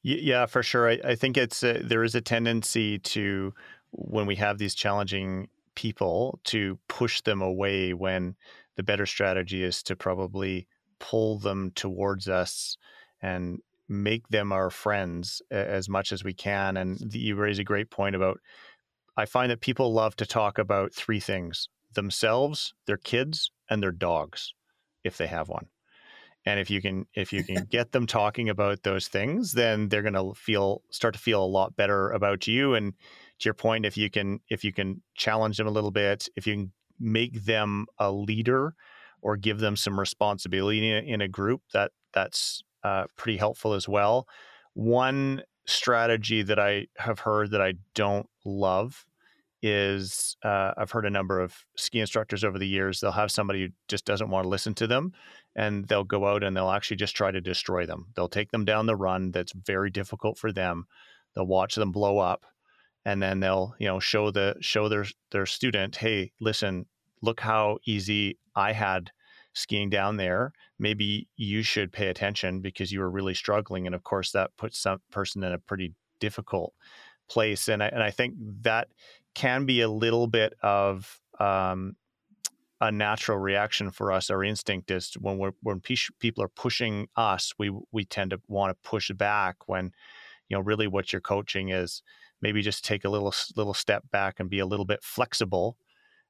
yeah 0.02 0.46
for 0.46 0.62
sure 0.62 0.90
i, 0.90 0.98
I 1.04 1.14
think 1.14 1.36
it's 1.36 1.62
a, 1.62 1.82
there 1.82 2.04
is 2.04 2.14
a 2.14 2.20
tendency 2.20 2.98
to 2.98 3.54
when 3.90 4.26
we 4.26 4.36
have 4.36 4.58
these 4.58 4.74
challenging 4.74 5.48
people 5.74 6.38
to 6.44 6.78
push 6.88 7.20
them 7.22 7.42
away 7.42 7.94
when 7.94 8.36
the 8.76 8.82
better 8.82 9.06
strategy 9.06 9.62
is 9.62 9.82
to 9.84 9.96
probably 9.96 10.66
pull 10.98 11.38
them 11.38 11.72
towards 11.74 12.28
us 12.28 12.76
and 13.20 13.58
make 13.88 14.28
them 14.28 14.52
our 14.52 14.70
friends 14.70 15.42
as 15.50 15.88
much 15.88 16.12
as 16.12 16.24
we 16.24 16.32
can. 16.32 16.76
And 16.76 17.12
you 17.12 17.36
raise 17.36 17.58
a 17.58 17.64
great 17.64 17.90
point 17.90 18.16
about 18.16 18.40
I 19.16 19.26
find 19.26 19.50
that 19.50 19.60
people 19.60 19.92
love 19.92 20.16
to 20.16 20.26
talk 20.26 20.58
about 20.58 20.94
three 20.94 21.20
things 21.20 21.68
themselves, 21.92 22.72
their 22.86 22.96
kids, 22.96 23.50
and 23.68 23.82
their 23.82 23.92
dogs, 23.92 24.54
if 25.04 25.18
they 25.18 25.26
have 25.26 25.50
one. 25.50 25.66
And 26.44 26.58
if 26.58 26.70
you 26.70 26.80
can 26.80 27.06
if 27.14 27.32
you 27.32 27.44
can 27.44 27.64
get 27.70 27.92
them 27.92 28.06
talking 28.06 28.48
about 28.48 28.82
those 28.82 29.08
things, 29.08 29.52
then 29.52 29.88
they're 29.88 30.02
gonna 30.02 30.34
feel 30.34 30.82
start 30.90 31.14
to 31.14 31.20
feel 31.20 31.44
a 31.44 31.46
lot 31.46 31.76
better 31.76 32.10
about 32.10 32.46
you. 32.46 32.74
And 32.74 32.92
to 33.40 33.44
your 33.44 33.54
point, 33.54 33.86
if 33.86 33.96
you 33.96 34.10
can 34.10 34.40
if 34.48 34.64
you 34.64 34.72
can 34.72 35.02
challenge 35.14 35.56
them 35.56 35.66
a 35.66 35.70
little 35.70 35.90
bit, 35.90 36.28
if 36.36 36.46
you 36.46 36.54
can 36.54 36.72
make 36.98 37.44
them 37.44 37.86
a 37.98 38.10
leader 38.10 38.74
or 39.20 39.36
give 39.36 39.58
them 39.58 39.76
some 39.76 39.98
responsibility 39.98 40.90
in 40.90 41.20
a, 41.20 41.28
group, 41.28 41.62
that 41.72 41.92
that's 42.12 42.62
uh, 42.82 43.04
pretty 43.16 43.38
helpful 43.38 43.72
as 43.72 43.88
well. 43.88 44.26
One 44.74 45.42
strategy 45.66 46.42
that 46.42 46.58
I 46.58 46.88
have 46.98 47.20
heard 47.20 47.52
that 47.52 47.62
I 47.62 47.74
don't 47.94 48.28
love 48.44 49.06
is 49.62 50.36
uh, 50.44 50.72
I've 50.76 50.90
heard 50.90 51.06
a 51.06 51.10
number 51.10 51.38
of 51.38 51.54
ski 51.76 52.00
instructors 52.00 52.42
over 52.42 52.58
the 52.58 52.66
years. 52.66 53.00
They'll 53.00 53.12
have 53.12 53.30
somebody 53.30 53.62
who 53.62 53.68
just 53.86 54.04
doesn't 54.04 54.28
want 54.28 54.44
to 54.44 54.48
listen 54.48 54.74
to 54.74 54.88
them, 54.88 55.12
and 55.56 55.86
they'll 55.86 56.04
go 56.04 56.26
out 56.26 56.42
and 56.42 56.56
they'll 56.56 56.70
actually 56.70 56.96
just 56.96 57.16
try 57.16 57.30
to 57.30 57.40
destroy 57.40 57.86
them. 57.86 58.06
They'll 58.14 58.28
take 58.28 58.50
them 58.50 58.64
down 58.64 58.86
the 58.86 58.96
run 58.96 59.30
that's 59.30 59.52
very 59.52 59.90
difficult 59.90 60.38
for 60.38 60.52
them. 60.52 60.86
They'll 61.34 61.46
watch 61.46 61.74
them 61.74 61.92
blow 61.92 62.18
up, 62.18 62.44
and 63.04 63.22
then 63.22 63.40
they'll 63.40 63.74
you 63.78 63.86
know 63.86 64.00
show 64.00 64.30
the 64.30 64.56
show 64.60 64.88
their 64.88 65.06
their 65.30 65.46
student, 65.46 65.96
hey, 65.96 66.32
listen, 66.40 66.86
look 67.20 67.40
how 67.40 67.78
easy 67.86 68.38
I 68.54 68.72
had 68.72 69.10
skiing 69.54 69.90
down 69.90 70.16
there, 70.16 70.52
maybe 70.78 71.28
you 71.36 71.62
should 71.62 71.92
pay 71.92 72.08
attention 72.08 72.60
because 72.60 72.92
you 72.92 73.00
were 73.00 73.10
really 73.10 73.34
struggling. 73.34 73.86
And 73.86 73.94
of 73.94 74.02
course, 74.02 74.32
that 74.32 74.56
puts 74.56 74.78
some 74.78 75.00
person 75.10 75.44
in 75.44 75.52
a 75.52 75.58
pretty 75.58 75.94
difficult 76.20 76.72
place. 77.28 77.68
And 77.68 77.82
I, 77.82 77.88
and 77.88 78.02
I 78.02 78.10
think 78.10 78.34
that 78.62 78.88
can 79.34 79.66
be 79.66 79.80
a 79.80 79.88
little 79.88 80.26
bit 80.26 80.54
of 80.62 81.20
um, 81.38 81.96
a 82.82 82.90
natural 82.90 83.38
reaction 83.38 83.90
for 83.92 84.10
us. 84.10 84.28
Our 84.28 84.42
instinct 84.42 84.90
is 84.90 85.14
when 85.14 85.38
we're, 85.38 85.52
when 85.62 85.80
people 85.80 86.42
are 86.42 86.48
pushing 86.48 87.08
us, 87.16 87.54
we 87.58 87.70
we 87.92 88.04
tend 88.04 88.32
to 88.32 88.40
want 88.48 88.70
to 88.70 88.88
push 88.88 89.10
back. 89.12 89.68
When 89.68 89.92
you 90.48 90.56
know 90.56 90.62
really 90.62 90.88
what 90.88 91.12
you're 91.12 91.20
coaching 91.20 91.70
is 91.70 92.02
maybe 92.42 92.60
just 92.60 92.84
take 92.84 93.04
a 93.04 93.08
little 93.08 93.32
little 93.56 93.72
step 93.72 94.02
back 94.10 94.40
and 94.40 94.50
be 94.50 94.58
a 94.58 94.66
little 94.66 94.84
bit 94.84 95.02
flexible 95.02 95.76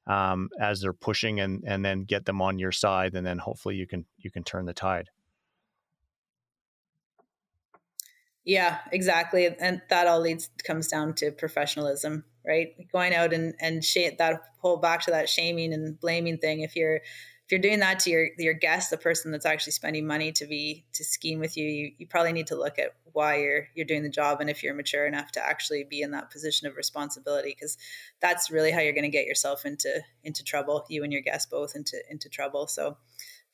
um, 0.07 0.49
as 0.59 0.81
they're 0.81 0.93
pushing 0.93 1.39
and 1.39 1.63
and 1.65 1.83
then 1.83 2.03
get 2.03 2.25
them 2.25 2.41
on 2.41 2.59
your 2.59 2.71
side 2.71 3.15
and 3.15 3.25
then 3.25 3.39
hopefully 3.39 3.75
you 3.75 3.87
can 3.87 4.05
you 4.17 4.31
can 4.31 4.43
turn 4.43 4.65
the 4.65 4.73
tide 4.73 5.09
yeah 8.45 8.79
exactly 8.91 9.47
and 9.59 9.81
that 9.89 10.07
all 10.07 10.19
leads 10.19 10.49
comes 10.63 10.87
down 10.87 11.13
to 11.13 11.31
professionalism 11.31 12.23
right 12.45 12.75
going 12.91 13.13
out 13.13 13.33
and 13.33 13.53
and 13.59 13.83
sh- 13.83 14.15
that 14.17 14.41
whole 14.59 14.77
back 14.77 15.01
to 15.01 15.11
that 15.11 15.29
shaming 15.29 15.73
and 15.73 15.99
blaming 15.99 16.37
thing 16.37 16.61
if 16.61 16.75
you're 16.75 17.01
if 17.45 17.51
you're 17.51 17.59
doing 17.59 17.79
that 17.79 17.99
to 17.99 18.09
your 18.09 18.27
your 18.37 18.53
guest, 18.53 18.89
the 18.89 18.97
person 18.97 19.31
that's 19.31 19.45
actually 19.45 19.73
spending 19.73 20.07
money 20.07 20.31
to 20.33 20.45
be 20.45 20.85
to 20.93 21.03
skiing 21.03 21.39
with 21.39 21.57
you, 21.57 21.65
you, 21.67 21.91
you 21.97 22.07
probably 22.07 22.31
need 22.31 22.47
to 22.47 22.55
look 22.55 22.79
at 22.79 22.95
why 23.11 23.37
you're 23.37 23.67
you're 23.75 23.85
doing 23.85 24.03
the 24.03 24.09
job 24.09 24.39
and 24.39 24.49
if 24.49 24.63
you're 24.63 24.73
mature 24.73 25.05
enough 25.05 25.31
to 25.33 25.45
actually 25.45 25.83
be 25.83 26.01
in 26.01 26.11
that 26.11 26.31
position 26.31 26.67
of 26.67 26.77
responsibility 26.77 27.49
because 27.49 27.77
that's 28.21 28.49
really 28.49 28.71
how 28.71 28.79
you're 28.79 28.93
going 28.93 29.03
to 29.03 29.09
get 29.09 29.25
yourself 29.25 29.65
into 29.65 30.01
into 30.23 30.43
trouble, 30.43 30.85
you 30.89 31.03
and 31.03 31.11
your 31.11 31.21
guest 31.21 31.49
both 31.49 31.75
into 31.75 31.97
into 32.09 32.29
trouble. 32.29 32.65
So 32.67 32.97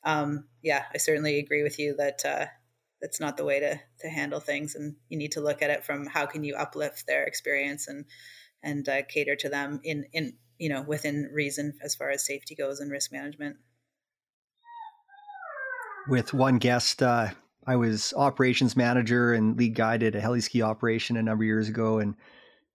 um, 0.04 0.44
yeah, 0.62 0.84
I 0.94 0.98
certainly 0.98 1.38
agree 1.40 1.64
with 1.64 1.78
you 1.80 1.96
that 1.96 2.24
uh, 2.24 2.46
that's 3.00 3.18
not 3.18 3.36
the 3.36 3.44
way 3.44 3.58
to 3.58 3.80
to 4.00 4.08
handle 4.08 4.38
things, 4.38 4.76
and 4.76 4.94
you 5.08 5.18
need 5.18 5.32
to 5.32 5.40
look 5.40 5.62
at 5.62 5.70
it 5.70 5.84
from 5.84 6.06
how 6.06 6.26
can 6.26 6.44
you 6.44 6.54
uplift 6.54 7.08
their 7.08 7.24
experience 7.24 7.88
and 7.88 8.04
and 8.62 8.88
uh, 8.88 9.02
cater 9.02 9.36
to 9.36 9.48
them 9.48 9.80
in 9.84 10.06
in 10.12 10.34
you 10.58 10.68
know 10.68 10.82
within 10.82 11.30
reason 11.32 11.74
as 11.82 11.94
far 11.94 12.10
as 12.10 12.24
safety 12.24 12.54
goes 12.54 12.80
and 12.80 12.90
risk 12.90 13.12
management 13.12 13.56
with 16.08 16.34
one 16.34 16.58
guest. 16.58 17.02
Uh, 17.02 17.28
I 17.66 17.76
was 17.76 18.12
operations 18.16 18.76
manager 18.76 19.32
and 19.32 19.56
lead 19.56 19.74
guide 19.74 20.02
at 20.02 20.14
a 20.14 20.20
heli 20.20 20.40
ski 20.40 20.62
operation 20.62 21.16
a 21.16 21.22
number 21.22 21.44
of 21.44 21.46
years 21.46 21.68
ago, 21.68 21.98
and 21.98 22.14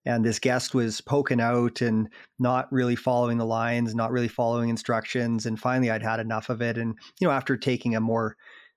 and 0.06 0.24
this 0.24 0.40
guest 0.40 0.76
was 0.76 1.02
poking 1.02 1.42
out 1.42 1.82
and 1.82 2.10
not 2.40 2.72
really 2.72 2.96
following 2.96 3.38
the 3.38 3.46
lines, 3.46 3.96
not 3.96 4.12
really 4.12 4.28
following 4.28 4.70
instructions. 4.70 5.46
And 5.46 5.60
finally, 5.60 5.90
I'd 5.90 6.04
had 6.04 6.20
enough 6.20 6.50
of 6.50 6.62
it. 6.62 6.78
And 6.78 6.96
you 7.20 7.28
know, 7.28 7.34
after 7.34 7.58
taking 7.58 7.96
a 7.96 8.00
more 8.00 8.36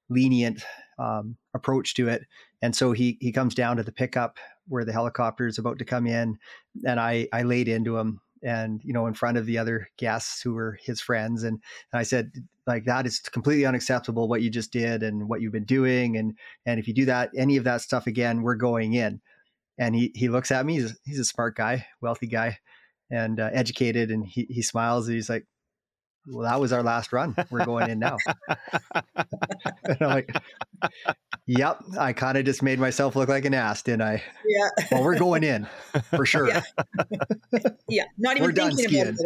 lenient 0.08 0.62
um, 0.98 1.36
approach 1.54 1.94
to 1.94 2.08
it, 2.08 2.22
and 2.62 2.74
so 2.74 2.92
he 2.92 3.18
he 3.20 3.32
comes 3.32 3.54
down 3.54 3.76
to 3.76 3.82
the 3.82 3.92
pickup 3.92 4.38
where 4.68 4.84
the 4.84 4.92
helicopter 4.92 5.46
is 5.46 5.58
about 5.58 5.78
to 5.78 5.84
come 5.84 6.06
in, 6.06 6.38
and 6.86 7.00
I 7.00 7.28
I 7.32 7.42
laid 7.42 7.68
into 7.68 7.96
him 7.96 8.20
and 8.42 8.80
you 8.84 8.92
know 8.92 9.06
in 9.06 9.14
front 9.14 9.36
of 9.36 9.46
the 9.46 9.58
other 9.58 9.88
guests 9.96 10.40
who 10.40 10.54
were 10.54 10.78
his 10.80 11.00
friends 11.00 11.42
and, 11.42 11.60
and 11.92 11.98
i 11.98 12.04
said 12.04 12.30
like 12.68 12.84
that 12.84 13.06
is 13.06 13.18
completely 13.20 13.64
unacceptable 13.64 14.28
what 14.28 14.42
you 14.42 14.50
just 14.50 14.70
did 14.70 15.02
and 15.02 15.28
what 15.28 15.40
you've 15.40 15.52
been 15.52 15.64
doing 15.64 16.16
and 16.16 16.36
and 16.66 16.78
if 16.78 16.86
you 16.86 16.94
do 16.94 17.06
that 17.06 17.30
any 17.36 17.56
of 17.56 17.64
that 17.64 17.80
stuff 17.80 18.06
again 18.06 18.42
we're 18.42 18.54
going 18.54 18.94
in. 18.94 19.20
And 19.80 19.94
he 19.94 20.12
he 20.14 20.28
looks 20.28 20.50
at 20.50 20.66
me 20.66 20.74
he's, 20.74 20.98
he's 21.04 21.18
a 21.18 21.24
smart 21.24 21.56
guy 21.56 21.86
wealthy 22.00 22.26
guy 22.26 22.58
and 23.10 23.40
uh, 23.40 23.48
educated 23.52 24.10
and 24.10 24.24
he, 24.24 24.46
he 24.50 24.60
smiles 24.60 25.08
and 25.08 25.14
he's 25.14 25.30
like 25.30 25.46
well, 26.30 26.48
that 26.48 26.60
was 26.60 26.72
our 26.72 26.82
last 26.82 27.12
run. 27.12 27.34
We're 27.50 27.64
going 27.64 27.90
in 27.90 27.98
now. 27.98 28.16
and 29.84 29.96
I'm 30.00 30.08
like, 30.08 30.36
yep. 31.46 31.80
I 31.98 32.12
kind 32.12 32.36
of 32.38 32.44
just 32.44 32.62
made 32.62 32.78
myself 32.78 33.16
look 33.16 33.28
like 33.28 33.44
an 33.44 33.54
ass, 33.54 33.82
didn't 33.82 34.02
I? 34.02 34.22
Yeah. 34.46 34.68
Well, 34.92 35.04
we're 35.04 35.18
going 35.18 35.44
in 35.44 35.66
for 36.10 36.26
sure. 36.32 36.48
Yeah. 36.48 36.62
yeah. 37.88 38.04
Not 38.18 38.36
even 38.36 38.46
we're 38.46 38.52
done 38.52 38.76
skiing. 38.76 39.16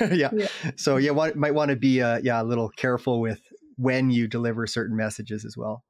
yeah. 0.12 0.30
yeah. 0.32 0.48
So 0.76 0.96
you 0.96 1.14
want, 1.14 1.36
might 1.36 1.54
want 1.54 1.70
to 1.70 1.76
be, 1.76 2.02
uh, 2.02 2.20
yeah, 2.22 2.40
a 2.40 2.44
little 2.44 2.70
careful 2.70 3.20
with 3.20 3.40
when 3.76 4.10
you 4.10 4.26
deliver 4.26 4.66
certain 4.66 4.96
messages 4.96 5.44
as 5.44 5.56
well. 5.56 5.84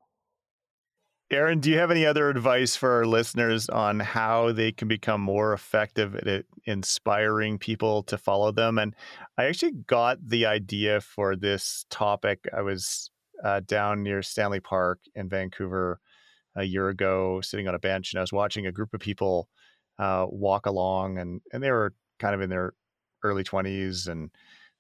Erin, 1.28 1.58
do 1.58 1.70
you 1.70 1.78
have 1.78 1.90
any 1.90 2.06
other 2.06 2.28
advice 2.30 2.76
for 2.76 2.92
our 2.92 3.04
listeners 3.04 3.68
on 3.68 3.98
how 3.98 4.52
they 4.52 4.70
can 4.70 4.86
become 4.86 5.20
more 5.20 5.52
effective 5.52 6.14
at 6.14 6.44
inspiring 6.66 7.58
people 7.58 8.04
to 8.04 8.16
follow 8.16 8.52
them? 8.52 8.78
And 8.78 8.94
I 9.36 9.46
actually 9.46 9.72
got 9.72 10.18
the 10.24 10.46
idea 10.46 11.00
for 11.00 11.34
this 11.34 11.84
topic. 11.90 12.46
I 12.56 12.62
was 12.62 13.10
uh, 13.42 13.60
down 13.66 14.04
near 14.04 14.22
Stanley 14.22 14.60
Park 14.60 15.00
in 15.16 15.28
Vancouver 15.28 15.98
a 16.54 16.62
year 16.62 16.90
ago, 16.90 17.40
sitting 17.40 17.66
on 17.66 17.74
a 17.74 17.80
bench, 17.80 18.12
and 18.12 18.20
I 18.20 18.22
was 18.22 18.32
watching 18.32 18.66
a 18.66 18.72
group 18.72 18.94
of 18.94 19.00
people 19.00 19.48
uh, 19.98 20.26
walk 20.28 20.66
along, 20.66 21.18
and 21.18 21.40
and 21.52 21.60
they 21.60 21.72
were 21.72 21.92
kind 22.20 22.36
of 22.36 22.40
in 22.40 22.50
their 22.50 22.72
early 23.24 23.42
twenties, 23.42 24.06
and 24.06 24.30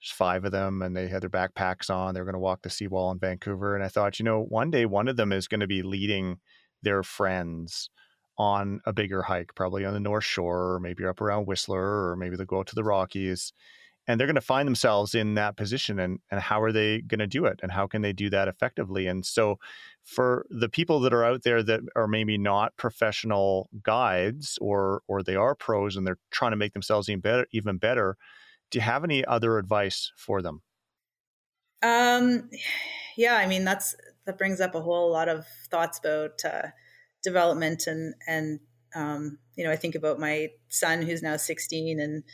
there's 0.00 0.10
five 0.10 0.44
of 0.44 0.52
them, 0.52 0.82
and 0.82 0.96
they 0.96 1.08
had 1.08 1.22
their 1.22 1.30
backpacks 1.30 1.90
on. 1.90 2.14
They 2.14 2.20
were 2.20 2.26
going 2.26 2.34
to 2.34 2.38
walk 2.38 2.62
the 2.62 2.70
seawall 2.70 3.10
in 3.10 3.18
Vancouver. 3.18 3.74
And 3.74 3.84
I 3.84 3.88
thought, 3.88 4.18
you 4.18 4.24
know, 4.24 4.42
one 4.42 4.70
day 4.70 4.86
one 4.86 5.08
of 5.08 5.16
them 5.16 5.32
is 5.32 5.48
going 5.48 5.60
to 5.60 5.66
be 5.66 5.82
leading 5.82 6.38
their 6.82 7.02
friends 7.02 7.90
on 8.38 8.80
a 8.84 8.92
bigger 8.92 9.22
hike, 9.22 9.54
probably 9.54 9.84
on 9.84 9.94
the 9.94 10.00
North 10.00 10.24
Shore, 10.24 10.74
or 10.74 10.80
maybe 10.80 11.06
up 11.06 11.20
around 11.20 11.46
Whistler, 11.46 12.10
or 12.10 12.16
maybe 12.16 12.36
they'll 12.36 12.46
go 12.46 12.62
to 12.62 12.74
the 12.74 12.84
Rockies. 12.84 13.52
And 14.08 14.20
they're 14.20 14.28
going 14.28 14.36
to 14.36 14.40
find 14.40 14.68
themselves 14.68 15.16
in 15.16 15.34
that 15.34 15.56
position. 15.56 15.98
And, 15.98 16.20
and 16.30 16.40
how 16.40 16.62
are 16.62 16.70
they 16.70 17.00
going 17.00 17.18
to 17.18 17.26
do 17.26 17.46
it? 17.46 17.58
And 17.62 17.72
how 17.72 17.88
can 17.88 18.02
they 18.02 18.12
do 18.12 18.30
that 18.30 18.46
effectively? 18.46 19.08
And 19.08 19.26
so, 19.26 19.58
for 20.04 20.46
the 20.48 20.68
people 20.68 21.00
that 21.00 21.12
are 21.12 21.24
out 21.24 21.42
there 21.42 21.60
that 21.64 21.80
are 21.96 22.06
maybe 22.06 22.38
not 22.38 22.76
professional 22.76 23.68
guides 23.82 24.56
or 24.60 25.02
or 25.08 25.24
they 25.24 25.34
are 25.34 25.56
pros 25.56 25.96
and 25.96 26.06
they're 26.06 26.20
trying 26.30 26.52
to 26.52 26.56
make 26.56 26.74
themselves 26.74 27.08
even 27.08 27.20
better, 27.20 27.46
even 27.50 27.78
better 27.78 28.16
do 28.70 28.78
you 28.78 28.82
have 28.82 29.04
any 29.04 29.24
other 29.24 29.58
advice 29.58 30.12
for 30.16 30.42
them? 30.42 30.62
Um, 31.82 32.50
yeah, 33.16 33.36
I 33.36 33.46
mean 33.46 33.64
that's 33.64 33.94
that 34.26 34.38
brings 34.38 34.60
up 34.60 34.74
a 34.74 34.82
whole 34.82 35.10
lot 35.12 35.28
of 35.28 35.46
thoughts 35.70 35.98
about 35.98 36.44
uh, 36.44 36.68
development 37.22 37.86
and 37.86 38.14
and 38.26 38.60
um, 38.94 39.38
you 39.56 39.64
know 39.64 39.70
I 39.70 39.76
think 39.76 39.94
about 39.94 40.18
my 40.18 40.48
son 40.68 41.02
who's 41.02 41.22
now 41.22 41.36
16 41.36 42.00
and 42.00 42.24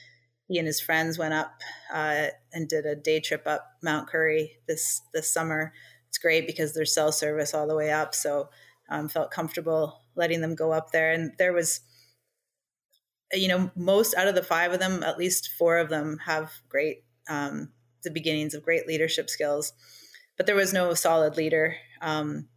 he 0.49 0.59
and 0.59 0.66
his 0.66 0.80
friends 0.80 1.18
went 1.18 1.35
up 1.35 1.61
uh, 1.93 2.26
and 2.53 2.68
did 2.68 2.87
a 2.87 2.97
day 2.97 3.20
trip 3.20 3.43
up 3.47 3.66
Mount 3.83 4.09
Currie 4.09 4.59
this 4.66 5.01
this 5.12 5.33
summer 5.33 5.72
it's 6.12 6.18
great 6.18 6.47
because 6.47 6.74
there's 6.74 6.93
cell 6.93 7.11
service 7.11 7.55
all 7.55 7.66
the 7.66 7.74
way 7.74 7.91
up. 7.91 8.14
So 8.14 8.51
um, 8.91 9.09
felt 9.09 9.30
comfortable 9.30 9.99
letting 10.14 10.43
them 10.43 10.55
go 10.55 10.70
up 10.70 10.91
there. 10.91 11.11
And 11.11 11.33
there 11.39 11.55
was, 11.55 11.80
you 13.33 13.49
know, 13.49 13.70
most 13.74 14.14
out 14.14 14.28
of 14.28 14.35
the 14.35 14.43
five 14.43 14.72
of 14.72 14.80
them, 14.80 15.03
at 15.03 15.18
least 15.18 15.51
four 15.59 15.78
of 15.78 15.89
them 15.89 16.18
have 16.26 16.53
great, 16.68 17.05
um, 17.28 17.70
the 18.03 18.11
beginnings 18.11 18.55
of 18.55 18.62
great 18.62 18.87
leadership 18.87 19.30
skills. 19.30 19.72
But 20.37 20.47
there 20.47 20.57
was 20.57 20.72
no 20.72 20.95
solid 20.95 21.37
leader, 21.37 21.76
um, 22.01 22.49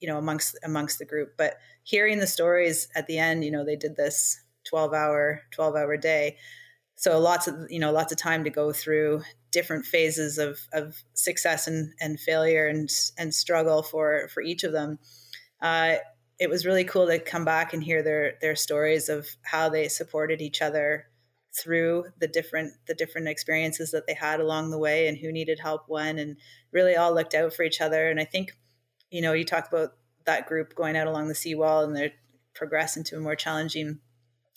you 0.00 0.08
know, 0.08 0.18
amongst 0.18 0.58
amongst 0.64 0.98
the 0.98 1.04
group. 1.04 1.34
But 1.36 1.56
hearing 1.82 2.18
the 2.18 2.26
stories 2.26 2.88
at 2.94 3.06
the 3.06 3.18
end, 3.18 3.44
you 3.44 3.50
know, 3.50 3.64
they 3.64 3.76
did 3.76 3.96
this 3.96 4.40
12 4.64 4.92
hour 4.92 5.42
12 5.52 5.76
hour 5.76 5.96
day 5.96 6.36
so 6.96 7.18
lots 7.20 7.46
of 7.46 7.54
you 7.70 7.78
know 7.78 7.92
lots 7.92 8.10
of 8.10 8.18
time 8.18 8.42
to 8.44 8.50
go 8.50 8.72
through 8.72 9.22
different 9.52 9.84
phases 9.84 10.38
of 10.38 10.58
of 10.72 11.02
success 11.14 11.66
and 11.66 11.92
and 12.00 12.18
failure 12.18 12.66
and 12.66 12.90
and 13.16 13.32
struggle 13.32 13.82
for 13.82 14.28
for 14.32 14.42
each 14.42 14.64
of 14.64 14.72
them 14.72 14.98
uh, 15.62 15.96
it 16.38 16.50
was 16.50 16.66
really 16.66 16.84
cool 16.84 17.06
to 17.06 17.18
come 17.18 17.44
back 17.44 17.72
and 17.72 17.82
hear 17.82 18.02
their 18.02 18.34
their 18.40 18.56
stories 18.56 19.08
of 19.08 19.28
how 19.42 19.68
they 19.68 19.88
supported 19.88 20.40
each 20.40 20.60
other 20.60 21.06
through 21.54 22.04
the 22.18 22.28
different 22.28 22.74
the 22.86 22.94
different 22.94 23.28
experiences 23.28 23.90
that 23.90 24.06
they 24.06 24.14
had 24.14 24.40
along 24.40 24.70
the 24.70 24.78
way 24.78 25.08
and 25.08 25.18
who 25.18 25.32
needed 25.32 25.58
help 25.60 25.84
when 25.88 26.18
and 26.18 26.36
really 26.72 26.96
all 26.96 27.14
looked 27.14 27.34
out 27.34 27.52
for 27.52 27.62
each 27.62 27.80
other. 27.80 28.10
And 28.10 28.20
i 28.20 28.24
think 28.24 28.52
you 29.10 29.22
know 29.22 29.32
you 29.32 29.44
talk 29.44 29.68
about 29.68 29.90
that 30.26 30.46
group 30.46 30.74
going 30.74 30.96
out 30.96 31.06
along 31.06 31.28
the 31.28 31.34
seawall 31.34 31.84
and 31.84 31.96
they 31.96 32.12
progress 32.54 32.96
into 32.96 33.18
more 33.20 33.36
challenging 33.36 34.00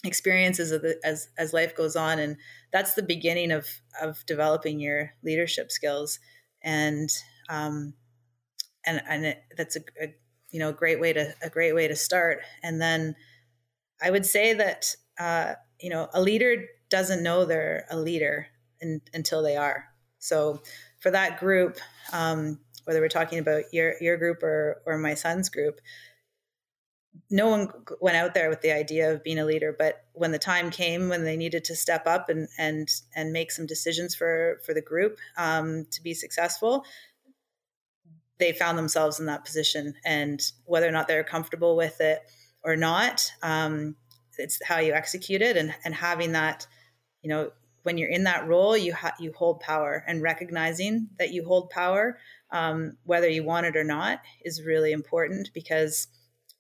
experiences 0.04 0.70
the, 0.70 1.00
as 1.04 1.30
as 1.38 1.54
life 1.54 1.76
goes 1.76 1.96
on. 1.96 2.20
And 2.20 2.38
that's 2.72 2.94
the 2.94 3.04
beginning 3.04 3.52
of 3.52 3.68
of 4.02 4.26
developing 4.26 4.80
your 4.80 5.14
leadership 5.24 5.72
skills. 5.72 6.20
And 6.62 7.10
um 7.50 7.94
and 8.86 9.02
and 9.08 9.26
it, 9.26 9.44
that's 9.56 9.76
a, 9.76 9.82
a 10.02 10.16
you 10.52 10.60
know 10.60 10.70
a 10.70 10.74
great 10.74 11.00
way 11.00 11.14
to 11.14 11.34
a 11.42 11.50
great 11.50 11.74
way 11.74 11.88
to 11.88 11.96
start. 11.96 12.42
And 12.64 12.82
then 12.82 13.16
i 14.02 14.10
would 14.10 14.26
say 14.26 14.54
that 14.54 14.96
uh 15.20 15.54
you 15.80 15.90
know 15.90 16.10
a 16.14 16.22
leader 16.22 16.66
doesn't 16.90 17.24
know 17.24 17.46
they're 17.46 17.86
a 17.92 17.98
leader 17.98 18.48
in, 18.82 19.02
until 19.14 19.44
they 19.44 19.58
are. 19.58 19.86
So 20.20 20.62
for 21.00 21.12
that 21.12 21.40
group 21.40 21.78
um 22.14 22.60
whether 22.86 23.02
we're 23.02 23.08
talking 23.08 23.40
about 23.40 23.64
your 23.72 23.94
your 24.02 24.18
group 24.18 24.42
or 24.44 24.82
or 24.86 24.98
my 24.98 25.14
son's 25.14 25.50
group 25.50 25.80
no 27.30 27.48
one 27.48 27.70
went 28.02 28.18
out 28.18 28.34
there 28.34 28.50
with 28.50 28.62
the 28.62 28.72
idea 28.72 29.12
of 29.12 29.24
being 29.24 29.40
a 29.40 29.46
leader 29.46 29.76
but 29.78 30.06
when 30.14 30.32
the 30.32 30.40
time 30.40 30.70
came 30.70 31.10
when 31.10 31.24
they 31.24 31.38
needed 31.38 31.64
to 31.64 31.76
step 31.76 32.08
up 32.08 32.30
and 32.30 32.48
and 32.58 32.90
and 33.16 33.32
make 33.32 33.52
some 33.52 33.66
decisions 33.66 34.16
for 34.16 34.60
for 34.66 34.74
the 34.74 34.82
group 34.82 35.18
um, 35.38 35.86
to 35.92 36.02
be 36.02 36.14
successful 36.14 36.84
they 38.40 38.54
found 38.54 38.78
themselves 38.78 39.20
in 39.20 39.26
that 39.26 39.46
position 39.46 39.94
and 40.06 40.52
whether 40.66 40.88
or 40.88 40.92
not 40.92 41.08
they're 41.08 41.24
comfortable 41.24 41.76
with 41.76 42.00
it 42.02 42.20
or 42.64 42.76
not 42.76 43.32
um, 43.44 43.96
it's 44.40 44.60
how 44.66 44.80
you 44.80 44.94
execute 44.94 45.42
it. 45.42 45.58
And 45.58 45.76
and 45.84 45.94
having 45.94 46.32
that 46.32 46.66
you 47.22 47.30
know 47.30 47.52
when 47.84 47.98
you're 47.98 48.10
in 48.10 48.24
that 48.24 48.48
role 48.48 48.78
you 48.78 48.94
ha- 48.94 49.16
you 49.20 49.32
hold 49.34 49.60
power 49.60 50.04
and 50.08 50.22
recognizing 50.22 51.10
that 51.18 51.32
you 51.32 51.46
hold 51.46 51.70
power 51.70 52.18
um, 52.52 52.98
whether 53.04 53.30
you 53.30 53.44
want 53.44 53.66
it 53.66 53.76
or 53.76 53.84
not 53.84 54.22
is 54.44 54.64
really 54.64 54.92
important 54.92 55.50
because 55.54 56.08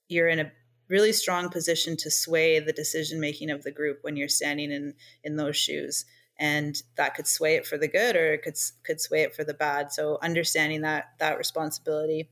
you're 0.07 0.27
in 0.27 0.39
a 0.39 0.51
really 0.89 1.13
strong 1.13 1.49
position 1.49 1.95
to 1.95 2.09
sway 2.09 2.59
the 2.59 2.73
decision 2.73 3.19
making 3.19 3.49
of 3.49 3.63
the 3.63 3.71
group 3.71 3.99
when 4.01 4.15
you're 4.15 4.27
standing 4.27 4.71
in 4.71 4.93
in 5.23 5.36
those 5.36 5.55
shoes 5.55 6.05
and 6.39 6.81
that 6.95 7.15
could 7.15 7.27
sway 7.27 7.55
it 7.55 7.65
for 7.67 7.77
the 7.77 7.87
good 7.87 8.15
or 8.15 8.33
it 8.33 8.41
could 8.41 8.57
could 8.83 9.01
sway 9.01 9.21
it 9.21 9.35
for 9.35 9.43
the 9.43 9.53
bad. 9.53 9.91
So 9.91 10.17
understanding 10.21 10.81
that 10.81 11.11
that 11.19 11.37
responsibility 11.37 12.29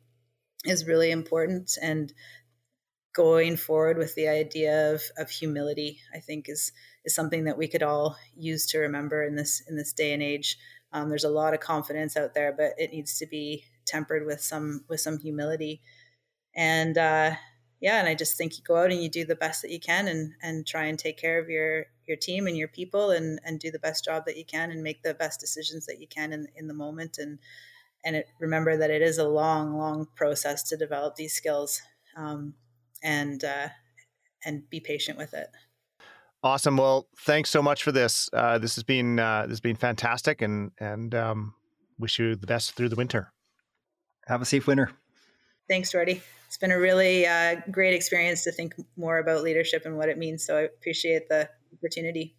is 0.65 0.87
really 0.87 1.11
important 1.11 1.77
and 1.81 2.13
going 3.13 3.57
forward 3.57 3.97
with 3.97 4.15
the 4.15 4.27
idea 4.27 4.93
of, 4.93 5.01
of 5.17 5.29
humility 5.29 5.99
i 6.13 6.19
think 6.19 6.47
is 6.47 6.71
is 7.07 7.15
something 7.15 7.45
that 7.45 7.57
we 7.57 7.67
could 7.67 7.81
all 7.81 8.17
use 8.35 8.67
to 8.67 8.79
remember 8.79 9.23
in 9.23 9.35
this 9.35 9.63
in 9.67 9.77
this 9.77 9.93
day 9.93 10.13
and 10.13 10.21
age. 10.21 10.57
Um, 10.91 11.09
there's 11.09 11.23
a 11.23 11.29
lot 11.29 11.53
of 11.53 11.61
confidence 11.61 12.15
out 12.15 12.33
there 12.35 12.53
but 12.55 12.73
it 12.77 12.91
needs 12.91 13.17
to 13.19 13.25
be 13.25 13.63
tempered 13.85 14.25
with 14.25 14.41
some 14.41 14.83
with 14.89 14.99
some 14.99 15.17
humility. 15.17 15.81
And 16.55 16.97
uh, 16.97 17.35
yeah, 17.79 17.99
and 17.99 18.07
I 18.07 18.15
just 18.15 18.37
think 18.37 18.57
you 18.57 18.63
go 18.63 18.77
out 18.77 18.91
and 18.91 19.01
you 19.01 19.09
do 19.09 19.25
the 19.25 19.35
best 19.35 19.61
that 19.61 19.71
you 19.71 19.79
can 19.79 20.07
and 20.07 20.33
and 20.41 20.67
try 20.67 20.85
and 20.85 20.99
take 20.99 21.17
care 21.17 21.39
of 21.39 21.49
your 21.49 21.85
your 22.07 22.17
team 22.17 22.47
and 22.47 22.57
your 22.57 22.67
people 22.67 23.11
and 23.11 23.39
and 23.43 23.59
do 23.59 23.71
the 23.71 23.79
best 23.79 24.05
job 24.05 24.23
that 24.25 24.37
you 24.37 24.45
can 24.45 24.71
and 24.71 24.83
make 24.83 25.03
the 25.03 25.13
best 25.13 25.39
decisions 25.39 25.85
that 25.85 25.99
you 25.99 26.07
can 26.07 26.33
in 26.33 26.47
in 26.55 26.67
the 26.67 26.73
moment 26.73 27.17
and 27.17 27.39
and 28.05 28.15
it, 28.15 28.27
remember 28.39 28.77
that 28.77 28.89
it 28.89 29.01
is 29.01 29.17
a 29.17 29.27
long 29.27 29.77
long 29.77 30.07
process 30.15 30.63
to 30.63 30.77
develop 30.77 31.15
these 31.15 31.33
skills 31.33 31.81
um, 32.15 32.53
and 33.03 33.43
uh, 33.43 33.69
and 34.45 34.69
be 34.69 34.79
patient 34.79 35.17
with 35.17 35.33
it. 35.33 35.47
Awesome. 36.43 36.77
Well, 36.77 37.07
thanks 37.19 37.49
so 37.49 37.61
much 37.61 37.83
for 37.83 37.91
this. 37.91 38.29
Uh, 38.31 38.59
this 38.59 38.75
has 38.75 38.83
been 38.83 39.19
uh, 39.19 39.43
this 39.43 39.53
has 39.53 39.61
been 39.61 39.75
fantastic, 39.75 40.41
and 40.41 40.71
and 40.79 41.13
um, 41.15 41.53
wish 41.97 42.19
you 42.19 42.35
the 42.35 42.47
best 42.47 42.73
through 42.73 42.89
the 42.89 42.95
winter. 42.95 43.31
Have 44.27 44.41
a 44.41 44.45
safe 44.45 44.67
winter. 44.67 44.91
Thanks, 45.67 45.91
Jordy 45.91 46.21
it's 46.47 46.57
been 46.57 46.71
a 46.71 46.79
really 46.79 47.27
uh, 47.27 47.57
great 47.69 47.93
experience 47.93 48.43
to 48.45 48.51
think 48.51 48.73
more 48.95 49.19
about 49.19 49.43
leadership 49.43 49.85
and 49.85 49.97
what 49.97 50.07
it 50.07 50.17
means. 50.17 50.45
So 50.45 50.57
I 50.57 50.61
appreciate 50.61 51.27
the 51.27 51.49
opportunity. 51.73 52.35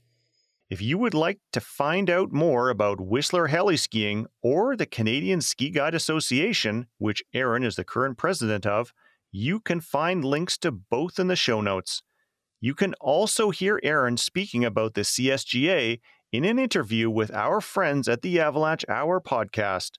If 0.71 0.83
you 0.83 0.99
would 0.99 1.15
like 1.15 1.41
to 1.53 1.61
find 1.61 2.11
out 2.11 2.31
more 2.31 2.69
about 2.69 3.01
Whistler 3.01 3.47
Heli 3.47 3.79
Skiing 3.79 4.27
or 4.43 4.77
the 4.77 4.85
Canadian 4.85 5.41
Ski 5.41 5.71
Guide 5.71 5.95
Association, 5.95 6.89
which 6.99 7.23
Erin 7.33 7.65
is 7.65 7.77
the 7.77 7.85
current 7.85 8.19
president 8.19 8.67
of, 8.67 8.93
you 9.33 9.61
can 9.61 9.81
find 9.81 10.25
links 10.25 10.59
to 10.59 10.71
both 10.71 11.19
in 11.19 11.29
the 11.29 11.37
show 11.37 11.63
notes. 11.63 12.03
You 12.61 12.75
can 12.75 12.93
also 12.95 13.51
hear 13.51 13.81
Erin 13.83 14.19
speaking 14.19 14.65
about 14.65 14.95
the 14.95 15.03
CSGA 15.03 16.01
in 16.33 16.45
an 16.45 16.59
interview 16.59 17.09
with 17.09 17.33
our 17.33 17.61
friends 17.61 18.09
at 18.09 18.21
the 18.21 18.39
Avalanche 18.39 18.85
Hour 18.89 19.21
podcast. 19.21 19.93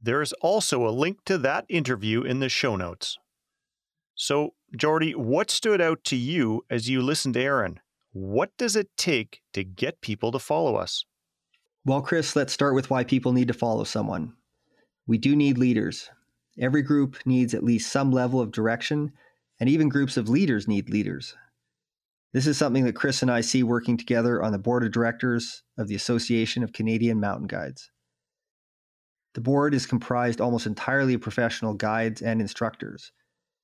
There 0.00 0.20
is 0.20 0.32
also 0.40 0.86
a 0.86 0.90
link 0.90 1.18
to 1.26 1.38
that 1.38 1.64
interview 1.68 2.22
in 2.22 2.40
the 2.40 2.48
show 2.48 2.74
notes. 2.74 3.18
So, 4.16 4.54
Jordy, 4.76 5.14
what 5.14 5.50
stood 5.50 5.80
out 5.80 6.02
to 6.04 6.16
you 6.16 6.64
as 6.68 6.88
you 6.88 7.02
listened 7.02 7.34
to 7.34 7.40
Erin? 7.40 7.78
What 8.12 8.50
does 8.58 8.76
it 8.76 8.90
take 8.96 9.40
to 9.54 9.64
get 9.64 10.00
people 10.00 10.32
to 10.32 10.38
follow 10.38 10.76
us? 10.76 11.04
Well, 11.84 12.02
Chris, 12.02 12.36
let's 12.36 12.52
start 12.52 12.74
with 12.74 12.90
why 12.90 13.04
people 13.04 13.32
need 13.32 13.48
to 13.48 13.54
follow 13.54 13.84
someone. 13.84 14.34
We 15.06 15.18
do 15.18 15.34
need 15.34 15.58
leaders. 15.58 16.10
Every 16.58 16.82
group 16.82 17.16
needs 17.24 17.54
at 17.54 17.64
least 17.64 17.90
some 17.90 18.12
level 18.12 18.40
of 18.40 18.52
direction, 18.52 19.12
and 19.58 19.68
even 19.68 19.88
groups 19.88 20.16
of 20.16 20.28
leaders 20.28 20.68
need 20.68 20.90
leaders. 20.90 21.34
This 22.32 22.46
is 22.46 22.56
something 22.56 22.84
that 22.84 22.94
Chris 22.94 23.22
and 23.22 23.30
I 23.30 23.40
see 23.40 23.62
working 23.62 23.96
together 23.96 24.42
on 24.42 24.52
the 24.52 24.58
board 24.58 24.84
of 24.84 24.92
directors 24.92 25.62
of 25.78 25.88
the 25.88 25.94
Association 25.94 26.62
of 26.62 26.72
Canadian 26.72 27.18
Mountain 27.18 27.48
Guides. 27.48 27.90
The 29.34 29.40
board 29.40 29.74
is 29.74 29.86
comprised 29.86 30.40
almost 30.40 30.66
entirely 30.66 31.14
of 31.14 31.20
professional 31.22 31.74
guides 31.74 32.22
and 32.22 32.40
instructors 32.40 33.12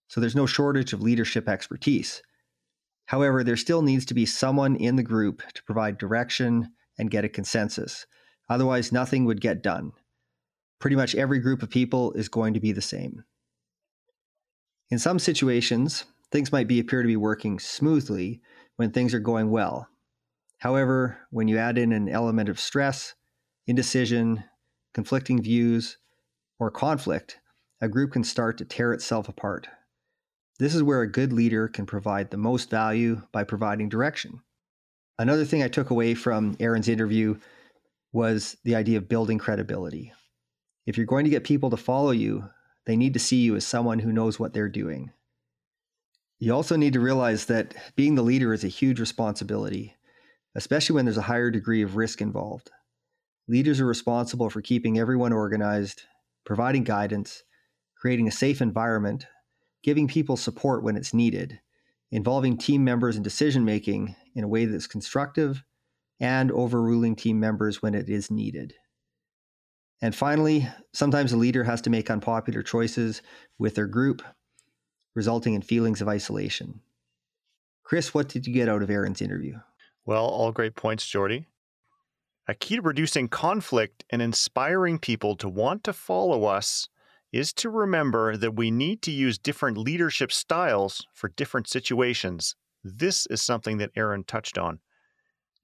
so 0.08 0.20
there's 0.20 0.34
no 0.34 0.46
shortage 0.46 0.92
of 0.92 1.02
leadership 1.02 1.48
expertise. 1.48 2.22
However, 3.08 3.42
there 3.42 3.56
still 3.56 3.80
needs 3.80 4.04
to 4.06 4.14
be 4.14 4.26
someone 4.26 4.76
in 4.76 4.96
the 4.96 5.02
group 5.02 5.42
to 5.54 5.62
provide 5.64 5.96
direction 5.96 6.72
and 6.98 7.10
get 7.10 7.24
a 7.24 7.28
consensus. 7.28 8.04
Otherwise, 8.50 8.92
nothing 8.92 9.24
would 9.24 9.40
get 9.40 9.62
done. 9.62 9.92
Pretty 10.78 10.94
much 10.94 11.14
every 11.14 11.38
group 11.38 11.62
of 11.62 11.70
people 11.70 12.12
is 12.12 12.28
going 12.28 12.52
to 12.52 12.60
be 12.60 12.70
the 12.70 12.82
same. 12.82 13.24
In 14.90 14.98
some 14.98 15.18
situations, 15.18 16.04
things 16.30 16.52
might 16.52 16.68
be 16.68 16.80
appear 16.80 17.00
to 17.00 17.06
be 17.06 17.16
working 17.16 17.58
smoothly 17.58 18.42
when 18.76 18.90
things 18.90 19.14
are 19.14 19.20
going 19.20 19.50
well. 19.50 19.88
However, 20.58 21.16
when 21.30 21.48
you 21.48 21.56
add 21.56 21.78
in 21.78 21.92
an 21.92 22.10
element 22.10 22.50
of 22.50 22.60
stress, 22.60 23.14
indecision, 23.66 24.44
conflicting 24.92 25.42
views, 25.42 25.96
or 26.58 26.70
conflict, 26.70 27.38
a 27.80 27.88
group 27.88 28.12
can 28.12 28.24
start 28.24 28.58
to 28.58 28.66
tear 28.66 28.92
itself 28.92 29.30
apart. 29.30 29.66
This 30.58 30.74
is 30.74 30.82
where 30.82 31.02
a 31.02 31.10
good 31.10 31.32
leader 31.32 31.68
can 31.68 31.86
provide 31.86 32.30
the 32.30 32.36
most 32.36 32.68
value 32.68 33.22
by 33.30 33.44
providing 33.44 33.88
direction. 33.88 34.40
Another 35.18 35.44
thing 35.44 35.62
I 35.62 35.68
took 35.68 35.90
away 35.90 36.14
from 36.14 36.56
Erin's 36.58 36.88
interview 36.88 37.38
was 38.12 38.56
the 38.64 38.74
idea 38.74 38.98
of 38.98 39.08
building 39.08 39.38
credibility. 39.38 40.12
If 40.86 40.96
you're 40.96 41.06
going 41.06 41.24
to 41.24 41.30
get 41.30 41.44
people 41.44 41.70
to 41.70 41.76
follow 41.76 42.10
you, 42.10 42.48
they 42.86 42.96
need 42.96 43.12
to 43.14 43.20
see 43.20 43.36
you 43.36 43.54
as 43.54 43.66
someone 43.66 44.00
who 44.00 44.12
knows 44.12 44.40
what 44.40 44.52
they're 44.52 44.68
doing. 44.68 45.12
You 46.40 46.54
also 46.54 46.76
need 46.76 46.92
to 46.94 47.00
realize 47.00 47.46
that 47.46 47.74
being 47.94 48.14
the 48.14 48.22
leader 48.22 48.52
is 48.52 48.64
a 48.64 48.68
huge 48.68 48.98
responsibility, 48.98 49.94
especially 50.54 50.94
when 50.94 51.04
there's 51.04 51.18
a 51.18 51.22
higher 51.22 51.50
degree 51.50 51.82
of 51.82 51.96
risk 51.96 52.20
involved. 52.20 52.70
Leaders 53.46 53.80
are 53.80 53.86
responsible 53.86 54.50
for 54.50 54.60
keeping 54.60 54.98
everyone 54.98 55.32
organized, 55.32 56.02
providing 56.44 56.84
guidance, 56.84 57.44
creating 57.96 58.26
a 58.26 58.32
safe 58.32 58.60
environment 58.60 59.26
giving 59.88 60.06
people 60.06 60.36
support 60.36 60.82
when 60.82 60.98
it's 60.98 61.14
needed, 61.14 61.58
involving 62.10 62.58
team 62.58 62.84
members 62.84 63.16
in 63.16 63.22
decision 63.22 63.64
making 63.64 64.14
in 64.34 64.44
a 64.44 64.48
way 64.48 64.66
that's 64.66 64.86
constructive, 64.86 65.64
and 66.20 66.52
overruling 66.52 67.16
team 67.16 67.40
members 67.40 67.80
when 67.80 67.94
it 67.94 68.10
is 68.10 68.30
needed. 68.30 68.74
And 70.02 70.14
finally, 70.14 70.68
sometimes 70.92 71.32
a 71.32 71.38
leader 71.38 71.64
has 71.64 71.80
to 71.80 71.88
make 71.88 72.10
unpopular 72.10 72.62
choices 72.62 73.22
with 73.58 73.76
their 73.76 73.86
group, 73.86 74.20
resulting 75.14 75.54
in 75.54 75.62
feelings 75.62 76.02
of 76.02 76.08
isolation. 76.08 76.82
Chris, 77.82 78.12
what 78.12 78.28
did 78.28 78.46
you 78.46 78.52
get 78.52 78.68
out 78.68 78.82
of 78.82 78.90
Erin's 78.90 79.22
interview? 79.22 79.58
Well, 80.04 80.26
all 80.26 80.52
great 80.52 80.76
points, 80.76 81.06
Jordy. 81.06 81.46
A 82.46 82.54
key 82.54 82.76
to 82.76 82.82
reducing 82.82 83.26
conflict 83.26 84.04
and 84.10 84.20
inspiring 84.20 84.98
people 84.98 85.34
to 85.36 85.48
want 85.48 85.82
to 85.84 85.94
follow 85.94 86.44
us 86.44 86.90
is 87.32 87.52
to 87.52 87.68
remember 87.68 88.36
that 88.36 88.56
we 88.56 88.70
need 88.70 89.02
to 89.02 89.10
use 89.10 89.38
different 89.38 89.76
leadership 89.76 90.32
styles 90.32 91.06
for 91.12 91.28
different 91.28 91.68
situations. 91.68 92.56
This 92.82 93.26
is 93.26 93.42
something 93.42 93.78
that 93.78 93.90
Erin 93.96 94.24
touched 94.24 94.56
on. 94.56 94.80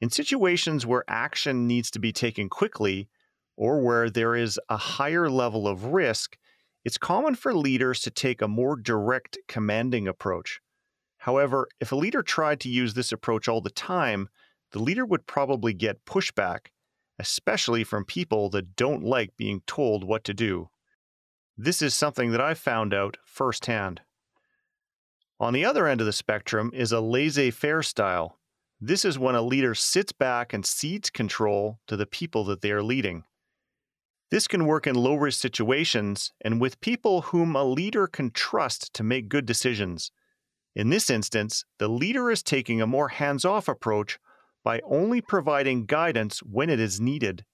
In 0.01 0.11
situations 0.11 0.85
where 0.85 1.05
action 1.09 1.67
needs 1.67 1.91
to 1.93 1.99
be 1.99 2.13
taken 2.13 2.49
quickly 2.49 3.09
or 3.57 3.81
where 3.81 4.11
there 4.11 4.35
is 4.35 4.61
a 4.69 4.77
higher 4.77 5.31
level 5.31 5.67
of 5.67 5.87
risk, 5.87 6.37
it's 6.85 6.99
common 6.99 7.35
for 7.35 7.55
leaders 7.55 8.01
to 8.03 8.11
take 8.11 8.43
a 8.43 8.49
more 8.49 8.77
direct, 8.77 9.39
commanding 9.49 10.07
approach. 10.07 10.61
However, 11.19 11.69
if 11.81 11.93
a 11.93 11.97
leader 11.97 12.23
tried 12.23 12.61
to 12.61 12.69
use 12.69 12.93
this 12.93 13.13
approach 13.13 13.49
all 13.49 13.63
the 13.63 13.71
time, 13.71 14.29
the 14.73 14.83
leader 14.83 15.07
would 15.07 15.27
probably 15.27 15.73
get 15.73 16.05
pushback, 16.05 16.67
especially 17.19 17.85
from 17.85 18.05
people 18.05 18.51
that 18.51 18.77
don't 18.77 19.03
like 19.03 19.35
being 19.39 19.63
told 19.67 20.05
what 20.05 20.25
to 20.25 20.35
do. 20.35 20.69
This 21.57 21.83
is 21.83 21.95
something 21.95 22.33
that 22.33 22.41
I 22.41 22.55
found 22.55 22.93
out 22.93 23.17
firsthand. 23.25 24.01
On 25.39 25.53
the 25.53 25.65
other 25.65 25.87
end 25.87 26.01
of 26.01 26.07
the 26.07 26.13
spectrum 26.13 26.71
is 26.75 26.91
a 26.91 27.01
laissez 27.01 27.51
faire 27.51 27.83
style. 27.83 28.39
This 28.81 29.05
is 29.05 29.19
when 29.19 29.37
a 29.37 29.43
leader 29.43 29.75
sits 29.75 30.13
back 30.13 30.53
and 30.53 30.67
cedes 30.67 31.11
control 31.11 31.79
to 31.87 31.97
the 31.97 32.07
people 32.07 32.45
that 32.45 32.61
they 32.61 32.73
are 32.73 32.83
leading. 32.83 33.25
This 34.31 34.49
can 34.49 34.67
work 34.67 34.87
in 34.87 34.97
low 34.97 35.15
risk 35.15 35.41
situations 35.41 36.33
and 36.41 36.61
with 36.61 36.81
people 36.81 37.23
whom 37.23 37.55
a 37.55 37.63
leader 37.63 38.09
can 38.09 38.33
trust 38.33 38.93
to 38.95 39.05
make 39.05 39.29
good 39.29 39.47
decisions. 39.47 40.11
In 40.75 40.91
this 40.91 41.09
instance, 41.09 41.65
the 41.79 41.87
leader 41.87 42.33
is 42.33 42.43
taking 42.43 42.83
a 42.83 42.87
more 42.87 43.09
hands 43.09 43.45
off 43.45 43.69
approach 43.69 44.19
by 44.65 44.81
only 44.85 45.21
providing 45.21 45.87
guidance 45.87 46.41
when 46.41 46.69
it 46.69 46.81
is 46.81 47.01
needed. 47.01 47.45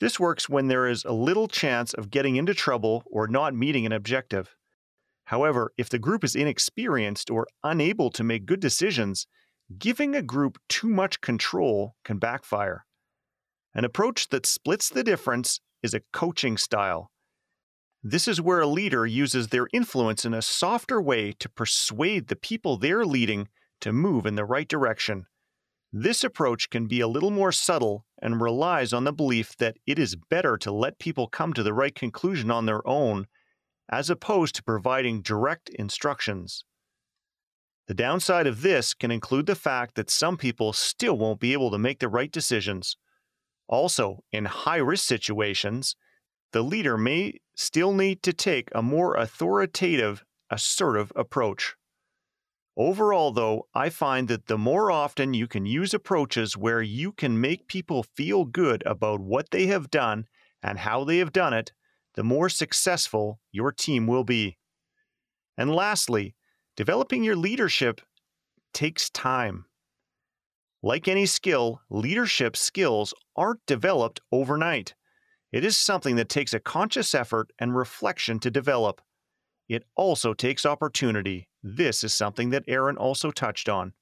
This 0.00 0.18
works 0.18 0.48
when 0.48 0.68
there 0.68 0.88
is 0.88 1.04
a 1.04 1.12
little 1.12 1.46
chance 1.46 1.92
of 1.92 2.10
getting 2.10 2.36
into 2.36 2.54
trouble 2.54 3.04
or 3.06 3.28
not 3.28 3.54
meeting 3.54 3.84
an 3.84 3.92
objective. 3.92 4.56
However, 5.24 5.72
if 5.76 5.90
the 5.90 5.98
group 5.98 6.24
is 6.24 6.34
inexperienced 6.34 7.30
or 7.30 7.46
unable 7.62 8.10
to 8.10 8.24
make 8.24 8.46
good 8.46 8.60
decisions, 8.60 9.26
giving 9.78 10.16
a 10.16 10.22
group 10.22 10.58
too 10.68 10.88
much 10.88 11.20
control 11.20 11.94
can 12.02 12.18
backfire. 12.18 12.86
An 13.74 13.84
approach 13.84 14.30
that 14.30 14.46
splits 14.46 14.88
the 14.88 15.04
difference 15.04 15.60
is 15.82 15.94
a 15.94 16.02
coaching 16.12 16.56
style. 16.56 17.10
This 18.02 18.26
is 18.26 18.40
where 18.40 18.60
a 18.60 18.66
leader 18.66 19.06
uses 19.06 19.48
their 19.48 19.68
influence 19.72 20.24
in 20.24 20.32
a 20.32 20.42
softer 20.42 21.00
way 21.00 21.32
to 21.32 21.48
persuade 21.48 22.28
the 22.28 22.36
people 22.36 22.76
they're 22.78 23.04
leading 23.04 23.48
to 23.82 23.92
move 23.92 24.24
in 24.24 24.34
the 24.34 24.44
right 24.46 24.66
direction. 24.66 25.26
This 25.92 26.24
approach 26.24 26.70
can 26.70 26.86
be 26.86 27.00
a 27.00 27.08
little 27.08 27.30
more 27.30 27.52
subtle 27.52 28.06
and 28.20 28.40
relies 28.40 28.92
on 28.92 29.04
the 29.04 29.12
belief 29.12 29.56
that 29.56 29.76
it 29.86 29.98
is 29.98 30.16
better 30.16 30.56
to 30.58 30.72
let 30.72 30.98
people 30.98 31.26
come 31.26 31.52
to 31.52 31.62
the 31.62 31.74
right 31.74 31.94
conclusion 31.94 32.50
on 32.50 32.66
their 32.66 32.86
own 32.86 33.26
as 33.88 34.08
opposed 34.08 34.54
to 34.54 34.62
providing 34.62 35.20
direct 35.20 35.68
instructions. 35.70 36.64
The 37.88 37.94
downside 37.94 38.46
of 38.46 38.62
this 38.62 38.94
can 38.94 39.10
include 39.10 39.46
the 39.46 39.56
fact 39.56 39.96
that 39.96 40.10
some 40.10 40.36
people 40.36 40.72
still 40.72 41.18
won't 41.18 41.40
be 41.40 41.52
able 41.52 41.72
to 41.72 41.78
make 41.78 41.98
the 41.98 42.08
right 42.08 42.30
decisions. 42.30 42.96
Also, 43.66 44.20
in 44.30 44.44
high 44.44 44.76
risk 44.76 45.04
situations, 45.04 45.96
the 46.52 46.62
leader 46.62 46.96
may 46.96 47.40
still 47.56 47.92
need 47.92 48.22
to 48.22 48.32
take 48.32 48.68
a 48.72 48.82
more 48.82 49.16
authoritative, 49.16 50.24
assertive 50.50 51.12
approach. 51.16 51.74
Overall, 52.76 53.32
though, 53.32 53.66
I 53.74 53.90
find 53.90 54.28
that 54.28 54.46
the 54.46 54.58
more 54.58 54.90
often 54.90 55.34
you 55.34 55.46
can 55.46 55.66
use 55.66 55.92
approaches 55.92 56.56
where 56.56 56.80
you 56.80 57.12
can 57.12 57.40
make 57.40 57.66
people 57.66 58.04
feel 58.14 58.44
good 58.44 58.82
about 58.86 59.20
what 59.20 59.50
they 59.50 59.66
have 59.66 59.90
done 59.90 60.26
and 60.62 60.78
how 60.78 61.04
they 61.04 61.18
have 61.18 61.32
done 61.32 61.52
it, 61.52 61.72
the 62.14 62.24
more 62.24 62.48
successful 62.48 63.40
your 63.52 63.72
team 63.72 64.06
will 64.06 64.24
be. 64.24 64.58
And 65.56 65.74
lastly, 65.74 66.34
developing 66.76 67.24
your 67.24 67.36
leadership 67.36 68.00
takes 68.72 69.10
time. 69.10 69.66
Like 70.82 71.08
any 71.08 71.26
skill, 71.26 71.82
leadership 71.90 72.56
skills 72.56 73.12
aren't 73.36 73.66
developed 73.66 74.20
overnight. 74.32 74.94
It 75.52 75.64
is 75.64 75.76
something 75.76 76.16
that 76.16 76.28
takes 76.28 76.54
a 76.54 76.60
conscious 76.60 77.14
effort 77.14 77.50
and 77.58 77.76
reflection 77.76 78.38
to 78.40 78.50
develop. 78.50 79.02
It 79.70 79.84
also 79.94 80.34
takes 80.34 80.66
opportunity. 80.66 81.46
This 81.62 82.02
is 82.02 82.12
something 82.12 82.50
that 82.50 82.64
Erin 82.66 82.96
also 82.96 83.30
touched 83.30 83.68
on. 83.68 83.92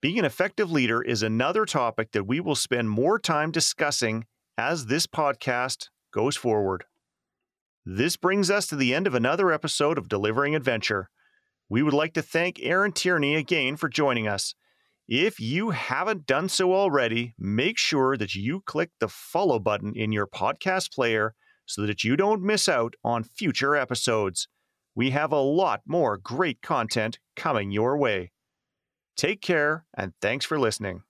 Being 0.00 0.18
an 0.18 0.24
effective 0.24 0.72
leader 0.72 1.02
is 1.02 1.22
another 1.22 1.66
topic 1.66 2.12
that 2.12 2.26
we 2.26 2.40
will 2.40 2.54
spend 2.54 2.88
more 2.88 3.18
time 3.18 3.50
discussing 3.50 4.24
as 4.56 4.86
this 4.86 5.06
podcast 5.06 5.90
goes 6.14 6.34
forward. 6.34 6.84
This 7.84 8.16
brings 8.16 8.50
us 8.50 8.66
to 8.68 8.76
the 8.76 8.94
end 8.94 9.06
of 9.06 9.14
another 9.14 9.52
episode 9.52 9.98
of 9.98 10.08
Delivering 10.08 10.56
Adventure. 10.56 11.10
We 11.68 11.82
would 11.82 11.92
like 11.92 12.14
to 12.14 12.22
thank 12.22 12.58
Erin 12.62 12.92
Tierney 12.92 13.34
again 13.34 13.76
for 13.76 13.90
joining 13.90 14.26
us. 14.26 14.54
If 15.06 15.38
you 15.40 15.70
haven't 15.70 16.24
done 16.24 16.48
so 16.48 16.72
already, 16.72 17.34
make 17.38 17.76
sure 17.76 18.16
that 18.16 18.34
you 18.34 18.62
click 18.62 18.92
the 18.98 19.08
follow 19.08 19.58
button 19.58 19.92
in 19.94 20.10
your 20.10 20.26
podcast 20.26 20.90
player 20.94 21.34
so 21.66 21.84
that 21.86 22.04
you 22.04 22.16
don't 22.16 22.42
miss 22.42 22.68
out 22.68 22.94
on 23.04 23.24
future 23.24 23.76
episodes. 23.76 24.48
We 24.94 25.10
have 25.10 25.32
a 25.32 25.40
lot 25.40 25.82
more 25.86 26.16
great 26.16 26.62
content 26.62 27.18
coming 27.34 27.70
your 27.70 27.98
way. 27.98 28.32
Take 29.16 29.42
care, 29.42 29.84
and 29.96 30.12
thanks 30.22 30.44
for 30.46 30.58
listening. 30.58 31.02